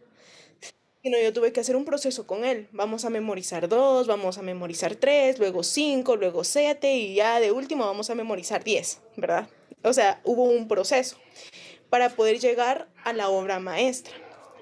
Sino 1.02 1.18
yo 1.20 1.32
tuve 1.32 1.52
que 1.52 1.60
hacer 1.60 1.76
un 1.76 1.84
proceso 1.84 2.26
con 2.26 2.44
él. 2.44 2.68
Vamos 2.72 3.04
a 3.04 3.10
memorizar 3.10 3.68
dos, 3.68 4.06
vamos 4.06 4.38
a 4.38 4.42
memorizar 4.42 4.96
tres, 4.96 5.38
luego 5.38 5.62
cinco, 5.62 6.16
luego 6.16 6.44
siete 6.44 6.94
y 6.94 7.14
ya 7.14 7.40
de 7.40 7.52
último 7.52 7.84
vamos 7.84 8.08
a 8.08 8.14
memorizar 8.14 8.64
10, 8.64 9.00
¿verdad? 9.16 9.48
O 9.82 9.92
sea, 9.92 10.22
hubo 10.24 10.44
un 10.44 10.66
proceso 10.66 11.18
para 11.95 12.11
poder 12.11 12.40
llegar 12.40 12.88
a 13.05 13.12
la 13.12 13.28
obra 13.28 13.61
maestra. 13.61 14.12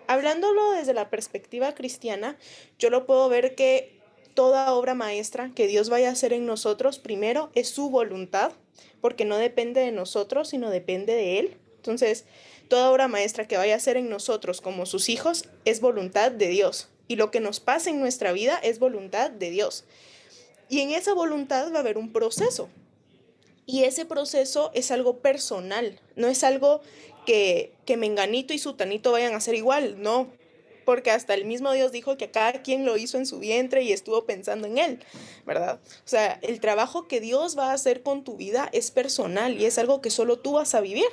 Hablándolo 0.06 0.72
desde 0.72 0.92
la 0.92 1.08
perspectiva 1.08 1.74
cristiana, 1.74 2.36
yo 2.78 2.90
lo 2.90 3.06
puedo 3.06 3.26
ver 3.30 3.54
que 3.54 3.98
toda 4.34 4.74
obra 4.74 4.92
maestra 4.92 5.50
que 5.54 5.66
Dios 5.66 5.88
vaya 5.88 6.10
a 6.10 6.12
hacer 6.12 6.34
en 6.34 6.44
nosotros, 6.44 6.98
primero 6.98 7.50
es 7.54 7.70
su 7.70 7.88
voluntad, 7.88 8.52
porque 9.00 9.24
no 9.24 9.38
depende 9.38 9.80
de 9.80 9.92
nosotros, 9.92 10.50
sino 10.50 10.68
depende 10.68 11.14
de 11.14 11.38
Él. 11.38 11.56
Entonces, 11.76 12.26
toda 12.68 12.90
obra 12.90 13.08
maestra 13.08 13.48
que 13.48 13.56
vaya 13.56 13.72
a 13.72 13.78
hacer 13.78 13.96
en 13.96 14.10
nosotros 14.10 14.60
como 14.60 14.84
sus 14.84 15.08
hijos 15.08 15.48
es 15.64 15.80
voluntad 15.80 16.32
de 16.32 16.48
Dios. 16.48 16.90
Y 17.08 17.16
lo 17.16 17.30
que 17.30 17.40
nos 17.40 17.60
pasa 17.60 17.88
en 17.88 17.98
nuestra 17.98 18.32
vida 18.32 18.58
es 18.62 18.78
voluntad 18.78 19.30
de 19.30 19.48
Dios. 19.48 19.86
Y 20.68 20.80
en 20.80 20.90
esa 20.90 21.14
voluntad 21.14 21.72
va 21.72 21.78
a 21.78 21.80
haber 21.80 21.96
un 21.96 22.12
proceso. 22.12 22.68
Y 23.64 23.84
ese 23.84 24.04
proceso 24.04 24.70
es 24.74 24.90
algo 24.90 25.18
personal, 25.20 26.00
no 26.16 26.26
es 26.26 26.42
algo 26.42 26.82
que, 27.26 27.72
que 27.86 27.96
Menganito 27.96 28.52
y 28.54 28.58
Sutanito 28.58 29.12
vayan 29.12 29.34
a 29.34 29.36
hacer 29.36 29.54
igual, 29.54 30.02
no, 30.02 30.28
porque 30.84 31.10
hasta 31.10 31.34
el 31.34 31.44
mismo 31.44 31.72
Dios 31.72 31.92
dijo 31.92 32.16
que 32.16 32.30
cada 32.30 32.62
quien 32.62 32.84
lo 32.84 32.96
hizo 32.96 33.18
en 33.18 33.26
su 33.26 33.38
vientre 33.38 33.82
y 33.82 33.92
estuvo 33.92 34.24
pensando 34.24 34.66
en 34.66 34.78
él, 34.78 34.98
¿verdad? 35.46 35.80
O 35.84 36.08
sea, 36.08 36.38
el 36.42 36.60
trabajo 36.60 37.08
que 37.08 37.20
Dios 37.20 37.56
va 37.58 37.70
a 37.70 37.74
hacer 37.74 38.02
con 38.02 38.24
tu 38.24 38.36
vida 38.36 38.68
es 38.72 38.90
personal 38.90 39.60
y 39.60 39.66
es 39.66 39.78
algo 39.78 40.00
que 40.00 40.10
solo 40.10 40.38
tú 40.38 40.52
vas 40.52 40.74
a 40.74 40.80
vivir, 40.80 41.08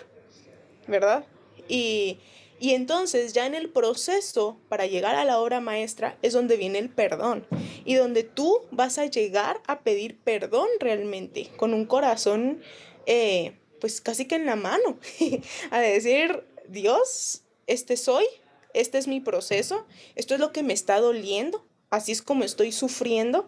¿verdad? 0.88 1.26
Y, 1.68 2.18
y 2.60 2.74
entonces 2.74 3.34
ya 3.34 3.46
en 3.46 3.56
el 3.56 3.70
proceso 3.70 4.58
para 4.68 4.86
llegar 4.86 5.16
a 5.16 5.24
la 5.24 5.40
obra 5.40 5.62
maestra 5.62 6.18
es 6.22 6.34
donde 6.34 6.58
viene 6.58 6.80
el 6.80 6.90
perdón 6.90 7.46
y 7.86 7.96
donde 7.96 8.24
tú 8.24 8.62
vas 8.72 8.98
a 8.98 9.06
llegar 9.06 9.62
a 9.68 9.80
pedir 9.82 10.18
perdón 10.18 10.68
realmente 10.80 11.50
con 11.56 11.74
un 11.74 11.86
corazón 11.86 12.62
eh, 13.06 13.54
pues 13.80 14.02
casi 14.02 14.26
que 14.26 14.36
en 14.36 14.46
la 14.46 14.56
mano, 14.56 14.98
a 15.72 15.80
decir, 15.80 16.44
Dios, 16.68 17.42
este 17.68 17.98
soy, 17.98 18.26
este 18.74 18.98
es 18.98 19.08
mi 19.08 19.20
proceso, 19.20 19.86
esto 20.16 20.34
es 20.34 20.40
lo 20.40 20.52
que 20.52 20.64
me 20.64 20.74
está 20.74 21.00
doliendo, 21.00 21.66
así 21.90 22.12
es 22.12 22.22
como 22.22 22.44
estoy 22.44 22.72
sufriendo. 22.72 23.48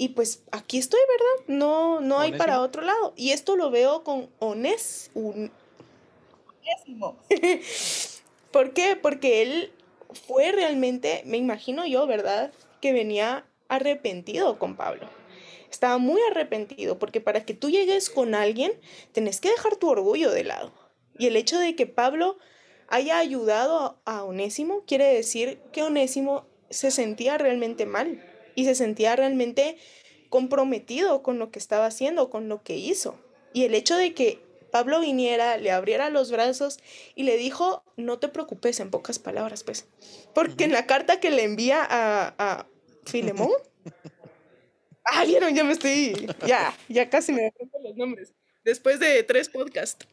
Y 0.00 0.10
pues 0.10 0.44
aquí 0.52 0.78
estoy, 0.78 1.00
¿verdad? 1.08 1.58
No, 1.58 2.00
no 2.00 2.20
hay 2.20 2.30
para 2.30 2.60
otro 2.60 2.82
lado. 2.82 3.14
Y 3.16 3.32
esto 3.32 3.56
lo 3.56 3.68
veo 3.72 4.04
con 4.04 4.30
Onés, 4.38 5.10
un, 5.12 5.50
¿Por 8.52 8.72
qué? 8.72 8.96
Porque 8.96 9.42
él 9.42 9.72
fue 10.26 10.52
realmente, 10.52 11.22
me 11.24 11.36
imagino 11.36 11.86
yo, 11.86 12.06
¿verdad? 12.06 12.52
Que 12.80 12.92
venía 12.92 13.44
arrepentido 13.68 14.58
con 14.58 14.76
Pablo. 14.76 15.08
Estaba 15.70 15.98
muy 15.98 16.20
arrepentido 16.30 16.98
porque 16.98 17.20
para 17.20 17.44
que 17.44 17.54
tú 17.54 17.70
llegues 17.70 18.10
con 18.10 18.34
alguien, 18.34 18.72
tenés 19.12 19.40
que 19.40 19.50
dejar 19.50 19.76
tu 19.76 19.88
orgullo 19.88 20.30
de 20.30 20.44
lado. 20.44 20.72
Y 21.18 21.26
el 21.26 21.36
hecho 21.36 21.58
de 21.58 21.74
que 21.74 21.86
Pablo 21.86 22.38
haya 22.88 23.18
ayudado 23.18 24.00
a 24.04 24.24
Onésimo, 24.24 24.84
quiere 24.86 25.12
decir 25.12 25.60
que 25.72 25.82
Onésimo 25.82 26.46
se 26.70 26.90
sentía 26.90 27.38
realmente 27.38 27.86
mal 27.86 28.24
y 28.54 28.64
se 28.64 28.74
sentía 28.74 29.14
realmente 29.16 29.76
comprometido 30.30 31.22
con 31.22 31.38
lo 31.38 31.50
que 31.50 31.58
estaba 31.58 31.86
haciendo, 31.86 32.30
con 32.30 32.48
lo 32.48 32.62
que 32.62 32.76
hizo. 32.76 33.18
Y 33.52 33.64
el 33.64 33.74
hecho 33.74 33.96
de 33.96 34.14
que 34.14 34.42
Pablo 34.70 35.00
viniera, 35.00 35.56
le 35.56 35.70
abriera 35.70 36.10
los 36.10 36.30
brazos 36.30 36.78
y 37.14 37.22
le 37.22 37.36
dijo, 37.36 37.82
no 37.96 38.18
te 38.18 38.28
preocupes, 38.28 38.80
en 38.80 38.90
pocas 38.90 39.18
palabras, 39.18 39.64
pues, 39.64 39.86
porque 40.34 40.64
en 40.64 40.72
la 40.72 40.86
carta 40.86 41.20
que 41.20 41.30
le 41.30 41.44
envía 41.44 41.82
a, 41.82 42.34
a 42.38 42.66
Filemón, 43.04 43.50
ah, 45.12 45.24
vieron, 45.24 45.54
ya 45.54 45.64
me 45.64 45.72
estoy, 45.72 46.28
ya, 46.46 46.76
ya 46.88 47.08
casi 47.10 47.32
me 47.32 47.42
dejo 47.42 47.78
los 47.82 47.96
nombres, 47.96 48.32
después 48.64 49.00
de 49.00 49.22
tres 49.22 49.48
podcasts. 49.48 50.06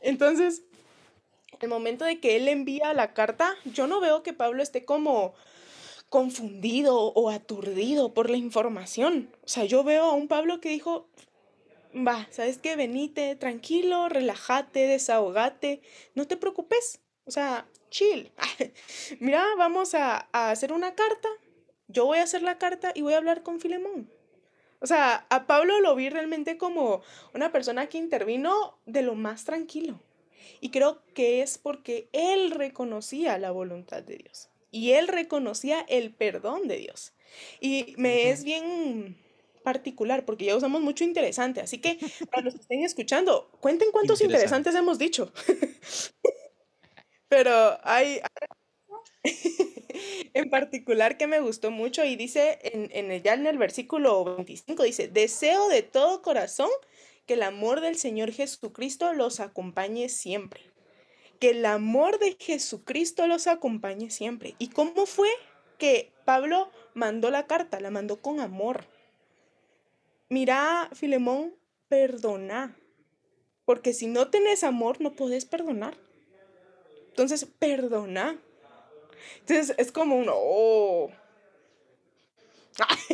Entonces, 0.00 0.62
el 1.60 1.68
momento 1.68 2.04
de 2.04 2.18
que 2.18 2.36
él 2.36 2.48
envía 2.48 2.92
la 2.92 3.14
carta, 3.14 3.54
yo 3.64 3.86
no 3.86 4.00
veo 4.00 4.22
que 4.22 4.32
Pablo 4.32 4.62
esté 4.62 4.84
como 4.84 5.34
confundido 6.08 6.96
o 6.98 7.30
aturdido 7.30 8.12
por 8.12 8.28
la 8.28 8.36
información. 8.36 9.30
O 9.44 9.48
sea, 9.48 9.64
yo 9.64 9.84
veo 9.84 10.04
a 10.04 10.12
un 10.12 10.28
Pablo 10.28 10.60
que 10.60 10.68
dijo, 10.68 11.08
va, 11.94 12.26
¿sabes 12.30 12.58
qué? 12.58 12.76
Venite, 12.76 13.36
tranquilo, 13.36 14.08
relájate, 14.08 14.86
desahogate, 14.86 15.80
no 16.14 16.26
te 16.26 16.36
preocupes. 16.36 17.00
O 17.24 17.30
sea, 17.30 17.66
chill. 17.90 18.32
Mira, 19.20 19.46
vamos 19.56 19.94
a 19.94 20.26
hacer 20.32 20.72
una 20.72 20.94
carta. 20.94 21.28
Yo 21.92 22.06
voy 22.06 22.18
a 22.18 22.24
hacer 22.24 22.42
la 22.42 22.58
carta 22.58 22.92
y 22.94 23.02
voy 23.02 23.14
a 23.14 23.18
hablar 23.18 23.42
con 23.42 23.60
Filemón. 23.60 24.10
O 24.80 24.86
sea, 24.86 25.26
a 25.30 25.46
Pablo 25.46 25.80
lo 25.80 25.94
vi 25.94 26.10
realmente 26.10 26.58
como 26.58 27.02
una 27.34 27.52
persona 27.52 27.86
que 27.86 27.98
intervino 27.98 28.78
de 28.84 29.02
lo 29.02 29.14
más 29.14 29.44
tranquilo. 29.44 30.00
Y 30.60 30.70
creo 30.70 31.02
que 31.14 31.42
es 31.42 31.58
porque 31.58 32.08
él 32.12 32.50
reconocía 32.50 33.38
la 33.38 33.50
voluntad 33.52 34.02
de 34.02 34.16
Dios 34.16 34.48
y 34.72 34.92
él 34.92 35.06
reconocía 35.06 35.84
el 35.88 36.12
perdón 36.12 36.66
de 36.66 36.78
Dios. 36.78 37.12
Y 37.60 37.94
me 37.98 38.30
es 38.30 38.42
bien 38.42 39.16
particular 39.62 40.24
porque 40.24 40.46
ya 40.46 40.56
usamos 40.56 40.82
mucho 40.82 41.04
interesante, 41.04 41.60
así 41.60 41.78
que 41.78 41.98
para 42.30 42.42
los 42.42 42.54
que 42.54 42.62
estén 42.62 42.82
escuchando, 42.82 43.48
cuenten 43.60 43.92
cuántos 43.92 44.20
interesantes 44.20 44.74
hemos 44.74 44.98
dicho. 44.98 45.32
Pero 47.28 47.78
hay 47.84 48.20
en 50.34 50.50
particular 50.50 51.16
que 51.16 51.26
me 51.26 51.40
gustó 51.40 51.70
mucho 51.70 52.04
y 52.04 52.16
dice 52.16 52.58
en, 52.62 52.90
en 52.92 53.22
ya 53.22 53.34
en 53.34 53.46
el 53.46 53.58
versículo 53.58 54.24
25, 54.36 54.82
dice, 54.82 55.08
deseo 55.08 55.68
de 55.68 55.82
todo 55.82 56.22
corazón 56.22 56.70
que 57.26 57.34
el 57.34 57.42
amor 57.42 57.80
del 57.80 57.96
Señor 57.96 58.32
Jesucristo 58.32 59.12
los 59.12 59.40
acompañe 59.40 60.08
siempre. 60.08 60.62
Que 61.38 61.50
el 61.50 61.66
amor 61.66 62.18
de 62.18 62.36
Jesucristo 62.38 63.26
los 63.26 63.46
acompañe 63.46 64.10
siempre. 64.10 64.54
¿Y 64.58 64.68
cómo 64.68 65.06
fue 65.06 65.28
que 65.78 66.12
Pablo 66.24 66.70
mandó 66.94 67.30
la 67.30 67.46
carta? 67.46 67.80
La 67.80 67.90
mandó 67.90 68.20
con 68.20 68.40
amor. 68.40 68.84
Mira, 70.28 70.88
Filemón, 70.92 71.54
perdona. 71.88 72.76
Porque 73.64 73.92
si 73.92 74.06
no 74.06 74.28
tenés 74.28 74.64
amor, 74.64 75.00
no 75.00 75.14
podés 75.14 75.44
perdonar. 75.44 75.96
Entonces, 77.08 77.44
perdona. 77.44 78.40
Entonces, 79.40 79.74
es 79.78 79.92
como 79.92 80.16
un, 80.16 80.26
oh. 80.30 81.10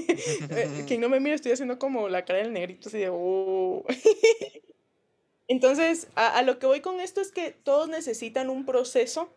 Eh, 0.51 0.85
quien 0.87 1.01
no 1.01 1.09
me 1.09 1.19
mire, 1.19 1.35
estoy 1.35 1.53
haciendo 1.53 1.79
como 1.79 2.09
la 2.09 2.25
cara 2.25 2.39
del 2.39 2.53
negrito, 2.53 2.89
así 2.89 2.99
de, 2.99 3.11
oh. 3.11 3.85
Entonces, 5.49 6.09
a, 6.15 6.37
a 6.37 6.43
lo 6.43 6.59
que 6.59 6.67
voy 6.67 6.81
con 6.81 7.01
esto 7.01 7.21
es 7.21 7.33
que 7.33 7.51
todos 7.51 7.89
necesitan 7.89 8.51
un 8.51 8.67
proceso 8.67 9.33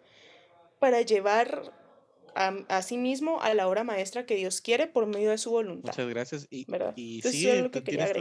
para 0.79 1.01
llevar 1.01 1.71
a, 2.35 2.81
sí 2.81 2.97
mismo 2.97 3.41
a 3.41 3.53
la 3.53 3.67
obra 3.67 3.83
maestra 3.83 4.25
que 4.25 4.35
Dios 4.35 4.61
quiere 4.61 4.87
por 4.87 5.05
medio 5.05 5.29
de 5.29 5.37
su 5.37 5.51
voluntad. 5.51 5.91
Muchas 5.93 6.09
gracias. 6.09 6.47
Y, 6.49 6.65
y 6.95 7.21
sí, 7.21 7.47
tienes 7.83 8.13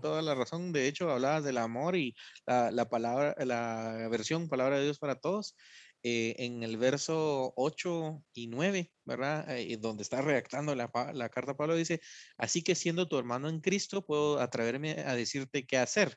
toda, 0.00 0.22
la 0.22 0.34
razón. 0.34 0.72
De 0.72 0.86
hecho, 0.86 1.10
hablabas 1.10 1.44
del 1.44 1.58
amor 1.58 1.96
y 1.96 2.14
la, 2.46 2.70
la 2.70 2.88
palabra, 2.88 3.34
la 3.44 4.08
versión 4.10 4.48
palabra 4.48 4.78
de 4.78 4.84
Dios 4.84 4.98
para 4.98 5.16
todos. 5.16 5.56
Eh, 6.02 6.34
en 6.38 6.62
el 6.62 6.78
verso 6.78 7.52
8 7.56 8.24
y 8.32 8.46
9, 8.46 8.90
¿verdad? 9.04 9.58
Eh, 9.58 9.76
donde 9.76 10.02
está 10.02 10.22
redactando 10.22 10.74
la, 10.74 10.90
la, 11.12 11.28
carta 11.28 11.56
Pablo, 11.56 11.76
dice, 11.76 12.00
así 12.38 12.62
que 12.62 12.74
siendo 12.74 13.06
tu 13.06 13.18
hermano 13.18 13.50
en 13.50 13.60
Cristo, 13.60 14.04
puedo 14.06 14.40
atreverme 14.40 14.92
a 14.92 15.14
decirte 15.14 15.66
qué 15.66 15.76
hacer. 15.76 16.16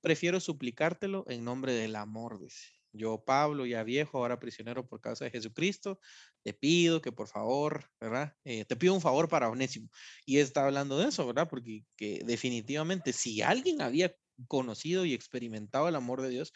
Prefiero 0.00 0.40
suplicártelo 0.40 1.24
en 1.28 1.44
nombre 1.44 1.72
del 1.72 1.94
amor, 1.94 2.40
dice. 2.40 2.72
Yo, 2.92 3.24
Pablo, 3.24 3.64
ya 3.64 3.82
viejo, 3.84 4.18
ahora 4.18 4.38
prisionero 4.38 4.86
por 4.86 5.00
causa 5.00 5.24
de 5.24 5.30
Jesucristo, 5.30 5.98
te 6.42 6.52
pido 6.52 7.00
que 7.00 7.10
por 7.10 7.28
favor, 7.28 7.88
¿verdad? 8.00 8.34
Eh, 8.44 8.64
te 8.66 8.76
pido 8.76 8.92
un 8.92 9.00
favor 9.00 9.28
para 9.28 9.48
Onésimo. 9.48 9.88
Y 10.26 10.38
está 10.38 10.66
hablando 10.66 10.98
de 10.98 11.08
eso, 11.08 11.26
¿verdad? 11.26 11.48
Porque 11.48 11.84
que 11.96 12.22
definitivamente 12.24 13.12
si 13.12 13.40
alguien 13.40 13.80
había 13.80 14.14
conocido 14.48 15.04
y 15.04 15.14
experimentado 15.14 15.88
el 15.88 15.94
amor 15.94 16.20
de 16.20 16.30
Dios, 16.30 16.52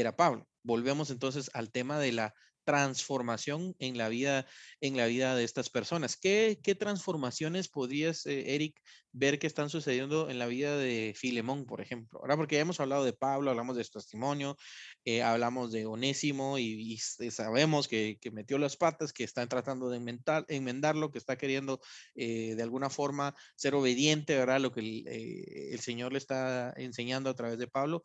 era 0.00 0.16
Pablo. 0.16 0.46
Volvemos 0.62 1.10
entonces 1.10 1.50
al 1.54 1.70
tema 1.70 1.98
de 1.98 2.12
la 2.12 2.34
transformación 2.66 3.76
en 3.78 3.96
la 3.96 4.08
vida, 4.08 4.44
en 4.80 4.96
la 4.96 5.06
vida 5.06 5.36
de 5.36 5.44
estas 5.44 5.70
personas. 5.70 6.16
¿Qué, 6.16 6.58
qué 6.62 6.74
transformaciones 6.74 7.68
podrías, 7.68 8.26
eh, 8.26 8.56
Eric, 8.56 8.82
ver 9.12 9.38
que 9.38 9.46
están 9.46 9.70
sucediendo 9.70 10.28
en 10.28 10.40
la 10.40 10.46
vida 10.46 10.76
de 10.76 11.14
Filemón, 11.16 11.64
por 11.64 11.80
ejemplo? 11.80 12.18
Ahora, 12.18 12.36
porque 12.36 12.56
ya 12.56 12.62
hemos 12.62 12.80
hablado 12.80 13.04
de 13.04 13.12
Pablo, 13.12 13.50
hablamos 13.50 13.76
de 13.76 13.84
su 13.84 13.92
testimonio, 13.92 14.56
eh, 15.04 15.22
hablamos 15.22 15.70
de 15.70 15.86
Onésimo 15.86 16.58
y, 16.58 16.98
sabemos 17.30 17.86
que, 17.86 18.18
que, 18.20 18.32
metió 18.32 18.58
las 18.58 18.76
patas, 18.76 19.12
que 19.12 19.22
está 19.22 19.46
tratando 19.46 19.88
de 19.88 19.98
inventar, 19.98 20.44
enmendarlo, 20.48 21.12
que 21.12 21.18
está 21.18 21.38
queriendo 21.38 21.80
eh, 22.16 22.56
de 22.56 22.62
alguna 22.64 22.90
forma 22.90 23.36
ser 23.54 23.76
obediente, 23.76 24.36
¿verdad? 24.36 24.60
Lo 24.60 24.72
que 24.72 24.80
el, 24.80 25.06
el 25.06 25.78
Señor 25.78 26.10
le 26.10 26.18
está 26.18 26.74
enseñando 26.76 27.30
a 27.30 27.34
través 27.36 27.58
de 27.58 27.68
Pablo, 27.68 28.02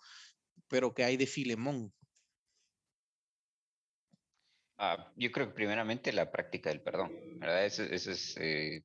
pero 0.67 0.93
que 0.93 1.03
hay 1.03 1.17
de 1.17 1.27
Filemón, 1.27 1.93
Ah, 4.83 5.13
yo 5.15 5.31
creo 5.31 5.47
que 5.47 5.53
primeramente 5.53 6.11
la 6.11 6.31
práctica 6.31 6.71
del 6.71 6.81
perdón, 6.81 7.11
¿verdad? 7.37 7.65
Eso, 7.65 7.83
es, 7.83 8.35
eh, 8.37 8.83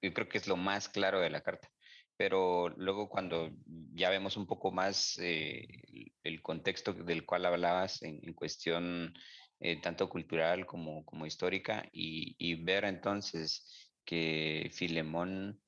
yo 0.00 0.14
creo 0.14 0.28
que 0.28 0.38
es 0.38 0.46
lo 0.46 0.56
más 0.56 0.88
claro 0.88 1.18
de 1.20 1.28
la 1.28 1.40
carta. 1.40 1.68
Pero 2.16 2.68
luego 2.76 3.08
cuando 3.08 3.50
ya 3.94 4.10
vemos 4.10 4.36
un 4.36 4.46
poco 4.46 4.70
más 4.70 5.18
eh, 5.20 5.66
el 6.22 6.40
contexto 6.40 6.92
del 6.92 7.26
cual 7.26 7.46
hablabas 7.46 8.00
en, 8.02 8.32
cuestión 8.34 9.12
eh, 9.58 9.80
tanto 9.80 10.08
cultural 10.08 10.66
como, 10.66 11.04
como 11.04 11.26
histórica 11.26 11.84
y, 11.92 12.54
ver 12.62 12.84
entonces 12.84 13.90
que 14.04 14.70
Filemón 14.72 15.60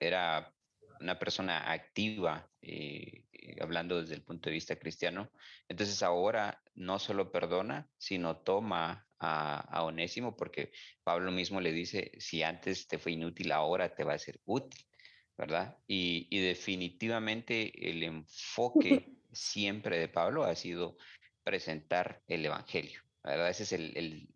era 0.00 0.55
una 1.00 1.18
persona 1.18 1.70
activa, 1.70 2.48
eh, 2.62 3.24
eh, 3.32 3.56
hablando 3.60 4.00
desde 4.00 4.14
el 4.14 4.22
punto 4.22 4.48
de 4.48 4.54
vista 4.54 4.76
cristiano, 4.76 5.30
entonces 5.68 6.02
ahora 6.02 6.62
no 6.74 6.98
solo 6.98 7.30
perdona, 7.32 7.88
sino 7.98 8.38
toma 8.38 9.06
a, 9.18 9.82
Onésimo, 9.82 10.36
porque 10.36 10.72
Pablo 11.02 11.32
mismo 11.32 11.60
le 11.60 11.72
dice, 11.72 12.12
si 12.18 12.42
antes 12.42 12.86
te 12.86 12.98
fue 12.98 13.12
inútil, 13.12 13.52
ahora 13.52 13.94
te 13.94 14.04
va 14.04 14.14
a 14.14 14.18
ser 14.18 14.40
útil, 14.44 14.84
¿verdad? 15.36 15.78
Y, 15.86 16.28
definitivamente 16.40 17.90
el 17.90 18.02
enfoque 18.02 19.16
siempre 19.32 19.98
de 19.98 20.08
Pablo 20.08 20.44
ha 20.44 20.54
sido 20.54 20.96
presentar 21.44 22.22
el 22.26 22.44
Evangelio, 22.44 23.02
¿verdad? 23.22 23.48
Ese 23.50 23.62
es 23.62 23.72
el, 23.72 24.28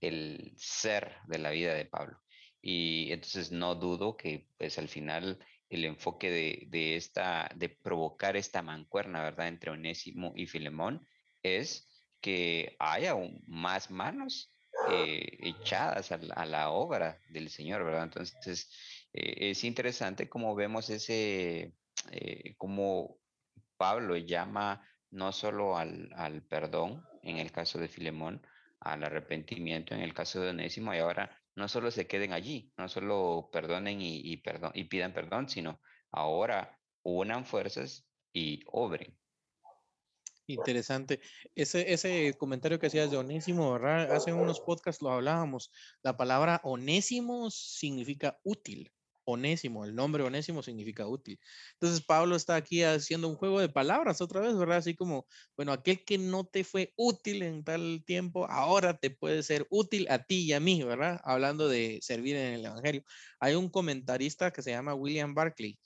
el 0.00 0.52
ser 0.56 1.16
de 1.26 1.38
la 1.38 1.50
vida 1.50 1.74
de 1.74 1.84
Pablo. 1.84 2.18
Y 2.66 3.12
entonces 3.12 3.52
no 3.52 3.74
dudo 3.74 4.16
que 4.16 4.48
pues 4.56 4.78
al 4.78 4.88
final 4.88 5.38
el 5.68 5.84
enfoque 5.84 6.30
de, 6.30 6.96
esta, 6.96 7.50
de 7.56 7.68
provocar 7.68 8.36
esta 8.36 8.62
mancuerna, 8.62 9.22
¿verdad?, 9.22 9.48
entre 9.48 9.70
Onésimo 9.70 10.32
y 10.36 10.46
Filemón, 10.46 11.06
es 11.42 11.88
que 12.20 12.76
haya 12.78 13.14
más 13.46 13.90
manos 13.90 14.52
eh, 14.90 15.38
echadas 15.40 16.12
a 16.12 16.46
la, 16.46 16.70
obra 16.70 17.20
del 17.28 17.48
Señor, 17.50 17.84
¿verdad? 17.84 18.04
Entonces, 18.04 18.70
eh, 19.12 19.50
es 19.50 19.64
interesante 19.64 20.28
cómo 20.28 20.54
vemos 20.54 20.90
ese, 20.90 21.74
eh, 22.10 22.54
cómo 22.56 23.18
Pablo 23.76 24.16
llama 24.16 24.86
no 25.10 25.32
solo 25.32 25.76
al, 25.76 26.10
al, 26.16 26.42
perdón, 26.42 27.04
en 27.22 27.38
el 27.38 27.52
caso 27.52 27.78
de 27.78 27.88
Filemón, 27.88 28.46
al 28.80 29.04
arrepentimiento 29.04 29.94
en 29.94 30.00
el 30.00 30.12
caso 30.12 30.40
de 30.40 30.50
Onésimo, 30.50 30.94
y 30.94 30.98
ahora 30.98 31.43
no 31.56 31.68
solo 31.68 31.90
se 31.90 32.06
queden 32.06 32.32
allí, 32.32 32.72
no 32.76 32.88
solo 32.88 33.48
perdonen 33.52 34.00
y, 34.00 34.20
y, 34.22 34.84
pidan 34.84 35.14
perdón, 35.14 35.48
sino 35.48 35.80
ahora 36.10 36.80
unan 37.02 37.44
fuerzas 37.44 38.06
y 38.32 38.62
obren. 38.66 39.16
Interesante. 40.46 41.20
Ese, 41.54 41.92
ese 41.92 42.34
comentario 42.36 42.78
que 42.78 42.88
hacías 42.88 43.10
de 43.10 43.16
onésimo, 43.16 43.72
¿verdad? 43.72 44.14
Hace 44.14 44.32
unos 44.32 44.60
podcasts 44.60 45.02
lo 45.02 45.10
hablábamos. 45.10 45.70
La 46.02 46.16
palabra 46.16 46.60
onésimo 46.64 47.50
significa 47.50 48.38
útil. 48.42 48.93
Onésimo, 49.24 49.84
el 49.84 49.94
nombre 49.94 50.22
Onésimo 50.22 50.62
significa 50.62 51.06
útil. 51.06 51.38
Entonces 51.74 52.04
Pablo 52.04 52.36
está 52.36 52.56
aquí 52.56 52.82
haciendo 52.82 53.28
un 53.28 53.36
juego 53.36 53.60
de 53.60 53.68
palabras 53.68 54.20
otra 54.20 54.40
vez, 54.40 54.56
¿verdad? 54.56 54.78
Así 54.78 54.94
como, 54.94 55.26
bueno, 55.56 55.72
aquel 55.72 56.04
que 56.04 56.18
no 56.18 56.44
te 56.44 56.64
fue 56.64 56.92
útil 56.96 57.42
en 57.42 57.64
tal 57.64 58.02
tiempo, 58.06 58.46
ahora 58.50 58.96
te 58.98 59.10
puede 59.10 59.42
ser 59.42 59.66
útil 59.70 60.06
a 60.10 60.24
ti 60.24 60.42
y 60.42 60.52
a 60.52 60.60
mí, 60.60 60.82
¿verdad? 60.82 61.20
Hablando 61.24 61.68
de 61.68 61.98
servir 62.02 62.36
en 62.36 62.54
el 62.54 62.64
Evangelio. 62.64 63.04
Hay 63.40 63.54
un 63.54 63.68
comentarista 63.68 64.50
que 64.50 64.62
se 64.62 64.70
llama 64.70 64.94
William 64.94 65.34
Barclay 65.34 65.78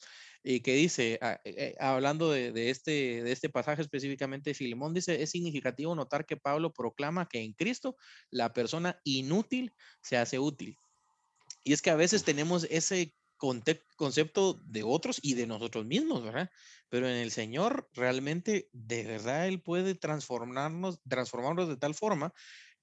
y 0.43 0.61
que 0.61 0.74
dice, 0.74 1.18
ah, 1.20 1.41
eh, 1.45 1.55
eh, 1.57 1.76
hablando 1.78 2.30
de, 2.30 2.70
este, 2.70 3.22
de 3.22 3.32
este 3.32 3.49
pasaje 3.49 3.82
específicamente, 3.82 4.55
Filemón 4.55 4.95
dice, 4.95 5.22
es 5.22 5.30
significativo 5.30 5.95
notar 5.95 6.24
que 6.24 6.36
Pablo 6.36 6.72
proclama 6.72 7.28
que 7.28 7.41
en 7.41 7.53
Cristo 7.53 7.97
la 8.30 8.53
persona 8.53 9.01
inútil 9.05 9.74
se 10.01 10.16
hace 10.16 10.39
útil. 10.39 10.76
Y 11.64 11.72
es 11.72 11.82
que 11.82 11.91
a 11.91 11.97
veces 11.97 12.24
tenemos 12.24 12.66
ese 12.70 13.12
concepto 13.39 14.61
de 14.64 14.82
otros 14.82 15.18
y 15.22 15.34
de 15.34 15.47
nosotros 15.47 15.86
mismos, 15.86 16.24
¿verdad? 16.24 16.51
Pero 16.89 17.09
en 17.09 17.16
el 17.16 17.30
Señor 17.30 17.89
realmente, 17.95 18.68
de 18.72 19.05
verdad, 19.05 19.49
Él 19.49 19.62
puede 19.62 19.95
transformarnos, 19.95 21.01
transformarnos 21.09 21.68
de 21.68 21.76
tal 21.76 21.95
forma 21.95 22.34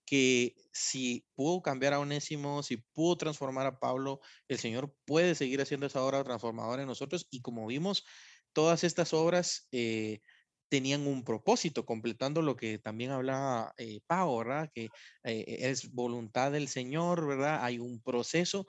que 0.05 0.55
si 0.71 1.27
pudo 1.35 1.61
cambiar 1.61 1.93
a 1.93 1.99
Onésimo, 1.99 2.63
si 2.63 2.77
pudo 2.77 3.17
transformar 3.17 3.65
a 3.65 3.79
Pablo, 3.79 4.19
el 4.47 4.59
Señor 4.59 4.95
puede 5.05 5.35
seguir 5.35 5.61
haciendo 5.61 5.87
esa 5.87 6.03
obra 6.03 6.23
transformadora 6.23 6.83
en 6.83 6.87
nosotros. 6.87 7.27
Y 7.31 7.41
como 7.41 7.65
vimos, 7.67 8.05
todas 8.53 8.83
estas 8.83 9.13
obras 9.13 9.67
eh, 9.71 10.21
tenían 10.69 11.07
un 11.07 11.23
propósito, 11.23 11.85
completando 11.85 12.41
lo 12.41 12.55
que 12.55 12.79
también 12.79 13.11
hablaba 13.11 13.73
eh, 13.77 13.99
¿verdad? 14.07 14.69
Que 14.73 14.89
eh, 15.23 15.45
es 15.59 15.91
voluntad 15.91 16.51
del 16.51 16.67
Señor, 16.67 17.27
¿verdad? 17.27 17.63
Hay 17.63 17.79
un 17.79 18.01
proceso 18.01 18.65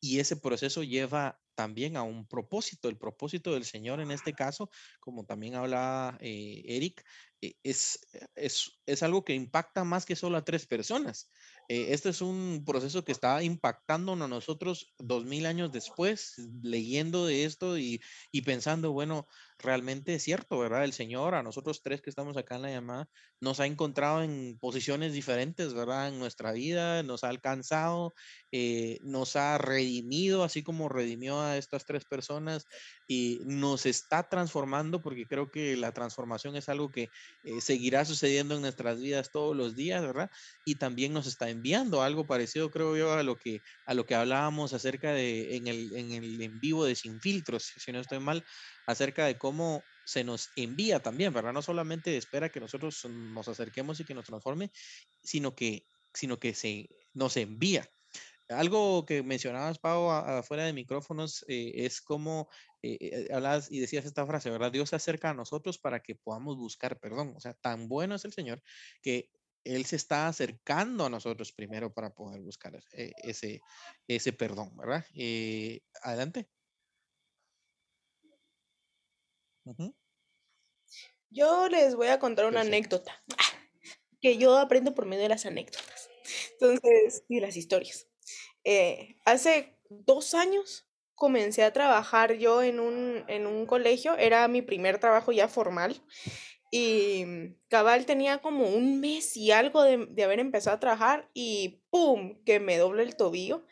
y 0.00 0.18
ese 0.18 0.36
proceso 0.36 0.82
lleva 0.82 1.38
también 1.54 1.96
a 1.96 2.02
un 2.02 2.26
propósito. 2.26 2.88
El 2.88 2.96
propósito 2.96 3.52
del 3.52 3.64
Señor 3.66 4.00
en 4.00 4.10
este 4.10 4.32
caso, 4.32 4.70
como 4.98 5.26
también 5.26 5.54
hablaba 5.54 6.16
eh, 6.20 6.62
Eric, 6.64 7.04
eh, 7.42 7.54
es, 7.62 8.06
es, 8.34 8.80
es, 8.86 9.02
algo 9.02 9.24
que 9.24 9.34
impacta 9.34 9.84
más 9.84 10.06
que 10.06 10.16
solo 10.16 10.38
a 10.38 10.44
tres 10.44 10.66
personas. 10.66 11.30
Eh, 11.68 11.88
este 11.90 12.08
es 12.08 12.22
un 12.22 12.64
proceso 12.66 13.04
que 13.04 13.12
está 13.12 13.42
impactando 13.42 14.12
a 14.12 14.28
nosotros 14.28 14.94
dos 14.98 15.24
mil 15.24 15.44
años 15.44 15.70
después, 15.70 16.34
leyendo 16.62 17.26
de 17.26 17.44
esto 17.44 17.78
y, 17.78 18.00
y, 18.32 18.40
pensando, 18.42 18.92
bueno, 18.92 19.26
realmente 19.62 20.14
es 20.14 20.22
cierto, 20.22 20.58
¿verdad? 20.58 20.84
El 20.84 20.92
Señor, 20.92 21.34
a 21.34 21.42
nosotros 21.42 21.82
tres 21.82 22.00
que 22.00 22.10
estamos 22.10 22.36
acá 22.36 22.56
en 22.56 22.62
la 22.62 22.70
llamada, 22.70 23.08
nos 23.40 23.60
ha 23.60 23.66
encontrado 23.66 24.22
en 24.22 24.58
posiciones 24.58 25.12
diferentes, 25.12 25.74
¿verdad? 25.74 26.08
En 26.08 26.18
nuestra 26.18 26.52
vida, 26.52 27.02
nos 27.02 27.24
ha 27.24 27.28
alcanzado, 27.28 28.14
eh, 28.52 28.98
nos 29.02 29.36
ha 29.36 29.58
redimido, 29.58 30.44
así 30.44 30.62
como 30.62 30.88
redimió 30.88 31.40
a 31.40 31.56
estas 31.56 31.84
tres 31.84 32.04
personas 32.04 32.66
y 33.06 33.40
nos 33.44 33.86
está 33.86 34.28
transformando, 34.28 35.02
porque 35.02 35.26
creo 35.26 35.50
que 35.50 35.76
la 35.76 35.92
transformación 35.92 36.56
es 36.56 36.68
algo 36.68 36.90
que 36.90 37.10
eh, 37.42 37.60
seguirá 37.60 38.04
sucediendo 38.04 38.54
en 38.54 38.62
nuestras 38.62 39.00
vidas 39.00 39.30
todos 39.32 39.56
los 39.56 39.76
días, 39.76 40.02
¿verdad? 40.02 40.30
Y 40.64 40.76
también 40.76 41.12
nos 41.12 41.26
está 41.26 41.50
enviando 41.50 42.02
algo 42.02 42.26
parecido, 42.26 42.70
creo 42.70 42.96
yo, 42.96 43.12
a 43.12 43.22
lo 43.22 43.38
que, 43.38 43.62
a 43.84 43.94
lo 43.94 44.06
que 44.06 44.14
hablábamos 44.14 44.72
acerca 44.72 45.12
de 45.12 45.56
en 45.56 45.66
el 45.66 45.90
en, 45.94 46.12
el, 46.12 46.40
en 46.40 46.60
vivo 46.60 46.84
de 46.84 46.94
Sin 46.94 47.20
Filtros, 47.20 47.72
si 47.76 47.92
no 47.92 48.00
estoy 48.00 48.20
mal, 48.20 48.44
acerca 48.90 49.26
de 49.26 49.38
cómo 49.38 49.82
se 50.04 50.24
nos 50.24 50.50
envía 50.56 51.00
también, 51.00 51.32
¿verdad? 51.32 51.52
No 51.52 51.62
solamente 51.62 52.16
espera 52.16 52.48
que 52.48 52.60
nosotros 52.60 53.04
nos 53.04 53.48
acerquemos 53.48 54.00
y 54.00 54.04
que 54.04 54.14
nos 54.14 54.26
transforme, 54.26 54.70
sino 55.22 55.54
que, 55.54 55.86
sino 56.12 56.38
que 56.38 56.54
se 56.54 56.88
nos 57.14 57.36
envía. 57.36 57.88
Algo 58.48 59.06
que 59.06 59.22
mencionabas, 59.22 59.78
Pau, 59.78 60.10
afuera 60.10 60.64
de 60.64 60.72
micrófonos, 60.72 61.44
eh, 61.46 61.72
es 61.76 62.00
como 62.00 62.48
eh, 62.82 62.98
eh, 63.00 63.28
hablas 63.32 63.70
y 63.70 63.78
decías 63.78 64.04
esta 64.04 64.26
frase, 64.26 64.50
¿verdad? 64.50 64.72
Dios 64.72 64.90
se 64.90 64.96
acerca 64.96 65.30
a 65.30 65.34
nosotros 65.34 65.78
para 65.78 66.00
que 66.00 66.16
podamos 66.16 66.56
buscar 66.56 66.98
perdón. 66.98 67.34
O 67.36 67.40
sea, 67.40 67.54
tan 67.54 67.88
bueno 67.88 68.16
es 68.16 68.24
el 68.24 68.32
Señor 68.32 68.60
que 69.02 69.30
Él 69.62 69.86
se 69.86 69.94
está 69.94 70.26
acercando 70.26 71.06
a 71.06 71.10
nosotros 71.10 71.52
primero 71.52 71.94
para 71.94 72.10
poder 72.10 72.40
buscar 72.40 72.76
ese, 72.92 73.60
ese 74.08 74.32
perdón, 74.32 74.76
¿verdad? 74.76 75.04
adelante. 76.02 76.48
Yo 81.30 81.68
les 81.68 81.94
voy 81.94 82.08
a 82.08 82.18
contar 82.18 82.46
una 82.46 82.62
anécdota 82.62 83.22
que 84.20 84.36
yo 84.36 84.58
aprendo 84.58 84.94
por 84.94 85.06
medio 85.06 85.22
de 85.22 85.28
las 85.28 85.46
anécdotas. 85.46 86.10
Entonces, 86.52 87.24
y 87.28 87.40
las 87.40 87.56
historias. 87.56 88.08
Eh, 88.64 89.16
hace 89.24 89.78
dos 89.88 90.34
años 90.34 90.86
comencé 91.14 91.62
a 91.62 91.72
trabajar 91.72 92.34
yo 92.34 92.62
en 92.62 92.80
un, 92.80 93.24
en 93.28 93.46
un 93.46 93.66
colegio, 93.66 94.16
era 94.16 94.46
mi 94.48 94.62
primer 94.62 94.98
trabajo 94.98 95.32
ya 95.32 95.48
formal. 95.48 96.02
Y 96.72 97.56
cabal 97.68 98.06
tenía 98.06 98.38
como 98.38 98.68
un 98.68 99.00
mes 99.00 99.36
y 99.36 99.50
algo 99.50 99.82
de, 99.82 100.06
de, 100.06 100.22
haber 100.22 100.38
empezado 100.38 100.76
a 100.76 100.80
trabajar 100.80 101.28
y 101.34 101.82
¡pum! 101.90 102.40
que 102.44 102.60
me 102.60 102.78
doble 102.78 103.02
el 103.02 103.16
tobillo. 103.16 103.66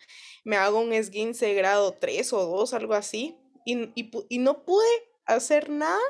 Me 0.45 0.57
hago 0.57 0.81
un 0.81 0.93
esguince 0.93 1.55
grado 1.55 1.93
3 1.93 2.33
o 2.33 2.45
2, 2.45 2.75
algo 2.75 2.95
así. 2.95 3.37
Y, 3.65 3.93
y, 3.95 4.11
y 4.29 4.39
no 4.39 4.65
pude 4.65 4.87
hacer 5.29 5.71
nada 5.71 6.01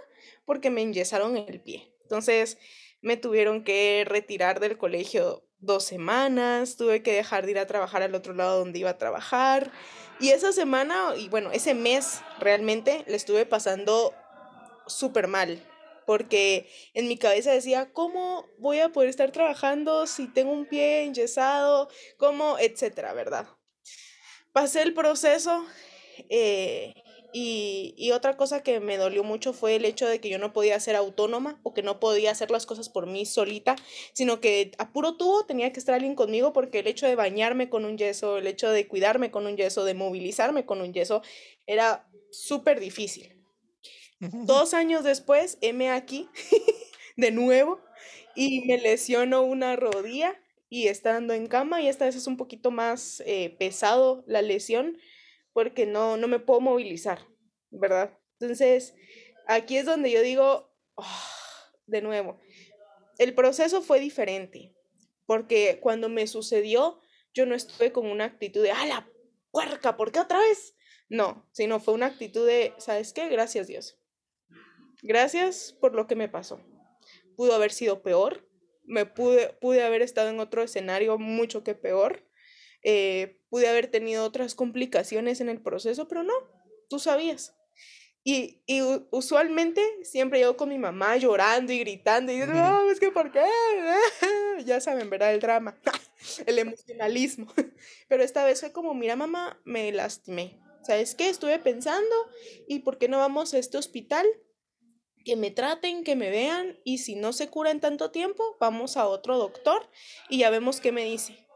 porque 0.45 0.71
me 0.71 0.83
enyesaron 0.83 1.37
el 1.37 1.61
pie. 1.61 1.93
Entonces 2.03 2.59
me 3.01 3.17
tuvieron 3.17 3.65
que 3.65 4.05
retirar 4.07 4.61
del 4.61 4.79
colegio 4.79 5.45
dos 5.61 5.85
semanas, 5.85 6.77
tuve 6.77 7.03
que 7.03 7.13
dejar 7.13 7.45
de 7.45 7.53
ir 7.53 7.59
a 7.59 7.67
trabajar 7.67 8.03
al 8.03 8.15
otro 8.15 8.33
lado 8.33 8.59
donde 8.59 8.79
iba 8.79 8.91
a 8.91 8.99
trabajar. 8.99 9.73
Y 10.21 10.31
esa 10.31 10.53
semana, 10.53 11.15
y 11.17 11.29
bueno, 11.29 11.53
ese 11.53 11.75
mes 11.75 12.21
realmente 12.39 13.05
le 13.07 13.17
estuve 13.17 13.47
pasando 13.47 14.15
súper 14.87 15.29
mal, 15.29 15.63
porque 16.07 16.69
en 16.95 17.09
mi 17.09 17.19
cabeza 17.19 17.53
decía, 17.53 17.93
¿cómo 17.93 18.49
voy 18.59 18.81
a 18.81 18.89
poder 18.89 19.11
estar 19.11 19.31
trabajando 19.31 20.07
si 20.07 20.27
tengo 20.27 20.53
un 20.53 20.67
pie 20.67 21.03
enyesado? 21.03 21.89
¿Cómo? 22.17 22.59
Etcétera, 22.59 23.13
¿verdad? 23.13 23.47
Pasé 24.53 24.83
el 24.83 24.95
proceso 24.95 25.65
eh, 26.31 26.95
y, 27.33 28.11
otra 28.13 28.37
cosa 28.37 28.63
que 28.63 28.81
me 28.81 28.97
dolió 28.97 29.23
mucho 29.23 29.53
fue 29.53 29.77
el 29.77 29.85
hecho 29.85 30.07
de 30.09 30.21
que 30.21 30.31
yo 30.31 30.39
no 30.39 30.53
podía 30.53 30.81
ser 30.81 30.97
autónoma 30.97 31.61
o 31.63 31.75
que 31.75 31.83
no 31.83 32.01
podía 32.01 32.31
hacer 32.31 32.51
las 32.51 32.65
cosas 32.65 32.89
por 32.89 33.07
mí 33.07 33.27
solita, 33.27 33.77
sino 34.15 34.41
que 34.41 34.73
a 34.79 34.93
puro 34.93 35.17
tubo 35.17 35.45
tenía 35.45 35.73
que 35.73 35.79
estar 35.79 35.95
alguien 35.95 36.15
conmigo 36.15 36.53
porque 36.53 36.79
el 36.79 36.87
hecho 36.87 37.07
de 37.07 37.17
bañarme 37.17 37.69
con 37.69 37.85
un 37.85 37.99
yeso, 37.99 38.39
el 38.39 38.47
hecho 38.47 38.71
de 38.71 38.89
cuidarme 38.89 39.31
con 39.31 39.47
un 39.47 39.57
yeso, 39.57 39.85
de 39.85 39.95
movilizarme 39.95 40.65
con 40.65 40.81
un 40.81 40.93
yeso, 40.93 41.23
era 41.67 42.09
súper 42.31 42.81
difícil. 42.81 43.35
Dos 44.21 44.75
años 44.75 45.05
después, 45.05 45.59
M 45.61 45.91
aquí, 45.91 46.29
de 47.17 47.31
nuevo, 47.31 47.81
y 48.35 48.63
me 48.63 48.79
lesionó 48.79 49.43
una 49.43 49.77
rodilla 49.77 50.35
y 50.71 50.89
estando 50.89 51.35
en 51.35 51.47
cama 51.47 51.81
y 51.81 51.89
esta 51.89 52.05
vez 52.05 52.17
es 52.17 52.27
un 52.27 52.37
poquito 52.37 52.71
más 52.71 53.23
eh, 53.27 53.55
pesado 53.59 54.25
la 54.27 54.43
lesión 54.43 54.99
porque 55.59 55.87
no, 55.87 56.17
no 56.17 56.29
me 56.29 56.39
puedo 56.39 56.61
movilizar, 56.61 57.27
¿verdad? 57.71 58.17
Entonces, 58.39 58.95
aquí 59.49 59.77
es 59.77 59.87
donde 59.87 60.09
yo 60.09 60.23
digo, 60.23 60.73
ah, 60.97 61.33
de 61.85 62.01
nuevo, 62.01 62.39
el 63.19 63.35
proceso 63.35 63.83
fue 63.83 63.99
diferente, 63.99 64.73
porque 65.27 65.81
cuando 65.83 66.09
me 66.09 66.29
sucedió, 66.29 67.01
yo 67.35 67.45
no 67.45 67.57
estuve 67.57 67.91
con 67.91 68.07
una 68.07 68.27
actitud 68.27 68.63
de, 68.63 68.71
¡ah, 68.71 68.87
la 68.87 69.11
puerca! 69.51 69.97
¿Por 69.97 70.13
qué 70.13 70.21
otra 70.21 70.39
vez? 70.39 70.77
No, 71.09 71.45
sino 71.51 71.81
fue 71.81 71.95
una 71.95 72.07
actitud 72.07 72.47
de, 72.47 72.73
¿sabes 72.79 73.13
qué? 73.13 73.29
Gracias 73.29 73.67
Dios. 73.67 73.99
Gracias 75.03 75.77
por 75.81 75.93
lo 75.93 76.07
que 76.07 76.15
me 76.15 76.29
pasó. 76.29 76.61
Pudo 77.35 77.53
haber 77.57 77.73
sido 77.73 78.05
peor, 78.05 78.49
me 78.85 79.07
pude, 79.07 79.49
pude 79.61 79.83
haber 79.83 80.03
estado 80.03 80.29
en 80.29 80.39
otro 80.39 80.63
escenario 80.63 81.19
mucho 81.19 81.65
que 81.65 81.75
peor, 81.75 82.25
eh, 82.85 83.38
pude 83.51 83.69
haber 83.69 83.89
tenido 83.89 84.25
otras 84.25 84.55
complicaciones 84.55 85.41
en 85.41 85.49
el 85.49 85.61
proceso, 85.61 86.09
pero 86.09 86.23
no, 86.23 86.35
tú 86.89 86.99
sabías. 86.99 87.55
Y, 88.25 88.63
y 88.67 88.83
usualmente 89.11 89.83
siempre 90.03 90.41
yo 90.41 90.57
con 90.57 90.69
mi 90.69 90.79
mamá 90.79 91.17
llorando 91.17 91.73
y 91.73 91.79
gritando 91.79 92.33
y 92.33 92.39
no, 92.39 92.91
es 92.91 93.01
que 93.01 93.11
¿por 93.11 93.33
qué? 93.33 93.43
ya 94.67 94.81
saben, 94.81 95.09
¿verdad? 95.09 95.33
El 95.33 95.41
drama, 95.41 95.79
el 96.47 96.59
emocionalismo. 96.59 97.47
Pero 98.09 98.23
esta 98.23 98.45
vez 98.45 98.61
fue 98.61 98.73
como, 98.73 98.93
mira 98.93 99.17
mamá, 99.17 99.61
me 99.65 99.91
lastimé. 99.93 100.61
¿Sabes 100.83 101.15
qué? 101.15 101.29
Estuve 101.29 101.59
pensando 101.59 102.15
y 102.67 102.81
¿por 102.81 102.99
qué 102.99 103.09
no 103.09 103.19
vamos 103.19 103.55
a 103.55 103.59
este 103.59 103.79
hospital? 103.79 104.27
Que 105.25 105.37
me 105.37 105.51
traten, 105.51 106.05
que 106.05 106.17
me 106.17 106.31
vean 106.31 106.79
y 106.85 106.99
si 106.99 107.15
no 107.15 107.33
se 107.33 107.49
cura 107.49 107.71
en 107.71 107.81
tanto 107.81 108.11
tiempo, 108.11 108.57
vamos 108.61 108.97
a 108.97 109.07
otro 109.07 109.39
doctor 109.39 109.89
y 110.29 110.39
ya 110.39 110.51
vemos 110.51 110.81
qué 110.81 110.93
me 110.93 111.05
dice 111.05 111.49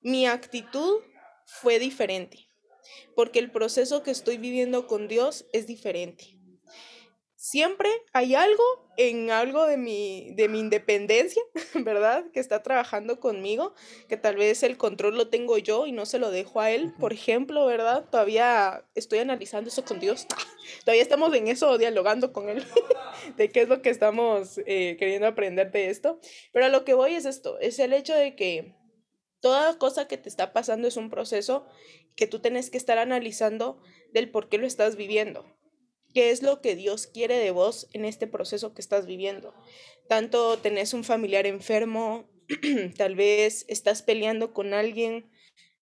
mi 0.00 0.26
actitud 0.26 1.00
fue 1.48 1.78
diferente, 1.78 2.46
porque 3.16 3.38
el 3.38 3.50
proceso 3.50 4.02
que 4.02 4.10
estoy 4.10 4.36
viviendo 4.36 4.86
con 4.86 5.08
Dios 5.08 5.46
es 5.52 5.66
diferente. 5.66 6.38
Siempre 7.36 7.88
hay 8.12 8.34
algo 8.34 8.62
en 8.98 9.30
algo 9.30 9.64
de 9.64 9.76
mi, 9.76 10.34
de 10.34 10.48
mi 10.48 10.58
independencia, 10.58 11.40
¿verdad? 11.74 12.24
Que 12.32 12.40
está 12.40 12.62
trabajando 12.62 13.18
conmigo, 13.18 13.72
que 14.08 14.16
tal 14.16 14.36
vez 14.36 14.62
el 14.64 14.76
control 14.76 15.16
lo 15.16 15.28
tengo 15.28 15.56
yo 15.56 15.86
y 15.86 15.92
no 15.92 16.04
se 16.04 16.18
lo 16.18 16.30
dejo 16.30 16.60
a 16.60 16.72
él, 16.72 16.92
por 16.98 17.12
ejemplo, 17.12 17.64
¿verdad? 17.64 18.04
Todavía 18.10 18.84
estoy 18.94 19.20
analizando 19.20 19.70
eso 19.70 19.84
con 19.84 20.00
Dios. 20.00 20.26
Todavía 20.84 21.02
estamos 21.02 21.32
en 21.34 21.46
eso, 21.46 21.78
dialogando 21.78 22.32
con 22.32 22.48
él, 22.48 22.66
de 23.36 23.48
qué 23.48 23.62
es 23.62 23.68
lo 23.68 23.80
que 23.80 23.90
estamos 23.90 24.58
eh, 24.66 24.96
queriendo 24.98 25.28
aprender 25.28 25.70
de 25.70 25.88
esto. 25.88 26.20
Pero 26.52 26.66
a 26.66 26.68
lo 26.68 26.84
que 26.84 26.94
voy 26.94 27.14
es 27.14 27.24
esto, 27.24 27.58
es 27.60 27.78
el 27.78 27.92
hecho 27.92 28.14
de 28.14 28.34
que 28.34 28.74
Toda 29.40 29.78
cosa 29.78 30.08
que 30.08 30.18
te 30.18 30.28
está 30.28 30.52
pasando 30.52 30.88
es 30.88 30.96
un 30.96 31.10
proceso 31.10 31.66
que 32.16 32.26
tú 32.26 32.40
tienes 32.40 32.70
que 32.70 32.78
estar 32.78 32.98
analizando 32.98 33.80
del 34.12 34.30
por 34.30 34.48
qué 34.48 34.58
lo 34.58 34.66
estás 34.66 34.96
viviendo. 34.96 35.56
¿Qué 36.12 36.30
es 36.30 36.42
lo 36.42 36.60
que 36.60 36.74
Dios 36.74 37.06
quiere 37.06 37.36
de 37.36 37.50
vos 37.52 37.88
en 37.92 38.04
este 38.04 38.26
proceso 38.26 38.74
que 38.74 38.80
estás 38.80 39.06
viviendo? 39.06 39.54
Tanto 40.08 40.58
tenés 40.58 40.92
un 40.94 41.04
familiar 41.04 41.46
enfermo, 41.46 42.28
tal 42.96 43.14
vez 43.14 43.64
estás 43.68 44.02
peleando 44.02 44.52
con 44.52 44.74
alguien, 44.74 45.30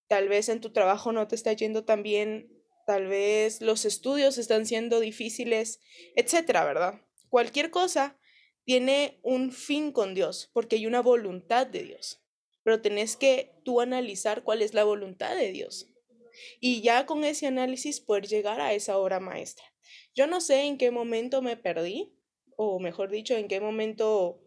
tal 0.08 0.28
vez 0.28 0.48
en 0.48 0.60
tu 0.60 0.72
trabajo 0.72 1.12
no 1.12 1.26
te 1.26 1.36
está 1.36 1.52
yendo 1.52 1.84
tan 1.84 2.02
bien, 2.02 2.52
tal 2.86 3.06
vez 3.06 3.62
los 3.62 3.84
estudios 3.84 4.36
están 4.36 4.66
siendo 4.66 5.00
difíciles, 5.00 5.80
etcétera, 6.16 6.64
¿verdad? 6.64 7.00
Cualquier 7.30 7.70
cosa 7.70 8.18
tiene 8.64 9.20
un 9.22 9.52
fin 9.52 9.92
con 9.92 10.14
Dios, 10.14 10.50
porque 10.52 10.76
hay 10.76 10.86
una 10.86 11.00
voluntad 11.00 11.66
de 11.66 11.84
Dios 11.84 12.25
pero 12.66 12.80
tenés 12.80 13.14
que 13.14 13.52
tú 13.62 13.80
analizar 13.80 14.42
cuál 14.42 14.60
es 14.60 14.74
la 14.74 14.82
voluntad 14.82 15.36
de 15.36 15.52
Dios. 15.52 15.88
Y 16.58 16.80
ya 16.80 17.06
con 17.06 17.22
ese 17.22 17.46
análisis 17.46 18.00
poder 18.00 18.26
llegar 18.26 18.60
a 18.60 18.72
esa 18.72 18.98
obra 18.98 19.20
maestra. 19.20 19.64
Yo 20.16 20.26
no 20.26 20.40
sé 20.40 20.62
en 20.62 20.76
qué 20.76 20.90
momento 20.90 21.42
me 21.42 21.56
perdí, 21.56 22.12
o 22.56 22.80
mejor 22.80 23.08
dicho, 23.08 23.36
en 23.36 23.46
qué 23.46 23.60
momento 23.60 24.42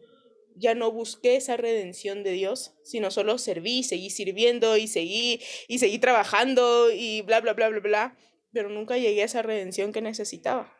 ya 0.54 0.74
no 0.74 0.92
busqué 0.92 1.36
esa 1.36 1.56
redención 1.56 2.22
de 2.22 2.32
Dios, 2.32 2.74
sino 2.84 3.10
solo 3.10 3.38
serví, 3.38 3.84
seguí 3.84 4.10
sirviendo 4.10 4.76
y 4.76 4.86
seguí 4.86 5.40
y 5.66 5.78
seguí 5.78 5.98
trabajando 5.98 6.90
y 6.92 7.22
bla, 7.22 7.40
bla, 7.40 7.54
bla, 7.54 7.70
bla, 7.70 7.80
bla, 7.80 8.18
pero 8.52 8.68
nunca 8.68 8.98
llegué 8.98 9.22
a 9.22 9.24
esa 9.24 9.40
redención 9.40 9.92
que 9.92 10.02
necesitaba. 10.02 10.76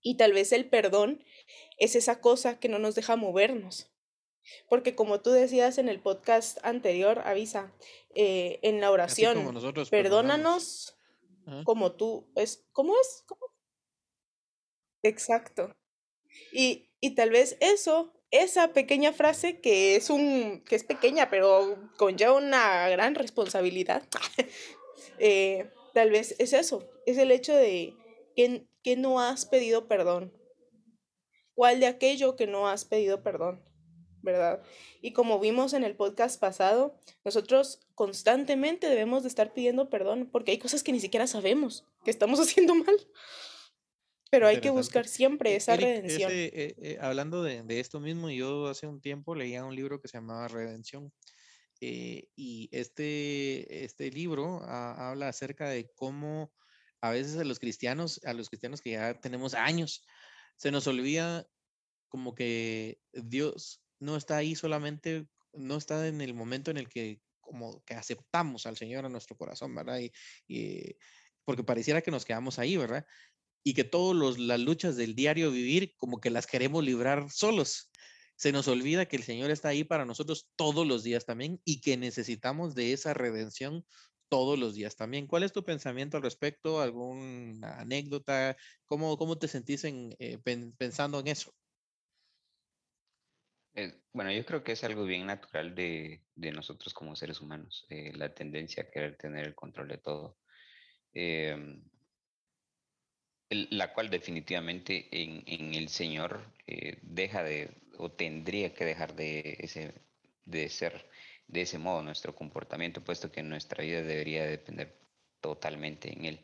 Y 0.00 0.16
tal 0.16 0.32
vez 0.32 0.52
el 0.52 0.68
perdón 0.70 1.24
es 1.76 1.96
esa 1.96 2.20
cosa 2.20 2.60
que 2.60 2.68
no 2.68 2.78
nos 2.78 2.94
deja 2.94 3.16
movernos, 3.16 3.90
porque 4.68 4.94
como 4.94 5.20
tú 5.20 5.30
decías 5.30 5.78
en 5.78 5.88
el 5.88 6.00
podcast 6.00 6.58
anterior, 6.62 7.20
avisa, 7.24 7.72
eh, 8.14 8.58
en 8.62 8.80
la 8.80 8.90
oración, 8.90 9.54
perdónanos 9.90 10.96
como 11.64 11.92
tú, 11.92 12.30
es, 12.36 12.66
¿cómo 12.72 12.94
es? 13.00 13.24
Exacto. 15.02 15.76
Y, 16.52 16.90
y 17.00 17.14
tal 17.14 17.30
vez 17.30 17.56
eso, 17.60 18.12
esa 18.30 18.72
pequeña 18.72 19.12
frase 19.12 19.60
que 19.60 19.96
es 19.96 20.10
un, 20.10 20.64
que 20.66 20.76
es 20.76 20.84
pequeña, 20.84 21.30
pero 21.30 21.76
conlleva 21.96 22.32
una 22.32 22.88
gran 22.88 23.14
responsabilidad, 23.14 24.02
eh, 25.18 25.70
tal 25.92 26.10
vez 26.10 26.34
es 26.38 26.52
eso, 26.52 26.88
es 27.06 27.18
el 27.18 27.30
hecho 27.30 27.54
de 27.54 27.94
que, 28.34 28.66
que 28.82 28.96
no 28.96 29.20
has 29.20 29.46
pedido 29.46 29.86
perdón. 29.86 30.32
¿Cuál 31.54 31.78
de 31.78 31.86
aquello 31.86 32.34
que 32.34 32.48
no 32.48 32.68
has 32.68 32.84
pedido 32.84 33.22
perdón? 33.22 33.62
¿Verdad? 34.24 34.62
Y 35.02 35.12
como 35.12 35.38
vimos 35.38 35.72
en 35.74 35.84
el 35.84 35.94
podcast 35.96 36.40
pasado, 36.40 36.98
nosotros 37.24 37.80
constantemente 37.94 38.88
debemos 38.88 39.22
de 39.22 39.28
estar 39.28 39.52
pidiendo 39.54 39.90
perdón 39.90 40.28
porque 40.32 40.50
hay 40.52 40.58
cosas 40.58 40.82
que 40.82 40.92
ni 40.92 41.00
siquiera 41.00 41.26
sabemos 41.28 41.84
que 42.04 42.10
estamos 42.10 42.40
haciendo 42.40 42.74
mal. 42.74 42.96
Pero 44.30 44.48
hay 44.48 44.60
que 44.60 44.70
buscar 44.70 45.06
siempre 45.06 45.52
E- 45.52 45.56
esa 45.56 45.74
Eric, 45.74 45.86
redención. 45.86 46.32
ese, 46.32 46.44
eh, 46.46 46.74
eh, 46.78 46.98
hablando 47.00 47.42
de, 47.44 47.62
de 47.62 47.80
esto 47.80 48.00
mismo, 48.00 48.30
yo 48.30 48.66
hace 48.68 48.86
un 48.86 49.00
tiempo 49.00 49.34
leía 49.36 49.64
un 49.64 49.76
libro 49.76 50.00
que 50.00 50.08
se 50.08 50.16
llamaba 50.18 50.48
Redención. 50.48 51.12
eh, 51.80 52.28
y 52.34 52.68
este, 52.72 53.84
este 53.84 54.10
libro 54.10 54.60
ah, 54.64 55.10
habla 55.10 55.28
acerca 55.28 55.68
de 55.68 55.90
cómo 55.94 56.52
a 57.02 57.10
veces 57.10 57.36
a 57.38 57.44
los 57.44 57.58
cristianos, 57.60 58.20
a 58.24 58.32
los 58.32 58.48
cristianos 58.48 58.80
que 58.80 58.92
ya 58.92 59.20
tenemos 59.20 59.54
años, 59.54 60.04
se 60.56 60.70
nos 60.72 60.86
olvida 60.88 61.46
como 62.08 62.34
que 62.34 62.98
Dios 63.12 63.83
no 64.00 64.16
está 64.16 64.36
ahí 64.38 64.54
solamente, 64.54 65.28
no 65.52 65.76
está 65.76 66.06
en 66.08 66.20
el 66.20 66.34
momento 66.34 66.70
en 66.70 66.76
el 66.78 66.88
que 66.88 67.20
como 67.40 67.82
que 67.84 67.94
aceptamos 67.94 68.66
al 68.66 68.76
Señor 68.76 69.04
en 69.04 69.12
nuestro 69.12 69.36
corazón, 69.36 69.74
¿verdad? 69.74 70.00
Y, 70.48 70.96
porque 71.44 71.64
pareciera 71.64 72.02
que 72.02 72.10
nos 72.10 72.24
quedamos 72.24 72.58
ahí, 72.58 72.76
¿verdad? 72.76 73.06
Y 73.64 73.74
que 73.74 73.84
todas 73.84 74.38
las 74.38 74.60
luchas 74.60 74.96
del 74.96 75.14
diario 75.14 75.50
vivir 75.50 75.94
como 75.96 76.20
que 76.20 76.30
las 76.30 76.46
queremos 76.46 76.84
librar 76.84 77.30
solos. 77.30 77.90
Se 78.36 78.52
nos 78.52 78.68
olvida 78.68 79.06
que 79.06 79.16
el 79.16 79.22
Señor 79.24 79.50
está 79.50 79.68
ahí 79.70 79.84
para 79.84 80.04
nosotros 80.06 80.50
todos 80.56 80.86
los 80.86 81.04
días 81.04 81.26
también 81.26 81.60
y 81.64 81.80
que 81.80 81.96
necesitamos 81.96 82.74
de 82.74 82.92
esa 82.92 83.14
redención 83.14 83.86
todos 84.28 84.58
los 84.58 84.74
días 84.74 84.96
también. 84.96 85.26
¿Cuál 85.28 85.44
es 85.44 85.52
tu 85.52 85.64
pensamiento 85.64 86.16
al 86.16 86.22
respecto? 86.24 86.80
¿Alguna 86.80 87.80
anécdota? 87.80 88.56
¿Cómo, 88.86 89.16
cómo 89.18 89.38
te 89.38 89.48
sentís 89.48 89.84
en, 89.84 90.14
eh, 90.18 90.38
pen- 90.38 90.74
pensando 90.76 91.20
en 91.20 91.28
eso? 91.28 91.54
Bueno, 94.12 94.30
yo 94.32 94.44
creo 94.46 94.62
que 94.62 94.72
es 94.72 94.84
algo 94.84 95.04
bien 95.04 95.26
natural 95.26 95.74
de, 95.74 96.24
de 96.36 96.52
nosotros 96.52 96.94
como 96.94 97.16
seres 97.16 97.40
humanos, 97.40 97.84
eh, 97.90 98.12
la 98.14 98.32
tendencia 98.32 98.84
a 98.84 98.90
querer 98.90 99.16
tener 99.16 99.44
el 99.46 99.54
control 99.54 99.88
de 99.88 99.98
todo, 99.98 100.38
em, 101.12 101.82
la 103.50 103.92
cual 103.92 104.10
definitivamente 104.10 105.08
en, 105.12 105.42
en 105.46 105.74
el 105.74 105.88
Señor 105.88 106.52
eh, 106.66 106.98
deja 107.02 107.42
de, 107.42 107.70
o 107.98 108.10
tendría 108.12 108.74
que 108.74 108.84
dejar 108.84 109.14
de, 109.14 109.56
ese, 109.60 109.94
de 110.44 110.68
ser 110.68 111.08
de 111.46 111.62
ese 111.62 111.78
modo 111.78 112.02
nuestro 112.02 112.34
comportamiento, 112.34 113.04
puesto 113.04 113.30
que 113.30 113.42
nuestra 113.42 113.84
vida 113.84 114.02
debería 114.02 114.44
depender 114.46 114.98
totalmente 115.40 116.12
en 116.12 116.24
Él. 116.24 116.40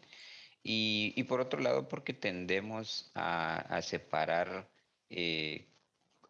Y, 0.63 1.15
y 1.17 1.25
por 1.25 1.41
otro 1.41 1.61
lado, 1.61 1.89
porque 1.89 2.13
tendemos 2.15 3.11
a, 3.15 3.57
a 3.61 3.83
separar 3.83 4.71
eh, 5.11 5.73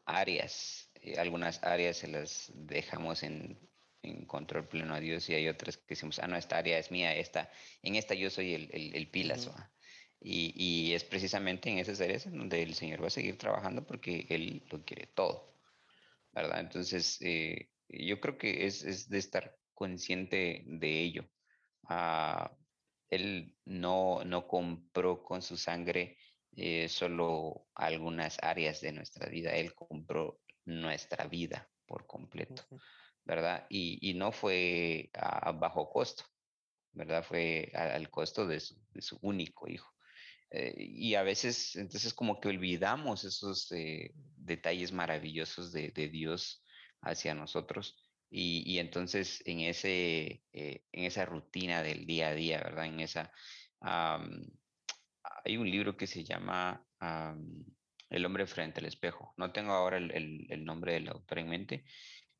áreas. 0.06 0.89
Eh, 1.02 1.18
algunas 1.18 1.62
áreas 1.62 1.98
se 1.98 2.08
las 2.08 2.52
dejamos 2.54 3.22
en, 3.22 3.58
en 4.02 4.26
control 4.26 4.68
pleno 4.68 4.94
a 4.94 5.00
Dios 5.00 5.28
y 5.28 5.34
hay 5.34 5.48
otras 5.48 5.76
que 5.76 5.84
decimos, 5.90 6.18
ah, 6.18 6.26
no, 6.26 6.36
esta 6.36 6.58
área 6.58 6.78
es 6.78 6.90
mía, 6.90 7.14
esta, 7.14 7.50
en 7.82 7.96
esta 7.96 8.14
yo 8.14 8.30
soy 8.30 8.54
el, 8.54 8.70
el, 8.72 8.94
el 8.94 9.10
pilas. 9.10 9.46
Ujú. 9.46 9.56
¿va? 9.56 9.72
Y, 10.20 10.52
y 10.54 10.94
es 10.94 11.04
precisamente 11.04 11.70
en 11.70 11.78
esas 11.78 12.00
áreas 12.00 12.26
en 12.26 12.36
donde 12.36 12.62
el 12.62 12.74
Señor 12.74 13.02
va 13.02 13.06
a 13.06 13.10
seguir 13.10 13.38
trabajando 13.38 13.86
porque 13.86 14.26
Él 14.28 14.62
lo 14.70 14.84
quiere 14.84 15.06
todo, 15.06 15.54
¿verdad? 16.32 16.60
Entonces, 16.60 17.18
eh, 17.22 17.70
yo 17.88 18.20
creo 18.20 18.36
que 18.36 18.66
es, 18.66 18.82
es 18.84 19.08
de 19.08 19.18
estar 19.18 19.56
consciente 19.72 20.62
de 20.66 21.00
ello. 21.00 21.28
Ah, 21.88 22.54
él 23.10 23.56
no, 23.64 24.24
no 24.24 24.46
compró 24.46 25.22
con 25.22 25.42
su 25.42 25.56
sangre 25.56 26.16
eh, 26.56 26.88
solo 26.88 27.66
algunas 27.74 28.38
áreas 28.42 28.80
de 28.80 28.92
nuestra 28.92 29.28
vida, 29.28 29.52
Él 29.52 29.74
compró 29.74 30.40
nuestra 30.70 31.26
vida 31.26 31.68
por 31.86 32.06
completo. 32.06 32.64
¿verdad? 33.24 33.66
Y, 33.68 33.98
y 34.10 34.14
no 34.14 34.32
fue 34.32 35.10
a, 35.14 35.52
bajo 35.52 35.90
costo, 35.90 36.24
¿verdad? 36.92 37.24
Fue 37.24 37.70
al 37.74 38.10
costo 38.10 38.46
de 38.46 38.60
su, 38.60 38.76
de 38.90 39.02
su 39.02 39.18
único 39.22 39.68
hijo. 39.68 39.88
Eh, 40.50 40.74
y 40.76 41.14
a 41.14 41.22
veces, 41.22 41.76
entonces, 41.76 42.12
como 42.12 42.40
que 42.40 42.48
olvidamos 42.48 43.24
esos 43.24 43.70
eh, 43.72 44.12
detalles 44.14 44.92
maravillosos 44.92 45.72
de, 45.72 45.90
de 45.90 46.08
Dios 46.08 46.64
hacia 47.02 47.34
nosotros. 47.34 48.04
Y, 48.30 48.64
y 48.66 48.78
entonces, 48.78 49.42
en, 49.46 49.60
ese, 49.60 50.42
eh, 50.52 50.84
en 50.92 51.04
esa 51.04 51.24
rutina 51.24 51.82
del 51.82 52.06
día 52.06 52.28
a 52.28 52.34
día, 52.34 52.58
¿verdad? 52.58 52.86
En 52.86 53.00
esa, 53.00 53.32
hay 53.80 55.56
un 55.56 55.70
libro 55.70 55.96
que 55.96 56.06
se 56.06 56.24
llama 56.24 56.84
am, 56.98 57.64
El 58.10 58.26
hombre 58.26 58.46
frente 58.46 58.80
al 58.80 58.86
espejo. 58.86 59.34
No 59.38 59.52
tengo 59.52 59.72
ahora 59.72 59.98
el, 59.98 60.10
el- 60.50 60.64
nombre 60.64 60.94
del 60.94 61.08
autor 61.08 61.38
en 61.40 61.48
mente, 61.48 61.84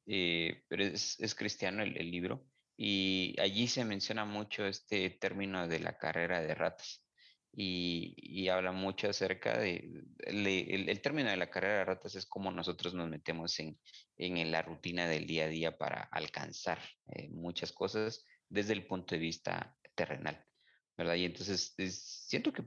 eh, 0.07 0.65
pero 0.69 0.85
es, 0.85 1.19
es 1.21 1.35
cristiano 1.35 1.83
el, 1.83 2.11
libro. 2.11 2.47
Y 2.77 3.37
allí 3.41 3.69
se 3.69 3.85
menciona 3.85 4.25
mucho 4.25 4.67
este 4.67 5.11
término 5.11 5.69
de 5.69 5.81
la 5.81 5.99
carrera 5.99 6.41
de 6.41 6.55
ratas. 6.55 7.07
Y, 7.53 8.15
y 8.19 8.49
habla 8.49 8.73
mucho 8.73 9.09
acerca 9.09 9.59
de, 9.59 10.05
el, 10.19 11.01
término 11.03 11.31
de 11.31 11.37
la 11.37 11.51
carrera 11.51 11.79
de 11.79 11.85
ratas 11.85 12.15
es 12.15 12.27
como 12.27 12.51
nosotros 12.53 12.95
nos 12.95 13.09
metemos 13.09 13.59
en, 13.59 13.79
en 14.17 14.51
la 14.53 14.63
rutina 14.63 15.09
del 15.09 15.27
día 15.27 15.45
a 15.47 15.49
día 15.49 15.77
para 15.77 16.03
alcanzar 16.13 16.79
eh, 17.09 17.29
muchas 17.31 17.73
cosas 17.73 18.25
desde 18.49 18.73
el 18.75 18.87
punto 18.87 19.15
de 19.17 19.21
vista 19.21 19.77
terrenal, 19.97 20.45
¿verdad? 20.97 21.15
Y 21.17 21.25
entonces 21.25 21.75
es- 21.79 22.27
siento 22.29 22.53
que 22.53 22.65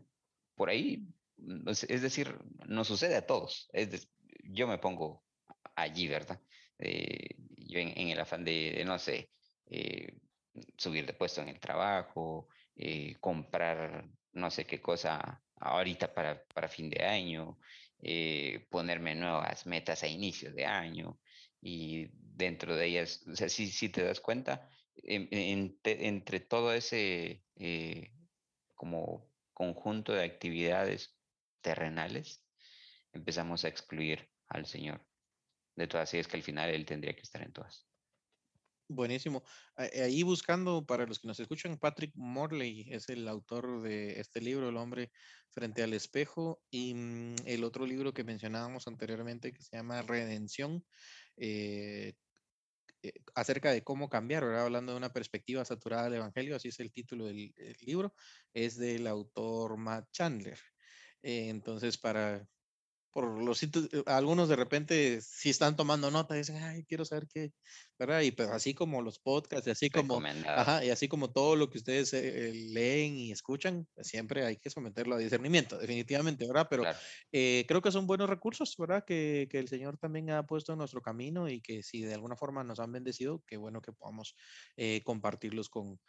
por 0.55 0.69
ahí, 0.69 1.07
es, 1.67 2.01
decir, 2.01 2.37
nos 2.65 2.87
sucede 2.87 3.15
a 3.15 3.25
todos. 3.25 3.69
Yo 4.43 4.67
me 4.67 4.77
pongo 4.77 5.23
allí, 5.75 6.07
¿verdad? 6.07 6.39
Eh, 6.79 7.35
yo 7.57 7.79
en, 7.79 8.09
el 8.09 8.19
afán 8.19 8.43
de, 8.43 8.83
no 8.85 8.99
sé, 8.99 9.31
eh, 9.67 10.17
subir 10.77 11.05
de 11.05 11.13
puesto 11.13 11.41
en 11.41 11.49
el 11.49 11.59
trabajo, 11.59 12.47
eh, 12.75 13.15
comprar 13.19 14.05
no 14.33 14.49
sé 14.49 14.65
qué 14.65 14.81
cosa 14.81 15.41
ahorita 15.57 16.13
para, 16.13 16.43
para 16.45 16.67
fin 16.67 16.89
de 16.89 17.05
año, 17.05 17.59
ponerme 18.69 19.15
nuevas 19.15 19.65
metas 19.65 20.03
a 20.03 20.07
inicio 20.07 20.51
de 20.51 20.65
año 20.65 21.19
y 21.61 22.09
dentro 22.11 22.75
de 22.75 22.87
ellas, 22.87 23.23
o 23.31 23.35
sea, 23.35 23.47
si, 23.47 23.87
te 23.89 24.03
das 24.03 24.19
cuenta, 24.19 24.67
entre 25.03 26.39
todo 26.41 26.73
ese 26.73 27.43
como 28.75 29.31
conjunto 29.53 30.11
de 30.11 30.25
actividades 30.25 31.12
terrenales, 31.63 32.45
empezamos 33.13 33.65
a 33.65 33.69
excluir 33.69 34.29
al 34.47 34.67
Señor 34.67 35.07
de 35.75 35.87
todas 35.87 36.13
ellas 36.13 36.27
que 36.27 36.37
al 36.37 36.43
final 36.43 36.69
Él 36.71 36.85
tendría 36.85 37.15
que 37.15 37.23
estar 37.23 37.43
en 37.43 37.53
todas. 37.53 37.89
Buenísimo. 38.89 39.43
A- 39.75 39.83
Ahí 40.03 40.23
buscando, 40.23 40.85
para 40.85 41.05
los 41.07 41.19
que 41.19 41.27
nos 41.27 41.39
escuchan, 41.39 41.79
Patrick 41.79 42.11
Morley 42.15 42.85
es 42.89 43.09
el 43.09 43.27
autor 43.27 43.81
de 43.81 44.19
este 44.19 44.41
libro, 44.41 44.69
El 44.69 44.77
hombre 44.77 45.11
frente 45.51 45.83
al 45.83 45.93
espejo, 45.93 46.63
y 46.69 46.93
mm, 46.93 47.35
el 47.45 47.63
otro 47.63 47.85
libro 47.87 48.13
que 48.13 48.23
mencionábamos 48.23 48.87
anteriormente 48.87 49.53
que 49.53 49.63
se 49.63 49.77
llama 49.77 50.01
Redención, 50.03 50.85
eh, 51.37 52.13
eh, 53.03 53.13
acerca 53.35 53.71
de 53.71 53.83
cómo 53.83 54.09
cambiar, 54.09 54.45
¿verdad? 54.45 54.65
Hablando 54.65 54.93
de 54.93 54.99
una 54.99 55.13
perspectiva 55.13 55.65
saturada 55.65 56.05
del 56.05 56.15
Evangelio, 56.15 56.55
así 56.55 56.69
es 56.69 56.79
el 56.81 56.91
título 56.93 57.25
del 57.27 57.53
libro, 57.81 58.15
es 58.53 58.77
del 58.77 59.07
autor 59.07 59.77
Matt 59.77 60.09
Chandler. 60.11 60.59
Eh, 61.23 61.49
entonces, 61.49 61.97
para 61.97 62.47
por 63.11 63.41
los 63.43 63.59
sitios, 63.59 63.89
eh, 63.93 64.03
algunos 64.07 64.49
de 64.49 64.55
repente 64.55 65.21
si 65.21 65.49
están 65.51 65.75
tomando 65.75 66.09
nota, 66.11 66.33
dicen, 66.35 66.57
ay, 66.63 66.83
quiero 66.85 67.05
saber 67.05 67.27
qué, 67.31 67.53
¿verdad? 67.99 68.21
Y 68.21 68.31
pues 68.31 68.49
así 68.49 68.73
como 68.73 69.01
los 69.03 69.19
podcasts, 69.19 69.67
y 69.67 69.71
así 69.71 69.91
como, 69.91 70.25
ajá, 70.55 70.83
y 70.83 70.89
así 70.89 71.07
como 71.07 71.31
todo 71.31 71.55
lo 71.55 71.69
que 71.69 71.77
ustedes 71.77 72.11
eh, 72.13 72.51
leen 72.53 73.15
y 73.17 73.31
escuchan, 73.31 73.87
pues, 73.93 74.07
siempre 74.07 74.45
hay 74.45 74.57
que 74.57 74.69
someterlo 74.71 75.15
a 75.15 75.19
discernimiento, 75.19 75.77
definitivamente, 75.77 76.47
¿verdad? 76.47 76.67
Pero 76.71 76.87
Claro. 76.87 77.03
eh, 77.31 77.65
creo 77.67 77.81
que 77.81 77.91
son 77.91 78.07
buenos 78.07 78.29
recursos, 78.29 78.75
¿verdad? 78.77 79.03
Que, 79.05 79.47
que 79.49 79.59
el 79.59 79.67
Señor 79.67 79.97
también 79.97 80.29
ha 80.31 80.45
puesto 80.47 80.73
en 80.73 80.79
nuestro 80.79 81.01
camino 81.01 81.49
y 81.49 81.61
que 81.61 81.83
si 81.83 82.01
de 82.01 82.13
alguna 82.15 82.35
forma 82.35 82.63
nos 82.63 82.79
han 82.79 82.91
bendecido, 82.91 83.43
qué 83.47 83.57
bueno 83.57 83.81
que 83.81 83.93
podamos 83.93 84.35
eh, 84.77 85.01
compartirlos 85.03 85.69
con, 85.69 85.99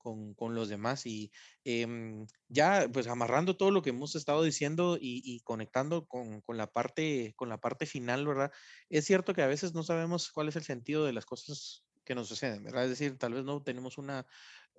con, 0.00 0.34
con 0.34 0.54
los 0.54 0.68
demás. 0.68 1.06
Y 1.06 1.30
em, 1.64 2.26
ya, 2.48 2.88
pues 2.92 3.06
amarrando 3.06 3.56
todo 3.56 3.70
lo 3.70 3.82
que 3.82 3.90
hemos 3.90 4.16
estado 4.16 4.42
diciendo 4.42 4.98
y, 5.00 5.40
conectando 5.44 6.06
con, 6.06 6.40
con 6.40 6.56
la 6.56 6.66
parte, 6.72 7.34
con 7.36 7.48
la 7.48 7.58
parte 7.60 7.86
final, 7.86 8.26
¿verdad? 8.26 8.50
Es 8.88 9.04
cierto 9.06 9.34
que 9.34 9.42
a 9.42 9.46
veces 9.46 9.74
no 9.74 9.82
sabemos 9.84 10.30
cuál 10.32 10.48
es 10.48 10.56
el 10.56 10.64
sentido 10.64 11.04
de 11.04 11.12
las 11.12 11.26
cosas 11.26 11.84
que 12.04 12.14
nos 12.14 12.28
suceden, 12.28 12.64
¿verdad? 12.64 12.84
Es 12.84 12.90
decir, 12.90 13.18
tal 13.18 13.34
vez 13.34 13.44
no 13.44 13.62
tenemos 13.62 13.98
una, 13.98 14.26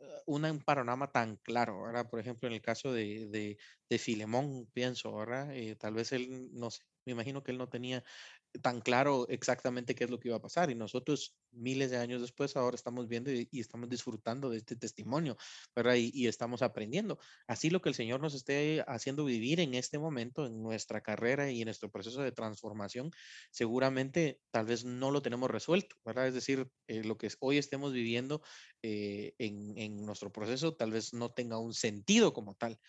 eh, 0.02 0.22
un 0.26 0.60
panorama 0.66 1.12
tan 1.12 1.38
claro, 1.38 1.84
¿verdad? 1.84 2.10
Por 2.10 2.20
ejemplo, 2.20 2.48
en 2.48 2.54
el 2.56 2.62
caso 2.62 2.92
de, 2.94 3.28
de, 3.30 3.58
de 3.90 4.00
Filemón, 4.00 4.68
pienso, 4.74 5.16
¿verdad? 5.16 5.56
Eh, 5.56 5.76
tal 5.76 5.94
vez 5.94 6.12
él, 6.12 6.50
no 6.54 6.72
sé, 6.72 6.84
me 7.06 7.14
imagino 7.14 7.44
que 7.44 7.52
él 7.52 7.58
no 7.58 7.70
tenía 7.70 8.04
tan 8.62 8.82
claro 8.82 9.28
exactamente 9.30 9.96
qué 9.96 10.04
es 10.04 10.10
lo 10.10 10.20
que 10.20 10.30
iba 10.30 10.38
a 10.38 10.42
pasar 10.42 10.70
y 10.70 10.76
nosotros 10.76 11.36
miles 11.52 11.92
de 11.92 11.98
años 11.98 12.22
después 12.22 12.56
ahora 12.56 12.76
estamos 12.76 13.08
viendo 13.08 13.32
y, 13.32 13.48
estamos 13.52 13.90
disfrutando 13.90 14.50
de 14.50 14.58
este 14.58 14.76
testimonio, 14.76 15.38
¿verdad? 15.76 15.96
Y, 15.96 16.12
y 16.14 16.28
estamos 16.28 16.62
aprendiendo. 16.62 17.20
Así 17.48 17.70
lo 17.70 17.82
que 17.82 17.90
el 17.90 17.96
Señor 17.96 18.20
nos 18.22 18.34
esté 18.34 18.84
haciendo 18.88 19.26
vivir 19.26 19.60
en 19.60 19.74
este 19.74 20.00
momento, 20.00 20.46
en 20.46 20.62
nuestra 20.62 21.02
carrera 21.02 21.52
y 21.52 21.62
en 21.62 21.66
nuestro 21.66 21.90
proceso 21.90 22.22
de 22.22 22.32
transformación, 22.32 23.12
seguramente 23.52 24.42
tal 24.52 24.66
vez 24.66 24.84
no 24.86 25.12
lo 25.12 25.22
tenemos 25.22 25.50
resuelto, 25.50 25.96
¿verdad? 26.06 26.28
Es 26.28 26.34
decir, 26.34 26.70
eh, 26.88 27.04
lo 27.04 27.18
que 27.18 27.30
hoy 27.40 27.58
estemos 27.58 27.94
viviendo 27.94 28.42
eh, 28.82 29.34
en, 29.38 29.78
en 29.78 30.06
nuestro 30.06 30.32
proceso 30.32 30.76
tal 30.76 30.92
vez 30.92 31.14
no 31.14 31.32
tenga 31.32 31.58
un 31.58 31.74
sentido 31.74 32.34
como 32.34 32.56
tal, 32.56 32.80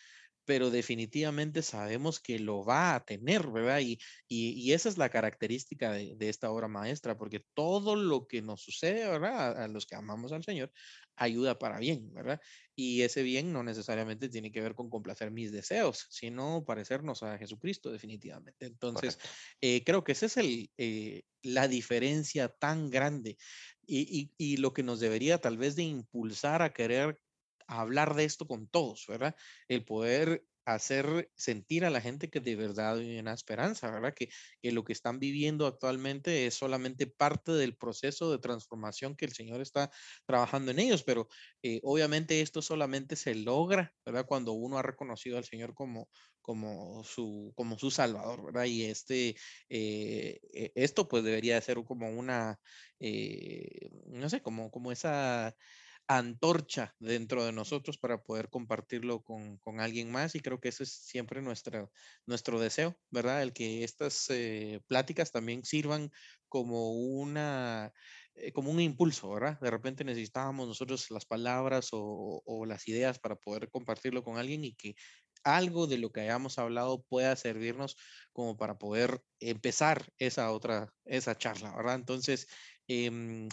pero 0.45 0.71
definitivamente 0.71 1.63
sabemos 1.63 2.19
que 2.21 2.39
lo 2.39 2.65
va 2.65 2.95
a 2.95 3.05
tener, 3.05 3.47
¿verdad? 3.49 3.81
Y, 3.81 3.99
y, 4.29 4.73
esa 4.73 4.89
es 4.89 4.99
la 4.99 5.09
característica 5.09 5.93
de, 5.93 6.17
esta 6.29 6.51
obra 6.51 6.69
maestra, 6.69 7.17
porque 7.17 7.45
todo 7.55 7.95
lo 7.95 8.27
que 8.27 8.43
nos 8.43 8.63
sucede, 8.63 9.09
¿verdad? 9.09 9.63
A, 9.63 9.69
los 9.69 9.87
que 9.87 9.95
amamos 9.95 10.33
al 10.33 10.43
Señor, 10.43 10.73
ayuda 11.17 11.59
para 11.59 11.79
bien, 11.79 12.13
¿verdad? 12.13 12.41
Y 12.75 13.03
ese 13.03 13.23
bien 13.23 13.53
no 13.53 13.63
necesariamente 13.63 14.29
tiene 14.29 14.51
que 14.51 14.61
ver 14.61 14.75
con 14.75 14.91
complacer 14.91 15.31
mis 15.31 15.53
deseos, 15.53 16.07
sino 16.11 16.65
parecernos 16.65 17.23
a 17.23 17.39
Jesucristo, 17.39 17.93
definitivamente. 17.93 18.67
Entonces, 18.67 19.19
eh, 19.61 19.85
creo 19.85 20.03
que 20.03 20.13
esa 20.13 20.27
es 20.27 20.37
el, 20.39 20.71
eh, 20.77 21.23
la 21.43 21.69
diferencia 21.69 22.49
tan 22.49 22.91
grande 22.91 23.37
y, 23.87 24.33
y, 24.39 24.53
y 24.53 24.57
lo 24.57 24.73
que 24.73 24.83
nos 24.83 25.01
debería 25.01 25.39
tal 25.39 25.59
vez 25.59 25.77
de 25.77 25.83
impulsar 25.85 26.63
a 26.63 26.73
querer 26.73 27.21
hablar 27.69 28.15
de 28.15 28.25
esto 28.25 28.47
con 28.47 28.69
todos, 28.69 29.05
¿verdad? 29.09 29.37
El 29.69 29.85
poder 29.85 30.45
hacer 30.65 31.31
sentir 31.35 31.85
a 31.85 31.91
la 31.91 32.01
gente 32.01 32.31
que 32.31 32.41
de 32.41 32.55
verdad 32.57 32.99
hay 32.99 33.19
una 33.19 33.33
esperanza, 33.33 33.91
¿verdad? 33.91 34.15
Que, 34.15 34.29
que, 34.61 34.73
lo 34.73 34.85
que 34.85 34.93
están 34.93 35.19
viviendo 35.19 35.67
actualmente 35.67 36.47
es 36.47 36.55
solamente 36.55 37.07
parte 37.07 37.53
del 37.53 37.77
proceso 37.77 38.31
de 38.31 38.39
transformación 38.39 39.17
que 39.17 39.25
el 39.25 39.33
Señor 39.33 39.61
está 39.61 39.91
trabajando 40.27 40.71
en 40.71 40.79
ellos, 40.79 41.03
pero 41.03 41.29
eh, 41.63 41.81
obviamente 41.83 42.41
esto 42.41 42.63
solamente 42.63 43.17
se 43.17 43.35
logra, 43.35 43.93
¿verdad? 44.05 44.27
Cuando 44.27 44.53
uno 44.53 44.79
ha 44.79 44.83
reconocido 44.83 45.37
al 45.39 45.45
Señor 45.45 45.75
como, 45.75 46.09
como, 46.41 47.03
su, 47.05 47.53
como 47.57 47.79
su 47.79 47.91
Salvador, 47.91 48.45
¿verdad? 48.45 48.65
Y 48.65 48.85
este, 48.85 49.37
eh, 49.69 50.41
e, 50.53 50.73
esto 50.77 51.09
pues 51.09 51.25
debería 51.25 51.61
ser 51.61 51.83
como 51.85 52.09
una, 52.11 52.61
eh, 53.01 53.91
no 54.07 54.29
sé, 54.29 54.43
como, 54.43 54.71
como 54.71 54.93
esa 54.93 55.57
antorcha 56.19 56.95
dentro 56.99 57.45
de 57.45 57.53
nosotros 57.53 57.99
para 57.99 58.23
poder 58.23 58.49
compartirlo 58.51 59.23
con, 59.23 59.59
alguien 59.79 60.11
más 60.11 60.35
y 60.35 60.41
creo 60.41 60.61
que 60.61 60.69
eso 60.69 60.83
es 60.83 60.93
siempre 60.93 61.43
nuestra, 61.43 61.89
nuestro 62.27 62.61
deseo, 62.61 62.97
¿verdad? 63.11 63.43
El 63.43 63.53
que 63.53 63.85
estas 63.85 64.27
eh, 64.31 64.81
pláticas 64.87 65.33
también 65.33 65.65
sirvan 65.65 66.11
como 66.49 66.93
una 66.93 67.93
eh, 68.35 68.53
como 68.53 68.71
un 68.71 68.81
impulso, 68.81 69.31
¿verdad? 69.31 69.59
De 69.61 69.71
repente 69.71 70.05
necesitábamos 70.05 70.69
nosotros 70.69 71.11
las 71.11 71.25
palabras 71.27 71.89
o, 71.93 72.43
o, 72.45 72.67
las 72.67 72.89
ideas 72.89 73.19
para 73.19 73.37
poder 73.37 73.71
compartirlo 73.71 74.23
con 74.23 74.39
alguien 74.39 74.65
y 74.65 74.75
que 74.75 74.95
algo 75.45 75.87
de 75.87 75.99
lo 75.99 76.13
que 76.13 76.21
hayamos 76.23 76.59
hablado 76.59 77.03
pueda 77.03 77.35
servirnos 77.37 77.97
como 78.33 78.57
para 78.57 78.79
poder 78.79 79.23
empezar 79.41 80.13
esa 80.19 80.51
otra, 80.53 80.93
esa 81.05 81.37
charla, 81.37 81.75
¿verdad? 81.77 81.97
Entonces, 81.97 82.49
eh, 82.89 83.49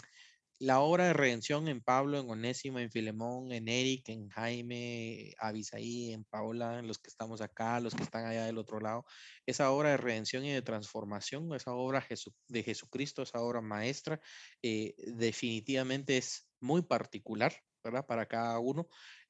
la 0.60 0.80
obra 0.80 1.06
de 1.06 1.14
redención 1.14 1.68
en 1.68 1.80
Pablo, 1.80 2.20
en 2.20 2.28
Onésimo, 2.28 2.78
en 2.78 2.90
Filemón, 2.90 3.50
en 3.50 3.66
Eric, 3.66 4.10
en 4.10 4.28
Jaime, 4.28 5.32
Abisaí, 5.38 6.12
en 6.12 6.24
Paola, 6.24 6.78
en 6.78 6.86
los 6.86 6.98
que 6.98 7.08
estamos 7.08 7.40
acá, 7.40 7.80
los 7.80 7.94
que 7.94 8.02
están 8.02 8.26
allá 8.26 8.44
del 8.44 8.58
otro 8.58 8.78
lado, 8.78 9.06
esa 9.46 9.70
obra 9.70 9.90
de 9.90 9.96
redención 9.96 10.44
y 10.44 10.52
de 10.52 10.60
transformación, 10.60 11.54
esa 11.54 11.72
obra 11.72 12.06
de 12.48 12.62
Jesucristo, 12.62 13.22
esa 13.22 13.40
obra 13.40 13.62
maestra, 13.62 14.20
eh, 14.62 14.94
definitivamente 14.98 16.18
es 16.18 16.50
muy 16.60 16.82
particular, 16.82 17.54
¿verdad? 17.82 18.04
Para 18.04 18.26
cada 18.26 18.58
uno, 18.58 18.86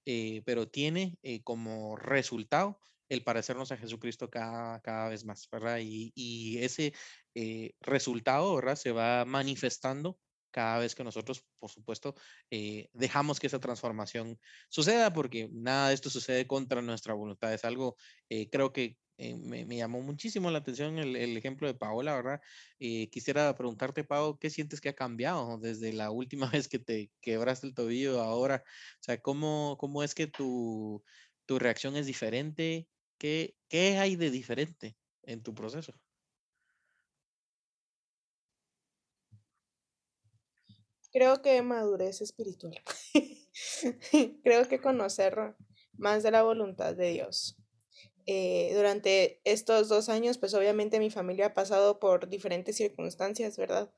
eh, 0.07 0.43
pero 0.45 0.68
tiene 0.68 1.16
eh, 1.22 1.45
como 1.45 1.95
resultado 1.95 2.81
el 3.09 3.22
parecernos 3.22 3.70
a 3.70 3.76
Jesucristo 3.76 4.31
cada, 4.31 4.81
cada 4.81 5.09
vez 5.09 5.24
más, 5.24 5.49
¿verdad? 5.51 5.78
Y, 5.81 6.12
y 6.16 6.59
ese 6.59 6.93
resultado, 7.81 8.57
¿verdad? 8.57 8.74
Se 8.74 8.91
va 8.91 9.24
manifestando 9.24 10.18
cada 10.51 10.79
vez 10.79 10.95
que 10.95 11.05
nosotros, 11.05 11.45
por 11.59 11.71
supuesto, 11.71 12.15
eh, 12.51 12.89
dejamos 12.93 13.41
que 13.41 13.47
esa 13.47 13.61
transformación 13.61 14.39
suceda, 14.69 15.13
porque 15.13 15.49
nada 15.53 15.89
de 15.89 15.95
esto 15.95 16.11
sucede 16.11 16.47
contra 16.47 16.83
nuestra 16.83 17.15
voluntad. 17.15 17.53
Es 17.53 17.65
algo, 17.65 17.97
eh, 18.29 18.49
creo 18.51 18.73
que 18.73 18.99
eh, 19.19 19.37
me, 19.37 19.65
llamó 19.77 20.01
muchísimo 20.01 20.51
la 20.51 20.59
atención 20.59 20.99
el, 20.99 21.37
ejemplo 21.37 21.67
de 21.67 21.75
Paola, 21.75 22.15
¿verdad? 22.15 22.41
quisiera 22.79 23.55
preguntarte, 23.55 24.05
Pau, 24.05 24.39
¿qué 24.39 24.49
sientes 24.51 24.81
que 24.81 24.89
ha 24.89 24.95
cambiado 24.95 25.59
desde 25.59 25.93
la 25.93 26.11
última 26.11 26.51
vez 26.63 26.69
que 26.69 26.79
te 26.79 27.11
quebraste 27.21 27.67
el 27.67 27.75
tobillo 27.75 28.21
ahora? 28.23 28.63
O 28.67 29.03
sea, 29.03 29.21
¿cómo, 29.21 29.77
cómo 29.79 30.03
es 30.03 30.15
que 30.15 30.27
tu, 30.27 31.03
tu 31.47 31.59
reacción 31.59 31.97
es 31.97 32.07
diferente? 32.07 32.89
¿Qué, 33.19 33.57
¿Qué 33.69 33.99
hay 33.99 34.17
de 34.17 34.31
diferente 34.31 34.97
en 35.25 35.43
tu 35.43 35.55
proceso? 35.55 35.93
Creo 41.13 41.43
que 41.43 41.61
madurez 41.63 42.21
espiritual. 42.21 42.81
Creo 44.45 44.69
que 44.69 44.81
conocer 44.81 45.57
más 45.95 46.23
de 46.23 46.31
la 46.31 46.43
voluntad 46.43 46.95
de 46.95 47.13
Dios. 47.13 47.57
Eh, 48.27 48.73
durante 48.75 49.41
estos 49.45 49.89
dos 49.89 50.09
años, 50.09 50.39
pues 50.39 50.55
obviamente 50.55 51.01
mi 51.01 51.11
familia 51.11 51.47
ha 51.47 51.55
pasado 51.55 51.99
por 51.99 52.29
diferentes 52.29 52.77
circunstancias, 52.77 53.57
¿verdad? 53.57 53.93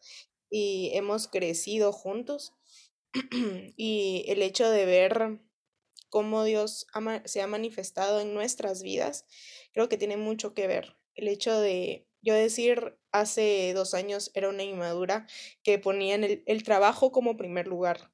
Y 0.49 0.91
hemos 0.95 1.29
crecido 1.29 1.93
juntos. 1.93 2.55
y 3.77 4.25
el 4.29 4.41
hecho 4.41 4.71
de 4.71 4.87
ver 4.87 5.41
cómo 6.09 6.45
Dios 6.45 6.87
se 7.25 7.43
ha 7.43 7.47
manifestado 7.47 8.21
en 8.21 8.33
nuestras 8.33 8.83
vidas, 8.83 9.27
creo 9.73 9.89
que 9.89 9.99
tiene 9.99 10.17
mucho 10.17 10.55
que 10.55 10.67
ver. 10.67 10.97
El 11.15 11.29
hecho 11.29 11.59
de 11.61 12.07
yo 12.23 12.35
decir, 12.35 12.97
hace 13.11 13.73
dos 13.75 13.95
años 13.95 14.31
era 14.35 14.49
una 14.49 14.63
inmadura 14.63 15.27
que 15.63 15.79
ponía 15.79 16.15
el, 16.15 16.43
el 16.47 16.63
trabajo 16.63 17.13
como 17.13 17.37
primer 17.37 17.67
lugar. 17.67 18.11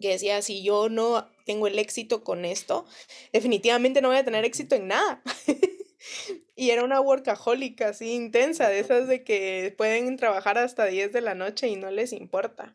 Que 0.00 0.08
decía, 0.08 0.42
si 0.42 0.62
yo 0.62 0.88
no 0.88 1.30
tengo 1.46 1.66
el 1.66 1.78
éxito 1.78 2.24
con 2.24 2.44
esto, 2.44 2.86
definitivamente 3.32 4.02
no 4.02 4.08
voy 4.08 4.18
a 4.18 4.24
tener 4.24 4.44
éxito 4.44 4.74
en 4.74 4.88
nada. 4.88 5.22
y 6.56 6.70
era 6.70 6.84
una 6.84 7.00
workaholic 7.00 7.82
así 7.82 8.12
intensa, 8.12 8.68
de 8.68 8.80
esas 8.80 9.08
de 9.08 9.24
que 9.24 9.74
pueden 9.76 10.16
trabajar 10.16 10.58
hasta 10.58 10.86
10 10.86 11.12
de 11.12 11.20
la 11.20 11.34
noche 11.34 11.68
y 11.68 11.76
no 11.76 11.90
les 11.90 12.12
importa. 12.12 12.74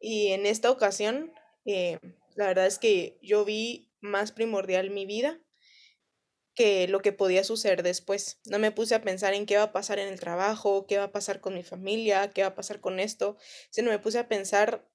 Y 0.00 0.28
en 0.28 0.46
esta 0.46 0.70
ocasión, 0.70 1.32
eh, 1.64 1.98
la 2.34 2.46
verdad 2.46 2.66
es 2.66 2.78
que 2.78 3.18
yo 3.22 3.44
vi 3.44 3.90
más 4.00 4.32
primordial 4.32 4.90
mi 4.90 5.06
vida 5.06 5.40
que 6.54 6.86
lo 6.88 7.00
que 7.00 7.12
podía 7.12 7.44
suceder 7.44 7.82
después. 7.82 8.40
No 8.46 8.58
me 8.58 8.72
puse 8.72 8.94
a 8.94 9.02
pensar 9.02 9.34
en 9.34 9.46
qué 9.46 9.56
va 9.56 9.64
a 9.64 9.72
pasar 9.72 9.98
en 9.98 10.08
el 10.08 10.20
trabajo, 10.20 10.86
qué 10.86 10.98
va 10.98 11.04
a 11.04 11.12
pasar 11.12 11.40
con 11.40 11.54
mi 11.54 11.62
familia, 11.62 12.30
qué 12.30 12.42
va 12.42 12.48
a 12.48 12.54
pasar 12.54 12.80
con 12.80 13.00
esto, 13.00 13.36
sino 13.70 13.90
me 13.90 13.98
puse 13.98 14.18
a 14.18 14.28
pensar 14.28 14.86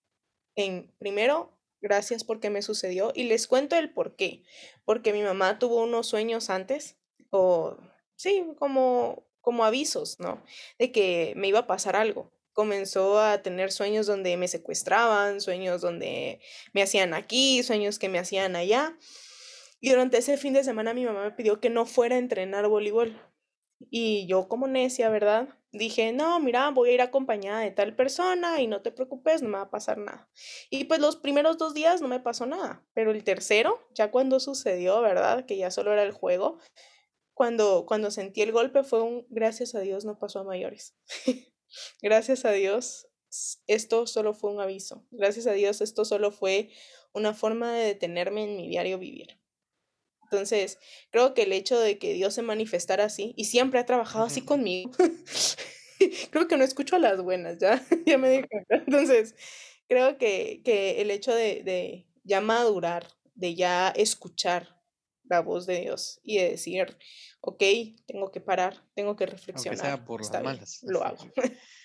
en, 0.55 0.93
primero, 0.99 1.57
gracias 1.81 2.23
porque 2.23 2.49
me 2.49 2.61
sucedió 2.61 3.11
y 3.15 3.23
les 3.23 3.47
cuento 3.47 3.75
el 3.75 3.91
por 3.91 4.15
qué. 4.15 4.43
Porque 4.85 5.13
mi 5.13 5.21
mamá 5.21 5.59
tuvo 5.59 5.83
unos 5.83 6.07
sueños 6.07 6.49
antes, 6.49 6.97
o 7.29 7.77
sí, 8.15 8.43
como, 8.59 9.27
como 9.41 9.65
avisos, 9.65 10.19
¿no? 10.19 10.43
De 10.77 10.91
que 10.91 11.33
me 11.35 11.47
iba 11.47 11.59
a 11.59 11.67
pasar 11.67 11.95
algo. 11.95 12.31
Comenzó 12.53 13.19
a 13.19 13.43
tener 13.43 13.71
sueños 13.71 14.07
donde 14.07 14.35
me 14.37 14.47
secuestraban, 14.47 15.41
sueños 15.41 15.81
donde 15.81 16.39
me 16.73 16.81
hacían 16.81 17.13
aquí, 17.13 17.61
sueños 17.61 17.99
que 17.99 18.09
me 18.09 18.19
hacían 18.19 18.55
allá. 18.55 18.97
Y 19.79 19.89
durante 19.91 20.17
ese 20.17 20.37
fin 20.37 20.53
de 20.53 20.63
semana 20.63 20.93
mi 20.93 21.05
mamá 21.05 21.23
me 21.23 21.31
pidió 21.31 21.59
que 21.59 21.69
no 21.69 21.85
fuera 21.85 22.15
a 22.15 22.19
entrenar 22.19 22.67
voleibol. 22.67 23.19
Y 23.91 24.25
yo 24.27 24.47
como 24.47 24.67
necia, 24.67 25.09
¿verdad? 25.09 25.49
Dije, 25.71 26.11
no, 26.13 26.39
mira, 26.39 26.71
voy 26.71 26.89
a 26.89 26.93
ir 26.93 27.01
acompañada 27.01 27.59
de 27.59 27.71
tal 27.71 27.95
persona 27.95 28.59
y 28.61 28.67
no 28.67 28.81
te 28.81 28.91
preocupes, 28.91 29.41
no 29.41 29.49
me 29.49 29.57
va 29.57 29.65
a 29.65 29.69
pasar 29.69 29.97
nada. 29.97 30.29
Y 30.69 30.85
pues 30.85 30.99
los 30.99 31.17
primeros 31.17 31.57
dos 31.57 31.73
días 31.73 32.01
no 32.01 32.07
me 32.07 32.19
pasó 32.19 32.45
nada, 32.45 32.83
pero 32.93 33.11
el 33.11 33.23
tercero, 33.23 33.87
ya 33.93 34.09
cuando 34.09 34.39
sucedió, 34.39 35.01
¿verdad? 35.01 35.45
Que 35.45 35.57
ya 35.57 35.69
solo 35.69 35.93
era 35.93 36.03
el 36.03 36.11
juego, 36.11 36.59
cuando, 37.33 37.85
cuando 37.85 38.09
sentí 38.09 38.41
el 38.41 38.51
golpe 38.51 38.83
fue 38.83 39.03
un, 39.03 39.27
gracias 39.29 39.75
a 39.75 39.79
Dios 39.81 40.05
no 40.05 40.17
pasó 40.17 40.39
a 40.39 40.43
mayores. 40.43 40.95
gracias 42.01 42.45
a 42.45 42.51
Dios, 42.51 43.07
esto 43.67 44.07
solo 44.07 44.33
fue 44.33 44.51
un 44.51 44.59
aviso. 44.59 45.05
Gracias 45.11 45.45
a 45.45 45.51
Dios, 45.51 45.81
esto 45.81 46.03
solo 46.05 46.31
fue 46.31 46.71
una 47.13 47.35
forma 47.35 47.73
de 47.73 47.85
detenerme 47.85 48.43
en 48.45 48.57
mi 48.57 48.67
diario 48.67 48.97
vivir. 48.97 49.39
Entonces, 50.29 50.77
creo 51.09 51.33
que 51.33 51.43
el 51.43 51.53
hecho 51.53 51.79
de 51.79 51.97
que 51.97 52.13
Dios 52.13 52.33
se 52.33 52.41
manifestara 52.41 53.05
así, 53.05 53.33
y 53.37 53.45
siempre 53.45 53.79
ha 53.79 53.85
trabajado 53.85 54.25
así 54.25 54.41
conmigo, 54.41 54.91
creo 56.31 56.47
que 56.47 56.57
no 56.57 56.63
escucho 56.63 56.95
a 56.97 56.99
las 56.99 57.21
buenas, 57.21 57.57
ya, 57.59 57.83
ya 58.05 58.17
me 58.17 58.29
di 58.29 58.43
cuenta. 58.43 58.75
Entonces, 58.75 59.35
creo 59.87 60.17
que, 60.17 60.61
que 60.63 61.01
el 61.01 61.11
hecho 61.11 61.33
de, 61.33 61.63
de, 61.63 62.07
ya 62.23 62.41
madurar, 62.41 63.07
de 63.35 63.55
ya 63.55 63.89
escuchar 63.89 64.77
la 65.29 65.41
voz 65.41 65.65
de 65.65 65.81
Dios 65.81 66.19
y 66.23 66.37
de 66.37 66.51
decir, 66.51 66.97
ok, 67.41 67.63
tengo 68.05 68.31
que 68.31 68.41
parar, 68.41 68.83
tengo 68.95 69.15
que 69.15 69.25
reflexionar. 69.25 69.79
Aunque 69.79 69.97
sea 69.97 70.05
por 70.05 70.21
las 70.21 70.43
malas. 70.43 70.79
lo 70.83 71.03
hago. 71.03 71.23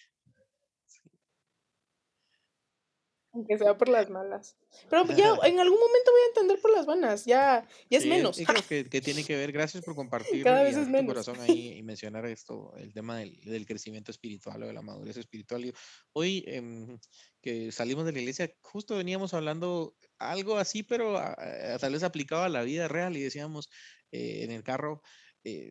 Aunque 3.34 3.56
sea 3.56 3.78
por 3.78 3.88
las 3.88 4.10
malas. 4.10 4.56
Pero 4.90 5.06
ya 5.06 5.34
en 5.44 5.58
algún 5.58 5.78
momento 5.80 6.10
voy 6.10 6.20
a 6.22 6.28
entender 6.28 6.60
por 6.60 6.72
las 6.72 6.84
buenas, 6.84 7.24
ya, 7.24 7.66
ya 7.88 7.98
es 7.98 8.06
menos. 8.06 8.38
Y 8.38 8.44
creo 8.44 8.62
que, 8.68 8.84
que, 8.84 9.00
tiene 9.00 9.24
que 9.24 9.36
ver, 9.36 9.52
gracias 9.52 9.82
por 9.82 9.94
compartir 9.96 10.44
Cada 10.44 10.62
vez 10.62 10.76
es 10.76 10.86
menos. 10.88 11.00
tu 11.00 11.06
corazón 11.06 11.40
ahí 11.40 11.72
y 11.78 11.82
mencionar 11.82 12.26
esto, 12.26 12.74
el 12.76 12.92
tema 12.92 13.18
del, 13.18 13.40
del, 13.40 13.64
crecimiento 13.64 14.10
espiritual 14.10 14.62
o 14.62 14.66
de 14.66 14.72
la 14.72 14.82
madurez 14.82 15.16
espiritual. 15.16 15.72
Hoy 16.12 16.44
eh, 16.46 16.98
que 17.40 17.72
salimos 17.72 18.04
de 18.04 18.12
la 18.12 18.20
iglesia, 18.20 18.52
justo 18.60 18.96
veníamos 18.96 19.32
hablando 19.32 19.96
algo 20.18 20.58
así, 20.58 20.82
pero 20.82 21.16
a, 21.16 21.34
tal 21.80 21.92
vez 21.92 22.02
aplicado 22.02 22.42
a 22.42 22.48
la 22.48 22.62
vida 22.62 22.86
real 22.86 23.16
y 23.16 23.22
decíamos, 23.22 23.70
en 24.10 24.50
el 24.50 24.62
carro, 24.62 25.02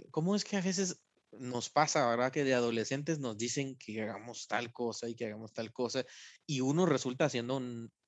¿cómo 0.09 0.35
es 0.35 0.43
que 0.43 0.57
a 0.57 0.61
veces 0.61 0.99
nos 1.39 1.69
pasa, 1.69 2.09
¿verdad? 2.09 2.31
Que 2.31 2.43
de 2.43 2.53
adolescentes 2.53 3.19
nos 3.19 3.37
dicen 3.37 3.75
que 3.77 4.01
hagamos 4.01 4.47
tal 4.47 4.71
cosa 4.71 5.07
y 5.09 5.15
que 5.15 5.25
hagamos 5.25 5.53
tal 5.53 5.71
cosa 5.71 6.05
y 6.45 6.61
uno 6.61 6.85
resulta 6.85 7.25
haciendo 7.25 7.61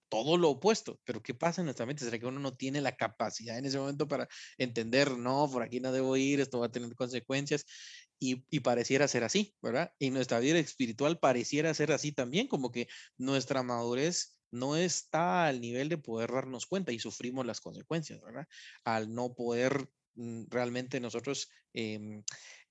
todo 0.09 0.37
lo 0.37 0.51
opuesto. 0.51 0.99
Pero 1.05 1.23
¿qué 1.23 1.33
pasa 1.33 1.61
en 1.61 1.65
nuestra 1.65 1.85
mente? 1.85 2.05
¿Será 2.05 2.19
que 2.19 2.27
uno 2.27 2.39
no 2.39 2.55
tiene 2.55 2.81
la 2.81 2.95
capacidad 2.95 3.57
en 3.57 3.65
ese 3.65 3.79
momento 3.79 4.07
para 4.07 4.27
entender, 4.57 5.17
no, 5.17 5.49
por 5.51 5.63
aquí 5.63 5.79
no 5.79 5.91
debo 5.91 6.15
ir, 6.17 6.39
esto 6.39 6.59
va 6.59 6.67
a 6.67 6.71
tener 6.71 6.93
consecuencias? 6.95 7.65
Y, 8.19 8.45
y, 8.49 8.59
pareciera 8.61 9.07
ser 9.07 9.23
así, 9.23 9.55
¿verdad? 9.61 9.91
Y 9.99 10.11
nuestra 10.11 10.39
vida 10.39 10.59
espiritual 10.59 11.19
pareciera 11.19 11.73
ser 11.73 11.91
así 11.91 12.11
también, 12.11 12.47
como 12.47 12.71
que 12.71 12.87
nuestra 13.17 13.63
madurez 13.63 14.37
no 14.51 14.75
está 14.75 15.47
al 15.47 15.59
nivel 15.59 15.89
de 15.89 15.97
poder 15.97 16.31
darnos 16.31 16.67
cuenta 16.67 16.91
y 16.91 16.99
sufrimos 16.99 17.45
las 17.45 17.59
consecuencias, 17.59 18.21
¿verdad? 18.21 18.47
Al 18.85 19.13
no 19.13 19.33
poder 19.33 19.89
mm, 20.13 20.43
realmente 20.49 20.99
nosotros 20.99 21.49
eh, 21.73 22.21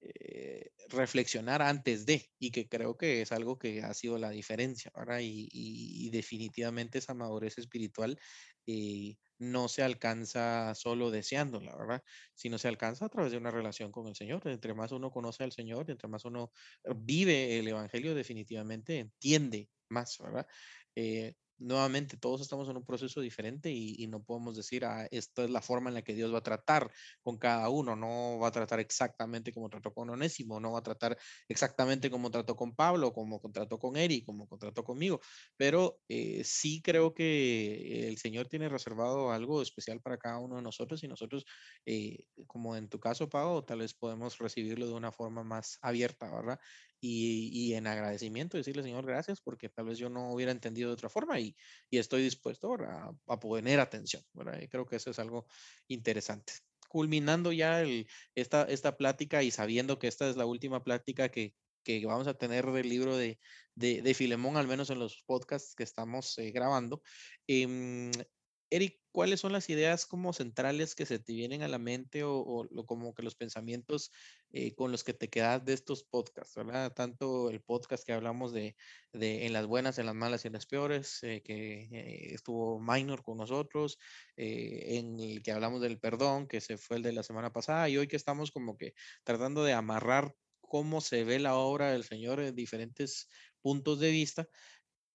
eh, 0.02 0.70
reflexionar 0.88 1.62
antes 1.62 2.06
de, 2.06 2.30
y 2.38 2.50
que 2.50 2.68
creo 2.68 2.96
que 2.96 3.22
es 3.22 3.32
algo 3.32 3.58
que 3.58 3.82
ha 3.82 3.94
sido 3.94 4.18
la 4.18 4.30
diferencia, 4.30 4.90
¿verdad? 4.96 5.20
Y, 5.22 6.10
definitivamente 6.10 6.98
esa 6.98 7.14
madurez 7.14 7.56
espiritual 7.58 8.18
eh, 8.66 9.16
no 9.38 9.68
se 9.68 9.82
alcanza 9.82 10.74
solo 10.74 11.10
deseándola, 11.10 11.76
¿verdad? 11.76 12.02
Sino 12.34 12.58
se 12.58 12.68
alcanza 12.68 13.06
a 13.06 13.08
través 13.08 13.32
de 13.32 13.38
una 13.38 13.50
relación 13.50 13.92
con 13.92 14.06
el 14.08 14.14
Señor. 14.16 14.42
Entre 14.48 14.74
más 14.74 14.92
uno 14.92 15.10
conoce 15.10 15.44
al 15.44 15.52
Señor, 15.52 15.90
entre 15.90 16.08
más 16.08 16.24
uno 16.24 16.52
vive 16.96 17.58
el 17.58 17.68
Evangelio, 17.68 18.14
definitivamente 18.14 18.98
entiende 18.98 19.70
más, 19.88 20.18
¿verdad? 20.18 20.46
Eh, 20.96 21.34
nuevamente 21.62 22.16
todos 22.16 22.40
estamos 22.40 22.68
en 22.68 22.76
un 22.76 22.84
proceso 22.84 23.20
diferente 23.20 23.70
y, 23.70 24.06
no 24.08 24.22
podemos 24.22 24.56
decir, 24.56 24.84
ah, 24.84 25.06
esta 25.10 25.44
es 25.44 25.50
la 25.50 25.62
forma 25.62 25.88
en 25.88 25.94
la 25.94 26.02
que 26.02 26.14
Dios 26.14 26.32
va 26.32 26.38
a 26.38 26.42
tratar 26.42 26.90
con 27.22 27.38
cada 27.38 27.68
uno, 27.68 27.96
no 27.96 28.38
va 28.38 28.48
a 28.48 28.52
tratar 28.52 28.80
exactamente 28.80 29.52
como 29.52 29.70
trató 29.70 29.92
con 29.92 30.10
Onésimo, 30.10 30.60
no 30.60 30.72
va 30.72 30.80
a 30.80 30.82
tratar 30.82 31.16
exactamente 31.48 32.10
como 32.10 32.30
trató 32.30 32.56
con 32.56 32.74
Pablo, 32.74 33.12
como 33.12 33.40
trató 33.52 33.78
con 33.78 33.96
Eri, 33.96 34.22
como 34.24 34.46
trató 34.58 34.84
conmigo, 34.84 35.20
pero 35.56 36.00
eh, 36.08 36.42
sí 36.44 36.82
creo 36.82 37.14
que 37.14 38.08
el 38.08 38.18
Señor 38.18 38.48
tiene 38.48 38.68
reservado 38.68 39.30
algo 39.32 39.62
especial 39.62 40.00
para 40.00 40.18
cada 40.18 40.38
uno 40.38 40.56
de 40.56 40.62
nosotros 40.62 41.02
y 41.04 41.08
nosotros, 41.08 41.44
eh, 41.86 42.26
como 42.46 42.76
en 42.76 42.88
tu 42.88 42.98
caso, 43.00 43.28
Pablo, 43.28 43.64
tal 43.64 43.78
vez 43.78 43.94
podemos 43.94 44.38
recibirlo 44.38 44.86
de 44.86 44.94
una 44.94 45.12
forma 45.12 45.44
más 45.44 45.78
abierta, 45.80 46.30
¿verdad? 46.30 46.58
Y, 47.04 47.74
en 47.74 47.88
agradecimiento 47.88 48.56
decirle, 48.56 48.84
Señor, 48.84 49.04
gracias, 49.04 49.40
porque 49.40 49.68
tal 49.68 49.86
vez 49.86 49.98
yo 49.98 50.08
no 50.08 50.32
hubiera 50.32 50.52
entendido 50.52 50.88
de 50.88 50.94
otra 50.94 51.08
forma 51.08 51.40
y, 51.40 51.56
estoy 51.90 52.22
dispuesto 52.22 52.74
a, 52.74 53.12
a, 53.26 53.40
poner 53.40 53.80
atención. 53.80 54.22
¿verdad? 54.32 54.60
Creo 54.70 54.86
que 54.86 54.96
eso 54.96 55.10
es 55.10 55.18
algo 55.18 55.46
interesante. 55.88 56.52
Culminando 56.88 57.52
ya 57.52 57.82
esta, 58.36 58.62
esta 58.64 58.96
plática 58.96 59.42
y 59.42 59.50
sabiendo 59.50 59.98
que 59.98 60.06
esta 60.06 60.30
es 60.30 60.36
la 60.36 60.46
última 60.46 60.84
plática 60.84 61.28
que, 61.28 61.54
vamos 62.04 62.28
a 62.28 62.34
tener 62.34 62.70
del 62.70 62.88
libro 62.88 63.16
de, 63.16 63.40
de, 63.74 64.02
de, 64.02 64.14
Filemón, 64.14 64.56
al 64.56 64.68
menos 64.68 64.90
en 64.90 65.00
los 65.00 65.24
podcasts 65.26 65.74
que 65.74 65.82
estamos 65.82 66.38
eh, 66.38 66.52
grabando. 66.52 67.02
Eh, 67.48 68.12
Eric, 68.70 69.01
¿cuáles 69.12 69.40
son 69.40 69.52
las 69.52 69.68
ideas 69.68 70.06
como 70.06 70.32
centrales 70.32 70.94
que 70.94 71.06
se 71.06 71.18
te 71.18 71.34
vienen 71.34 71.62
a 71.62 71.68
la 71.68 71.78
mente 71.78 72.24
o, 72.24 72.66
como 72.86 73.14
que 73.14 73.22
los 73.22 73.36
pensamientos 73.36 74.10
eh, 74.50 74.74
con 74.74 74.90
los 74.90 75.04
que 75.04 75.12
te 75.12 75.28
quedas 75.28 75.64
de 75.64 75.74
estos 75.74 76.02
podcasts, 76.02 76.56
¿verdad? 76.56 76.92
Tanto 76.94 77.50
el 77.50 77.60
podcast 77.60 78.04
que 78.04 78.14
hablamos 78.14 78.52
de, 78.52 78.74
en 79.12 79.52
las 79.52 79.66
buenas, 79.66 79.98
en 79.98 80.06
las 80.06 80.14
malas 80.14 80.44
y 80.44 80.48
en 80.48 80.54
las 80.54 80.66
peores, 80.66 81.22
eh, 81.22 81.42
que 81.44 81.82
eh, 81.92 82.34
estuvo 82.34 82.80
Minor 82.80 83.22
con 83.22 83.36
nosotros, 83.36 83.98
en 84.36 85.20
el 85.20 85.42
que 85.42 85.52
hablamos 85.52 85.82
del 85.82 86.00
perdón, 86.00 86.48
que 86.48 86.60
se 86.60 86.78
fue 86.78 86.96
el 86.96 87.02
de 87.02 87.12
la 87.12 87.22
semana 87.22 87.52
pasada, 87.52 87.88
y 87.88 87.98
hoy 87.98 88.08
que 88.08 88.16
estamos 88.16 88.50
como 88.50 88.76
que 88.76 88.94
tratando 89.24 89.62
de 89.62 89.74
amarrar 89.74 90.34
cómo 90.60 91.02
se 91.02 91.24
ve 91.24 91.38
la 91.38 91.54
obra 91.54 91.92
del 91.92 92.04
Señor 92.04 92.40
en 92.40 92.56
diferentes 92.56 93.28
puntos 93.60 94.00
de 94.00 94.10
vista. 94.10 94.48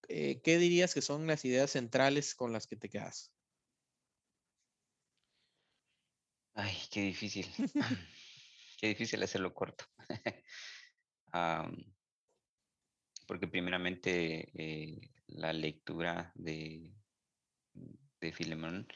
¿Qué 0.08 0.58
dirías 0.60 0.94
que 0.94 1.02
son 1.02 1.28
las 1.28 1.44
ideas 1.46 1.72
centrales 1.72 2.36
con 2.36 2.54
las 2.54 2.68
que 2.68 2.78
te 2.78 2.90
quedas? 2.90 3.37
Ay, 6.60 6.76
qué 6.92 7.02
difícil. 7.02 7.46
qué 8.80 8.88
difícil 8.88 9.22
hacerlo 9.22 9.54
corto. 9.54 9.86
porque 13.28 13.48
primeramente 13.48 14.50
eh, 14.56 15.00
la 15.28 15.54
lectura 15.54 16.32
de, 16.34 16.96
de 18.20 18.32
Filemón 18.32 18.88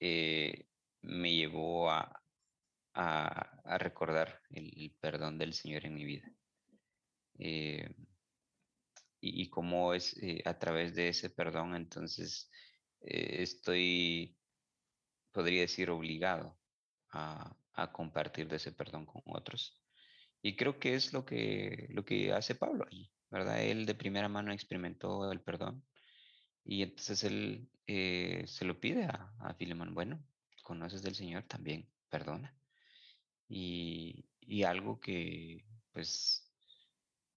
eh, 0.00 0.66
me 1.02 1.32
llevó 1.32 1.92
a, 1.92 2.24
a, 2.94 3.78
recordar 3.78 4.42
el, 4.50 4.92
perdón 5.00 5.38
del 5.38 5.54
Señor 5.54 5.86
en 5.86 5.94
mi 5.94 6.04
vida. 6.04 6.28
Eh, 7.38 7.88
y, 9.20 9.42
y, 9.42 9.48
cómo 9.48 9.94
es 9.94 10.16
a 10.44 10.58
través 10.58 10.96
de 10.96 11.08
ese 11.10 11.30
perdón, 11.30 11.76
entonces 11.76 12.50
estoy, 13.00 14.36
podría 15.30 15.60
decir, 15.60 15.90
obligado 15.90 16.59
a, 17.12 17.56
compartir 17.92 18.46
de 18.48 18.56
ese 18.56 18.72
perdón 18.72 19.06
con 19.06 19.22
otros. 19.24 19.80
Y 20.42 20.54
creo 20.54 20.78
que 20.78 20.94
es 20.94 21.12
lo 21.14 21.24
que, 21.24 21.86
lo 21.90 22.04
que 22.04 22.32
hace 22.32 22.54
Pablo 22.54 22.84
allí, 22.86 23.10
¿verdad? 23.30 23.62
Él 23.62 23.86
de 23.86 23.94
primera 23.94 24.28
mano 24.28 24.52
experimentó 24.52 25.30
el 25.32 25.40
perdón 25.40 25.82
y 26.64 26.82
entonces 26.82 27.24
él 27.24 27.70
eh, 27.86 28.44
se 28.46 28.66
lo 28.66 28.78
pide 28.78 29.04
a, 29.04 29.32
a 29.40 29.54
Filemón, 29.54 29.94
bueno, 29.94 30.22
conoces 30.62 31.02
del 31.02 31.14
Señor, 31.14 31.44
también 31.44 31.88
perdona. 32.08 32.54
Y, 33.48 34.26
algo 34.64 35.00
que 35.00 35.64
pues 35.92 36.52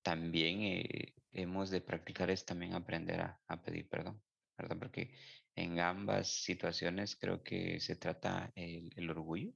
también 0.01 0.61
eh, 0.63 1.15
hemos 1.31 1.69
de 1.69 1.79
practicar 1.79 2.29
es 2.29 2.45
también 2.45 2.73
aprender 2.73 3.21
a, 3.21 3.41
a 3.47 3.61
pedir 3.63 3.87
perdón, 3.87 4.21
¿verdad? 4.57 4.77
Porque 4.77 5.15
en 5.55 5.79
ambas 5.79 6.27
situaciones 6.27 7.15
creo 7.15 7.43
que 7.43 7.79
se 7.79 7.95
trata 7.95 8.51
el, 8.55 9.09
orgullo 9.09 9.53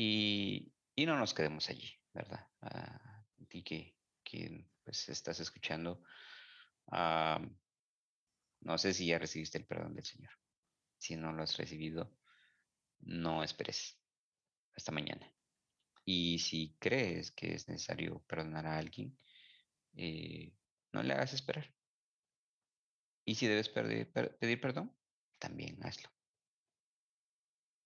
y, 0.00 0.72
no 1.06 1.18
nos 1.18 1.34
quedemos 1.34 1.68
allí, 1.68 1.92
¿verdad? 2.14 2.46
A 2.60 3.24
ti 3.48 3.64
que, 3.64 3.96
pues 4.84 5.08
estás 5.08 5.40
escuchando, 5.40 6.04
no 8.60 8.78
sé 8.78 8.94
si 8.94 9.06
ya 9.06 9.18
recibiste 9.18 9.58
el 9.58 9.66
perdón 9.66 9.96
del 9.96 10.04
Señor. 10.04 10.30
Si 10.98 11.16
no 11.16 11.32
lo 11.32 11.42
has 11.42 11.56
recibido, 11.56 12.16
no 13.00 13.42
esperes 13.42 14.00
hasta 14.76 14.92
mañana. 14.92 15.32
Y 16.04 16.38
si 16.38 16.76
crees 16.78 17.32
que 17.32 17.54
es 17.54 17.68
necesario 17.68 18.20
perdonar 18.28 18.66
a 18.66 18.78
alguien, 18.78 19.18
eh, 19.96 20.54
no 20.92 21.02
le 21.02 21.12
hagas 21.12 21.32
esperar. 21.32 21.74
Y 23.24 23.34
si 23.34 23.48
debes 23.48 23.68
pedir 23.68 24.60
perdón, 24.60 24.96
también 25.40 25.84
hazlo. 25.84 26.08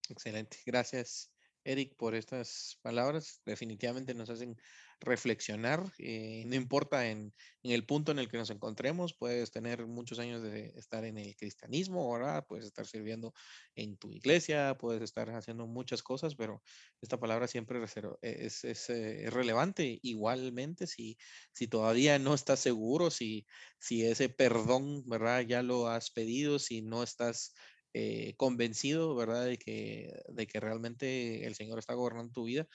Excelente, 0.09 0.59
gracias 0.67 1.33
Eric 1.65 1.97
por 1.97 2.15
estas 2.15 2.79
palabras. 2.83 3.41
Definitivamente 3.45 4.15
nos 4.15 4.31
hacen 4.31 4.57
reflexionar. 5.03 5.93
Eh, 5.99 6.45
no 6.47 6.55
importa 6.55 7.09
en, 7.09 7.35
el 7.63 7.85
punto 7.85 8.13
en 8.13 8.19
el 8.19 8.29
que 8.29 8.39
nos 8.39 8.51
encontremos, 8.51 9.15
puedes 9.15 9.51
tener 9.51 9.87
muchos 9.87 10.19
años 10.19 10.43
de 10.43 10.73
estar 10.77 11.05
en 11.05 11.19
el 11.19 11.37
cristianismo, 11.37 12.13
¿verdad? 12.13 12.45
Puedes 12.47 12.67
estar 12.67 12.87
sirviendo 12.87 13.35
en 13.75 13.97
tu 13.97 14.11
iglesia, 14.11 14.77
puedes 14.79 15.03
estar 15.03 15.31
haciendo 15.31 15.67
muchas 15.67 16.03
cosas, 16.03 16.35
pero 16.35 16.63
esta 17.01 17.19
palabra 17.19 17.47
siempre 17.49 17.83
es, 18.23 18.65
es, 18.65 18.91
eh, 18.91 19.25
es 19.25 19.33
relevante. 19.33 19.99
Igualmente, 20.03 20.87
si, 20.87 21.17
si 21.53 21.69
todavía 21.69 22.19
no 22.19 22.35
estás 22.35 22.61
seguro, 22.61 23.11
si, 23.11 23.47
si 23.79 24.05
ese 24.05 24.29
perdón, 24.29 25.03
¿verdad? 25.07 25.43
Ya 25.43 25.63
lo 25.63 25.89
has 25.89 26.11
pedido, 26.11 26.59
si 26.59 26.83
no 26.83 27.03
estás 27.03 27.55
eh, 27.95 28.35
convencido, 28.37 29.15
¿verdad? 29.15 29.47
De 29.47 29.59
que, 29.59 30.13
de 30.29 30.47
que 30.47 30.61
realmente 30.61 31.47
el 31.47 31.55
Señor 31.55 31.79
está 31.79 31.95
gobernando 31.95 32.33
tu 32.33 32.45
vida, 32.45 32.67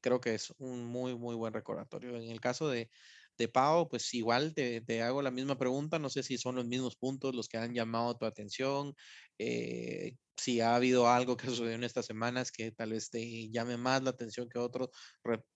creo 0.00 0.20
que 0.20 0.34
es 0.34 0.52
un 0.58 0.86
muy, 0.86 1.16
muy 1.16 1.34
buen 1.36 1.52
recordatorio. 1.54 2.16
En 2.16 2.30
el 2.30 2.40
caso 2.40 2.68
de, 2.68 2.90
de 3.38 3.48
Pau, 3.48 3.88
pues 3.88 4.12
igual 4.14 4.54
te, 4.54 4.80
te, 4.82 5.02
hago 5.02 5.22
la 5.22 5.30
misma 5.30 5.56
pregunta, 5.58 5.98
no 5.98 6.10
sé 6.10 6.22
si 6.22 6.38
son 6.38 6.56
los 6.56 6.66
mismos 6.66 6.96
puntos 6.96 7.34
los 7.34 7.48
que 7.48 7.58
han 7.58 7.74
llamado 7.74 8.16
tu 8.16 8.26
atención, 8.26 8.94
eh, 9.38 10.16
si 10.40 10.60
ha 10.60 10.74
habido 10.76 11.08
algo 11.08 11.36
que 11.36 11.46
sucedió 11.46 11.72
en 11.72 11.84
estas 11.84 12.06
semanas 12.06 12.50
que 12.52 12.72
tal 12.72 12.90
vez 12.92 13.10
te 13.10 13.50
llame 13.50 13.76
más 13.76 14.02
la 14.02 14.10
atención 14.10 14.48
que 14.48 14.58
otro 14.58 14.90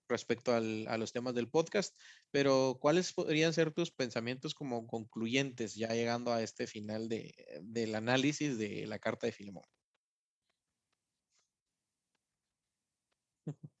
respecto 0.07 0.53
al, 0.53 0.87
a 0.87 0.97
los 0.97 1.11
temas 1.13 1.33
del 1.35 1.49
podcast, 1.49 1.97
pero 2.31 2.77
¿cuáles 2.79 3.13
podrían 3.13 3.53
ser 3.53 3.71
tus 3.71 3.91
pensamientos 3.91 4.53
como 4.53 4.87
concluyentes 4.87 5.75
ya 5.75 5.89
llegando 5.89 6.31
a 6.33 6.41
este 6.43 6.67
final 6.67 7.09
de, 7.09 7.33
del 7.63 7.95
análisis 7.95 8.57
de 8.57 8.85
la 8.87 8.99
carta 8.99 9.27
de 9.27 9.33
Filemón? 9.33 9.65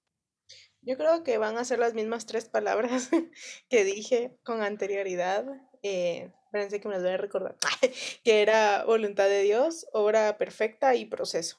Yo 0.81 0.97
creo 0.97 1.23
que 1.23 1.37
van 1.39 1.57
a 1.57 1.65
ser 1.65 1.79
las 1.79 1.93
mismas 1.95 2.25
tres 2.25 2.45
palabras 2.45 3.09
que 3.69 3.83
dije 3.83 4.37
con 4.43 4.61
anterioridad. 4.61 5.45
Eh, 5.81 6.31
espérense 6.55 6.79
que 6.79 6.87
me 6.87 6.93
las 6.95 7.03
voy 7.03 7.11
a 7.11 7.17
recordar. 7.17 7.57
que 8.23 8.41
era 8.41 8.85
voluntad 8.85 9.27
de 9.27 9.41
Dios, 9.41 9.87
obra 9.91 10.37
perfecta 10.37 10.95
y 10.95 11.05
proceso. 11.05 11.57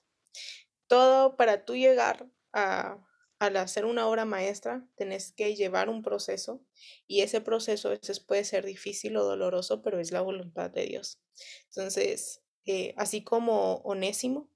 Todo 0.86 1.36
para 1.36 1.64
tú 1.64 1.76
llegar 1.76 2.26
al 2.52 3.56
hacer 3.56 3.84
una 3.84 4.06
obra 4.06 4.24
maestra, 4.24 4.88
tenés 4.96 5.32
que 5.32 5.54
llevar 5.54 5.90
un 5.90 6.02
proceso 6.02 6.64
y 7.06 7.20
ese 7.20 7.42
proceso 7.42 7.88
a 7.88 7.90
veces 7.90 8.20
puede 8.20 8.44
ser 8.44 8.64
difícil 8.64 9.16
o 9.18 9.24
doloroso, 9.24 9.82
pero 9.82 10.00
es 10.00 10.12
la 10.12 10.22
voluntad 10.22 10.70
de 10.70 10.86
Dios. 10.86 11.20
Entonces, 11.68 12.42
eh, 12.64 12.94
así 12.96 13.22
como 13.22 13.82
Onésimo 13.84 14.50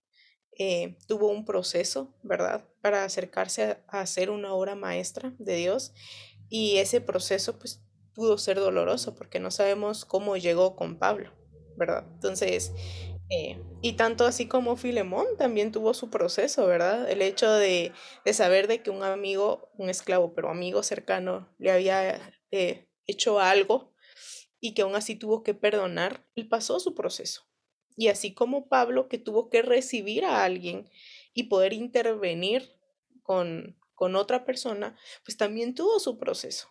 eh, 0.59 0.97
tuvo 1.07 1.29
un 1.29 1.45
proceso, 1.45 2.15
¿verdad? 2.23 2.67
Para 2.81 3.05
acercarse 3.05 3.83
a, 3.89 4.01
hacer 4.01 4.31
una 4.31 4.55
obra 4.55 4.75
maestra 4.75 5.35
de 5.39 5.57
Dios 5.57 5.93
y 6.49 6.79
ese 6.79 7.03
proceso 7.03 7.59
pues 7.59 7.83
pudo 8.15 8.39
ser 8.39 8.59
doloroso 8.59 9.15
porque 9.15 9.41
no 9.41 9.51
sabemos 9.51 10.05
cómo 10.05 10.37
llegó 10.37 10.77
con 10.77 10.99
Pablo, 10.99 11.33
¿verdad? 11.77 12.07
Entonces, 12.15 12.73
eh, 13.31 13.63
y 13.81 13.93
tanto 13.93 14.27
así 14.27 14.49
como 14.49 14.77
Filemón 14.77 15.27
también 15.39 15.71
tuvo 15.71 15.95
su 15.95 16.11
proceso, 16.11 16.67
¿verdad? 16.67 17.09
El 17.09 17.23
hecho 17.23 17.51
de, 17.53 17.93
saber 18.33 18.67
de 18.67 18.83
que 18.83 18.91
un 18.91 19.05
amigo, 19.05 19.71
un 19.79 19.89
esclavo, 19.89 20.35
pero 20.35 20.51
amigo 20.51 20.83
cercano, 20.83 21.49
le 21.59 21.71
había 21.71 22.35
eh, 22.51 22.89
hecho 23.07 23.39
algo 23.39 23.95
y 24.59 24.75
que 24.75 24.83
aún 24.83 24.97
así 24.97 25.15
tuvo 25.15 25.45
que 25.45 25.55
perdonar, 25.55 26.27
él 26.35 26.49
pasó 26.49 26.81
su 26.81 26.95
proceso. 26.95 27.47
Y 27.97 28.09
así 28.09 28.35
como 28.35 28.69
Pablo, 28.69 29.09
que 29.09 29.19
tuvo 29.19 29.49
que 29.49 29.63
recibir 29.63 30.25
a 30.25 30.45
alguien 30.45 30.91
y 31.33 31.45
poder 31.45 31.73
intervenir 31.73 32.73
con, 33.23 33.79
con 33.95 34.17
otra 34.17 34.45
persona, 34.45 34.97
pues 35.25 35.37
también 35.37 35.75
tuvo 35.75 36.01
su 36.01 36.19
proceso. 36.19 36.69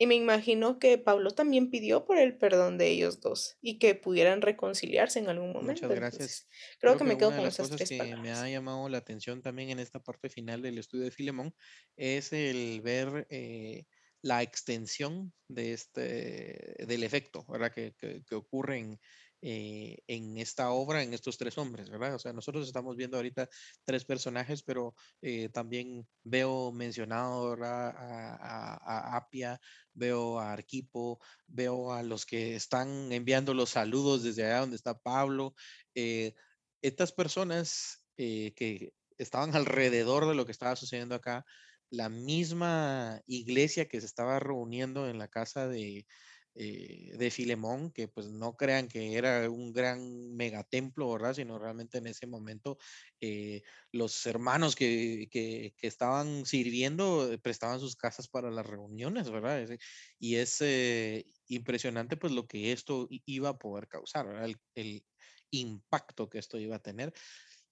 Y 0.00 0.06
me 0.06 0.14
imagino 0.14 0.78
que 0.78 0.96
Pablo 0.96 1.32
también 1.32 1.70
pidió 1.70 2.04
por 2.04 2.18
el 2.18 2.38
perdón 2.38 2.78
de 2.78 2.88
ellos 2.88 3.20
dos 3.20 3.56
y 3.60 3.80
que 3.80 3.96
pudieran 3.96 4.42
reconciliarse 4.42 5.18
en 5.18 5.28
algún 5.28 5.52
momento. 5.52 5.82
Muchas 5.82 5.90
gracias. 5.90 6.48
creo, 6.78 6.96
que, 6.96 7.04
me 7.04 7.18
quedo 7.18 7.34
con 7.34 7.46
esas 7.46 7.68
tres 7.68 7.88
que 7.88 8.16
me 8.16 8.30
ha 8.30 8.48
llamado 8.48 8.88
la 8.88 8.98
atención 8.98 9.42
también 9.42 9.70
en 9.70 9.80
esta 9.80 9.98
parte 10.00 10.28
final 10.30 10.62
del 10.62 10.78
estudio 10.78 11.04
de 11.04 11.10
Filemón 11.10 11.52
es 11.96 12.32
el 12.32 12.80
ver 12.80 13.26
eh, 13.28 13.86
la 14.22 14.42
extensión 14.42 15.32
de 15.48 15.72
este 15.72 16.76
del 16.86 17.02
efecto, 17.02 17.44
¿verdad? 17.48 17.72
Que, 17.72 17.94
que, 17.98 18.22
que 18.24 18.34
ocurre 18.36 18.78
en, 18.78 19.00
eh, 19.40 19.98
en 20.08 20.36
esta 20.36 20.70
obra, 20.70 21.02
en 21.02 21.14
estos 21.14 21.38
tres 21.38 21.56
hombres, 21.58 21.88
¿verdad? 21.88 22.16
O 22.16 22.18
sea, 22.18 22.32
nosotros 22.32 22.66
estamos 22.66 22.96
viendo 22.96 23.16
ahorita 23.16 23.48
tres 23.84 24.04
personajes, 24.04 24.64
pero 24.64 24.96
eh, 25.22 25.48
también 25.50 26.08
veo 26.24 26.72
mencionado 26.72 27.56
A, 27.62 29.16
Apia, 29.16 29.60
veo 29.94 30.40
a 30.40 30.52
Arquipo, 30.52 31.20
veo 31.46 31.92
a 31.92 32.02
los 32.02 32.26
que 32.26 32.56
están 32.56 33.12
enviando 33.12 33.54
los 33.54 33.70
saludos 33.70 34.24
desde 34.24 34.44
allá 34.44 34.60
donde 34.60 34.76
está 34.76 34.98
Pablo. 34.98 35.54
Eh, 35.94 36.34
estas 36.82 37.12
personas 37.12 38.04
que 38.16 38.92
estaban 39.18 39.54
alrededor 39.56 40.26
de 40.26 40.34
lo 40.34 40.46
que 40.46 40.52
estaba 40.52 40.74
sucediendo 40.74 41.14
acá, 41.14 41.44
la 41.90 42.08
misma 42.08 43.22
iglesia 43.26 43.86
que 43.86 44.00
se 44.00 44.06
estaba 44.06 44.40
reuniendo 44.40 45.08
en 45.08 45.18
la 45.18 45.28
casa 45.28 45.68
de, 45.68 46.06
eh, 46.60 47.12
de 47.16 47.30
Filemón, 47.30 47.92
que 47.92 48.08
pues 48.08 48.30
no 48.30 48.56
crean 48.56 48.88
que 48.88 49.14
era 49.16 49.48
un 49.48 49.72
gran 49.72 50.34
megatemplo, 50.34 51.12
¿verdad? 51.12 51.32
Sino 51.34 51.56
realmente 51.56 51.98
en 51.98 52.08
ese 52.08 52.26
momento 52.26 52.78
eh, 53.20 53.62
los 53.92 54.26
hermanos 54.26 54.74
que, 54.74 55.28
que, 55.30 55.72
estaban 55.82 56.44
sirviendo 56.46 57.32
eh, 57.32 57.38
prestaban 57.38 57.78
sus 57.78 57.94
casas 57.94 58.26
para 58.26 58.50
las 58.50 58.66
reuniones, 58.66 59.30
¿verdad? 59.30 59.68
Y 60.18 60.34
es 60.34 60.60
impresionante 61.46 62.16
pues 62.16 62.32
lo 62.32 62.48
que 62.48 62.72
esto 62.72 63.06
iba 63.08 63.50
a 63.50 63.58
poder 63.58 63.86
causar, 63.86 64.26
el 64.74 65.04
impacto 65.52 66.28
que 66.28 66.38
esto 66.38 66.58
iba 66.58 66.74
a 66.74 66.82
tener 66.82 67.14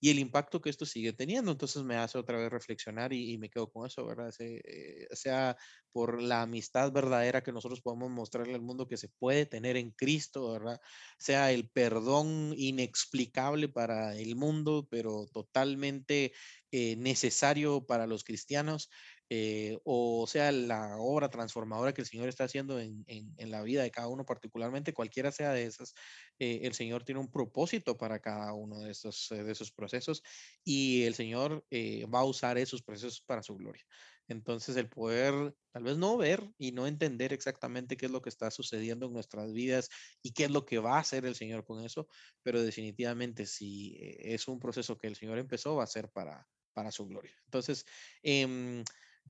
y 0.01 0.11
el 0.11 0.19
impacto 0.19 0.61
que 0.61 0.71
esto 0.71 0.87
sigue 0.87 1.13
teniendo. 1.13 1.53
Entonces 1.53 1.83
me 1.83 1.97
hace 1.97 2.19
otra 2.19 2.39
vez 2.39 2.51
reflexionar 2.51 3.13
y, 3.13 3.37
me 3.39 3.51
quedo 3.51 3.71
con 3.71 3.87
eso, 3.87 4.07
¿verdad? 4.07 4.33
Eh, 4.39 5.07
sea 5.13 5.57
por 5.93 6.21
la 6.21 6.43
amistad 6.43 6.93
verdadera 6.93 7.43
que 7.43 7.53
nosotros 7.53 7.81
podemos 7.81 8.11
mostrarle 8.11 8.55
al 8.55 8.63
mundo 8.63 8.89
que 8.89 8.97
se 8.97 9.09
puede 9.09 9.47
tener 9.47 9.77
en 9.77 9.91
Cristo, 9.93 10.53
¿verdad? 10.53 10.81
Sea 11.19 11.53
el 11.53 11.71
perdón 11.71 12.55
inexplicable 12.57 13.69
para 13.69 14.17
el 14.17 14.37
mundo, 14.37 14.87
pero 14.91 15.27
totalmente 15.33 16.33
eh, 16.71 16.97
necesario 16.97 17.87
para 17.87 18.07
los 18.07 18.25
cristianos. 18.25 18.91
Eh, 19.29 19.77
o 19.83 20.25
sea 20.29 20.53
la 20.53 20.99
obra 20.99 21.29
transformadora 21.29 21.93
que 21.93 22.01
el 22.01 22.07
Señor 22.07 22.29
está 22.29 22.45
haciendo 22.45 22.79
en, 22.79 23.05
en, 23.09 23.51
la 23.51 23.63
vida 23.63 23.83
de 23.83 23.91
cada 23.91 24.07
uno 24.07 24.25
particularmente, 24.25 24.93
cualquiera 24.93 25.33
sea 25.33 25.53
de 25.53 25.65
esas, 25.65 25.95
eh, 26.39 26.61
el 26.63 26.75
Señor 26.75 27.03
tiene 27.03 27.21
un 27.21 27.31
propósito 27.31 27.97
para 27.97 28.21
cada 28.21 28.53
uno 28.53 28.81
de 28.81 28.93
esos, 28.93 29.33
eh, 29.33 29.43
de 29.43 29.51
esos 29.51 29.73
procesos 29.73 30.23
y 30.65 31.03
el 31.05 31.15
Señor 31.15 31.65
va 31.73 32.21
a 32.21 32.25
usar 32.25 32.57
esos 32.57 32.83
procesos 32.83 33.21
para 33.21 33.43
su 33.43 33.57
gloria. 33.57 33.85
Entonces 34.29 34.77
el 34.77 34.89
poder 34.89 35.55
tal 35.73 35.83
vez 35.83 35.97
no 35.97 36.17
ver 36.17 36.49
y 36.57 36.71
no 36.73 36.87
entender 36.87 37.33
exactamente 37.33 37.97
qué 37.97 38.07
es 38.07 38.13
lo 38.13 38.23
que 38.23 38.29
está 38.29 38.51
sucediendo 38.51 39.07
en 39.07 39.13
nuestras 39.13 39.53
vidas 39.53 39.89
y 40.23 40.33
qué 40.33 40.45
es 40.45 40.51
lo 40.51 40.65
que 40.65 40.79
va 40.79 40.97
a 40.97 41.01
hacer 41.01 41.25
el 41.27 41.35
Señor 41.35 41.65
con 41.65 41.85
eso, 41.85 42.09
pero 42.43 42.63
definitivamente 42.63 43.47
si 43.47 43.97
es 44.01 44.47
un 44.47 44.61
proceso 44.61 44.99
que 44.99 45.09
el 45.09 45.17
Señor 45.17 45.39
empezó, 45.39 45.75
va 45.77 45.85
a 45.85 45.89
ser 45.89 46.11
para, 46.11 46.47
para 46.73 46.93
su 46.93 47.07
gloria. 47.07 47.33
Entonces, 47.45 47.87
eh, 48.23 48.83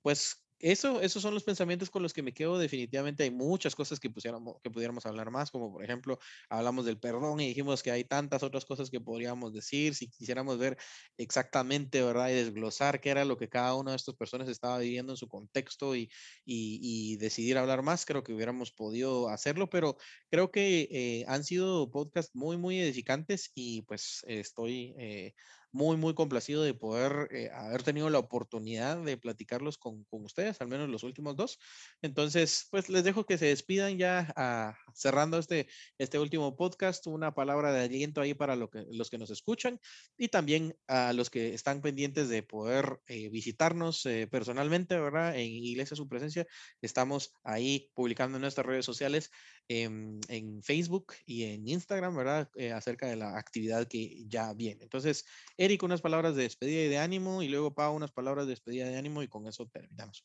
pues 0.03 0.47
eso, 0.59 1.03
esos 1.03 1.23
son 1.23 1.35
los 1.35 1.45
pensamientos 1.45 1.91
con 1.91 2.03
los 2.03 2.15
que 2.15 2.23
me 2.23 2.33
quedo. 2.33 2.59
Definitivamente 2.59 3.25
hay 3.25 3.31
muchas 3.31 3.75
cosas 3.75 4.01
que, 4.01 4.09
pusiéramos, 4.09 4.57
que 4.63 4.71
pudiéramos 4.71 5.05
hablar 5.05 5.31
más, 5.31 5.51
como 5.51 5.71
por 5.73 5.85
ejemplo, 5.85 6.19
hablamos 6.49 6.87
del 6.87 6.99
perdón 6.99 7.41
y 7.41 7.49
dijimos 7.49 7.83
que 7.83 7.91
hay 7.91 8.05
tantas 8.05 8.43
otras 8.43 8.65
cosas 8.65 8.91
que 8.91 9.01
podríamos 9.01 9.53
decir. 9.53 9.95
Si 9.95 10.09
quisiéramos 10.09 10.59
ver 10.59 10.79
exactamente, 11.19 12.03
¿verdad? 12.03 12.31
Y 12.31 12.35
desglosar 12.35 13.01
qué 13.01 13.11
era 13.11 13.25
lo 13.25 13.37
que 13.37 13.49
cada 13.49 13.75
una 13.75 13.91
de 13.91 13.97
estas 13.99 14.15
personas 14.15 14.49
estaba 14.49 14.79
viviendo 14.79 15.13
en 15.13 15.19
su 15.19 15.29
contexto 15.29 15.95
y, 15.95 16.11
y, 16.45 17.17
decidir 17.19 17.59
hablar 17.59 17.83
más, 17.83 18.07
creo 18.07 18.23
que 18.23 18.33
hubiéramos 18.33 18.73
podido 18.73 19.29
hacerlo, 19.29 19.69
pero 19.69 19.97
creo 20.31 20.51
que 20.51 20.89
eh, 20.91 21.25
han 21.29 21.45
sido 21.45 21.91
podcasts 21.91 22.35
muy, 22.35 22.57
muy 22.57 22.81
edificantes 22.81 23.51
y 23.55 23.83
pues 23.83 24.25
estoy... 24.27 24.95
Eh, 24.99 25.35
muy, 25.77 25.99
muy 25.99 26.15
complacido 26.15 26.63
de 26.63 26.73
poder 26.73 27.29
eh, 27.31 27.51
haber 27.53 27.83
tenido 27.83 28.09
la 28.09 28.19
oportunidad 28.19 28.97
de 29.05 29.19
platicarlos 29.19 29.77
con, 29.77 30.05
con, 30.05 30.25
ustedes, 30.25 30.59
al 30.63 30.69
menos 30.69 30.89
los 30.89 31.03
últimos 31.03 31.37
dos. 31.37 31.59
Entonces, 32.01 32.67
pues 32.71 32.89
les 32.89 33.05
dejo 33.05 33.27
que 33.27 33.37
se 33.37 33.47
despidan 33.47 33.99
ya 33.99 34.33
ah, 34.37 34.75
cerrando 34.95 35.39
este, 35.39 35.69
este 35.99 36.19
último 36.19 36.57
podcast, 36.57 37.07
una 37.07 37.35
palabra 37.35 37.73
de 37.73 37.85
aliento 37.85 38.23
ahí 38.23 38.33
para 38.33 38.57
lo 38.57 38.71
que, 38.71 38.87
los 38.91 39.11
que 39.11 39.19
nos 39.19 39.29
escuchan 39.29 39.79
y 40.17 40.29
también 40.29 40.75
a 40.89 41.13
los 41.13 41.29
que 41.29 41.53
están 41.53 41.83
pendientes 41.83 42.31
de 42.31 42.43
poder 42.43 42.99
eh, 43.07 43.29
visitarnos 43.29 44.07
eh, 44.07 44.27
personalmente, 44.27 44.99
¿verdad? 44.99 45.37
En 45.37 45.47
Iglesia 45.47 45.95
Su 45.95 46.09
Presencia, 46.09 46.47
estamos 46.81 47.35
ahí 47.45 47.91
publicando 47.93 48.39
en 48.39 48.43
nuestras 48.43 48.67
redes 48.67 48.87
sociales 48.87 49.31
en, 49.69 50.21
en 50.29 50.63
Facebook 50.63 51.15
y 51.27 51.45
en 51.45 51.67
Instagram, 51.69 52.17
¿verdad? 52.17 52.51
acerca 52.75 53.07
de 53.07 53.17
la 53.17 53.37
actividad 53.39 53.87
que 53.89 54.25
ya 54.27 54.53
viene. 54.53 54.85
Entonces, 54.85 55.25
Eric, 55.57 55.83
unas 55.83 56.01
palabras 56.01 56.37
de 56.37 56.43
despedida 56.45 56.83
y 56.83 56.89
de 56.89 56.99
ánimo, 56.99 57.43
y 57.43 57.49
luego 57.49 57.75
Pau, 57.75 57.95
unas 57.95 58.13
palabras 58.13 58.47
de 58.47 58.51
despedida 58.51 58.89
de 58.89 58.97
ánimo, 58.97 59.23
y 59.23 59.29
con 59.29 59.47
eso 59.47 59.67
terminamos. 59.69 60.25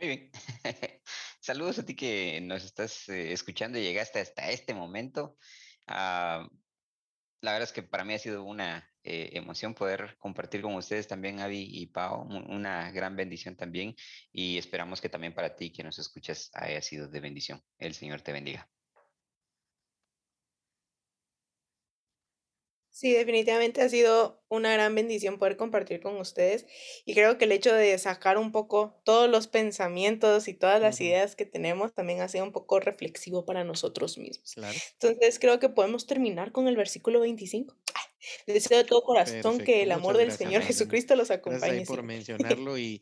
Muy 0.00 0.08
bien. 0.08 0.30
Saludos 1.40 1.78
a 1.80 1.84
ti 1.84 1.96
que 1.96 2.40
nos 2.40 2.64
estás 2.64 3.08
eh, 3.08 3.32
escuchando 3.32 3.78
y 3.78 3.82
llegaste 3.82 4.20
hasta 4.20 4.50
este 4.50 4.72
momento. 4.72 5.36
Ah, 5.88 6.48
la 7.40 7.52
verdad 7.52 7.68
es 7.68 7.72
que 7.72 7.82
para 7.82 8.04
mí 8.04 8.14
ha 8.14 8.18
sido 8.18 8.44
una 8.44 8.88
eh, 9.02 9.30
emoción 9.34 9.74
poder 9.74 10.16
compartir 10.18 10.62
con 10.62 10.74
ustedes 10.74 11.06
también, 11.08 11.40
Avi 11.40 11.68
y 11.70 11.86
Pau, 11.86 12.22
una 12.22 12.90
gran 12.90 13.16
bendición 13.16 13.56
también 13.56 13.94
y 14.32 14.58
esperamos 14.58 15.00
que 15.00 15.08
también 15.08 15.34
para 15.34 15.54
ti 15.56 15.70
que 15.72 15.84
nos 15.84 15.98
escuchas 15.98 16.50
haya 16.54 16.82
sido 16.82 17.08
de 17.08 17.20
bendición. 17.20 17.62
El 17.78 17.94
Señor 17.94 18.22
te 18.22 18.32
bendiga. 18.32 18.68
Sí, 22.98 23.12
definitivamente 23.12 23.80
ha 23.80 23.88
sido 23.88 24.42
una 24.48 24.72
gran 24.72 24.92
bendición 24.92 25.38
poder 25.38 25.56
compartir 25.56 26.00
con 26.00 26.16
ustedes 26.16 26.66
y 27.04 27.14
creo 27.14 27.38
que 27.38 27.44
el 27.44 27.52
hecho 27.52 27.72
de 27.72 27.96
sacar 27.96 28.38
un 28.38 28.50
poco 28.50 29.00
todos 29.04 29.30
los 29.30 29.46
pensamientos 29.46 30.48
y 30.48 30.54
todas 30.54 30.82
las 30.82 31.00
ideas 31.00 31.36
que 31.36 31.46
tenemos 31.46 31.94
también 31.94 32.22
ha 32.22 32.28
sido 32.28 32.42
un 32.42 32.50
poco 32.50 32.80
reflexivo 32.80 33.46
para 33.46 33.62
nosotros 33.62 34.18
mismos. 34.18 34.56
Entonces 34.94 35.38
creo 35.38 35.60
que 35.60 35.68
podemos 35.68 36.08
terminar 36.08 36.50
con 36.50 36.66
el 36.66 36.74
versículo 36.74 37.20
25. 37.20 37.76
Deseo 38.48 38.78
de 38.78 38.84
todo 38.84 39.02
corazón 39.02 39.58
que 39.58 39.84
el 39.84 39.92
amor 39.92 40.16
del 40.16 40.32
Señor 40.32 40.62
Jesucristo 40.64 41.14
los 41.14 41.30
acompañe. 41.30 41.76
Gracias 41.76 41.88
por 41.88 42.02
mencionarlo 42.02 42.78
y 42.78 43.00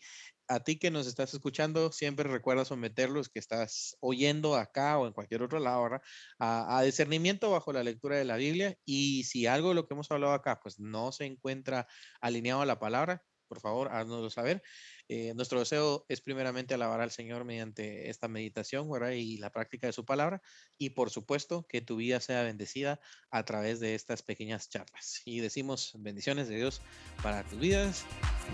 a 0.48 0.60
ti 0.60 0.78
que 0.78 0.90
nos 0.90 1.06
estás 1.06 1.34
escuchando, 1.34 1.92
siempre 1.92 2.28
recuerda 2.28 2.64
someterlos 2.64 3.28
que 3.28 3.38
estás 3.38 3.96
oyendo 4.00 4.56
acá 4.56 4.98
o 4.98 5.06
en 5.06 5.12
cualquier 5.12 5.42
otro 5.42 5.58
lado, 5.58 6.00
A, 6.38 6.82
discernimiento 6.82 7.50
bajo 7.50 7.72
la 7.72 7.82
lectura 7.82 8.16
de 8.16 8.24
la 8.24 8.36
Biblia. 8.36 8.76
Y 8.84 9.24
si 9.24 9.46
algo 9.46 9.70
de 9.70 9.74
lo 9.76 9.86
que 9.86 9.94
hemos 9.94 10.10
hablado 10.10 10.32
acá, 10.32 10.60
pues 10.62 10.78
no 10.78 11.12
se 11.12 11.24
encuentra 11.24 11.86
alineado 12.20 12.62
a 12.62 12.66
la 12.66 12.78
palabra, 12.78 13.22
por 13.48 13.60
favor, 13.60 13.88
háznoslo 13.92 14.30
saber. 14.30 14.62
Eh, 15.08 15.32
nuestro 15.34 15.58
deseo 15.60 16.04
es 16.08 16.20
primeramente 16.20 16.74
alabar 16.74 17.00
al 17.00 17.10
Señor 17.10 17.44
mediante 17.44 18.10
esta 18.10 18.28
meditación 18.28 18.88
y 19.14 19.38
la 19.38 19.50
práctica 19.50 19.86
de 19.86 19.92
su 19.92 20.04
palabra 20.04 20.42
y 20.78 20.90
por 20.90 21.10
supuesto 21.10 21.66
que 21.68 21.80
tu 21.80 21.96
vida 21.96 22.20
sea 22.20 22.42
bendecida 22.42 23.00
a 23.30 23.44
través 23.44 23.80
de 23.80 23.94
estas 23.94 24.22
pequeñas 24.22 24.68
charlas. 24.68 25.22
Y 25.24 25.40
decimos 25.40 25.92
bendiciones 25.98 26.48
de 26.48 26.56
Dios 26.56 26.82
para 27.22 27.44
tus 27.44 27.58
vidas. 27.58 28.04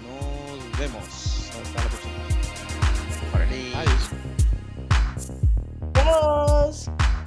Nos 0.03 0.79
vemos. 0.79 1.05
Hasta 1.51 1.85
la 1.85 1.89
próxima. 1.89 2.43
Adiós. 3.75 4.11
Adiós. 5.95 7.22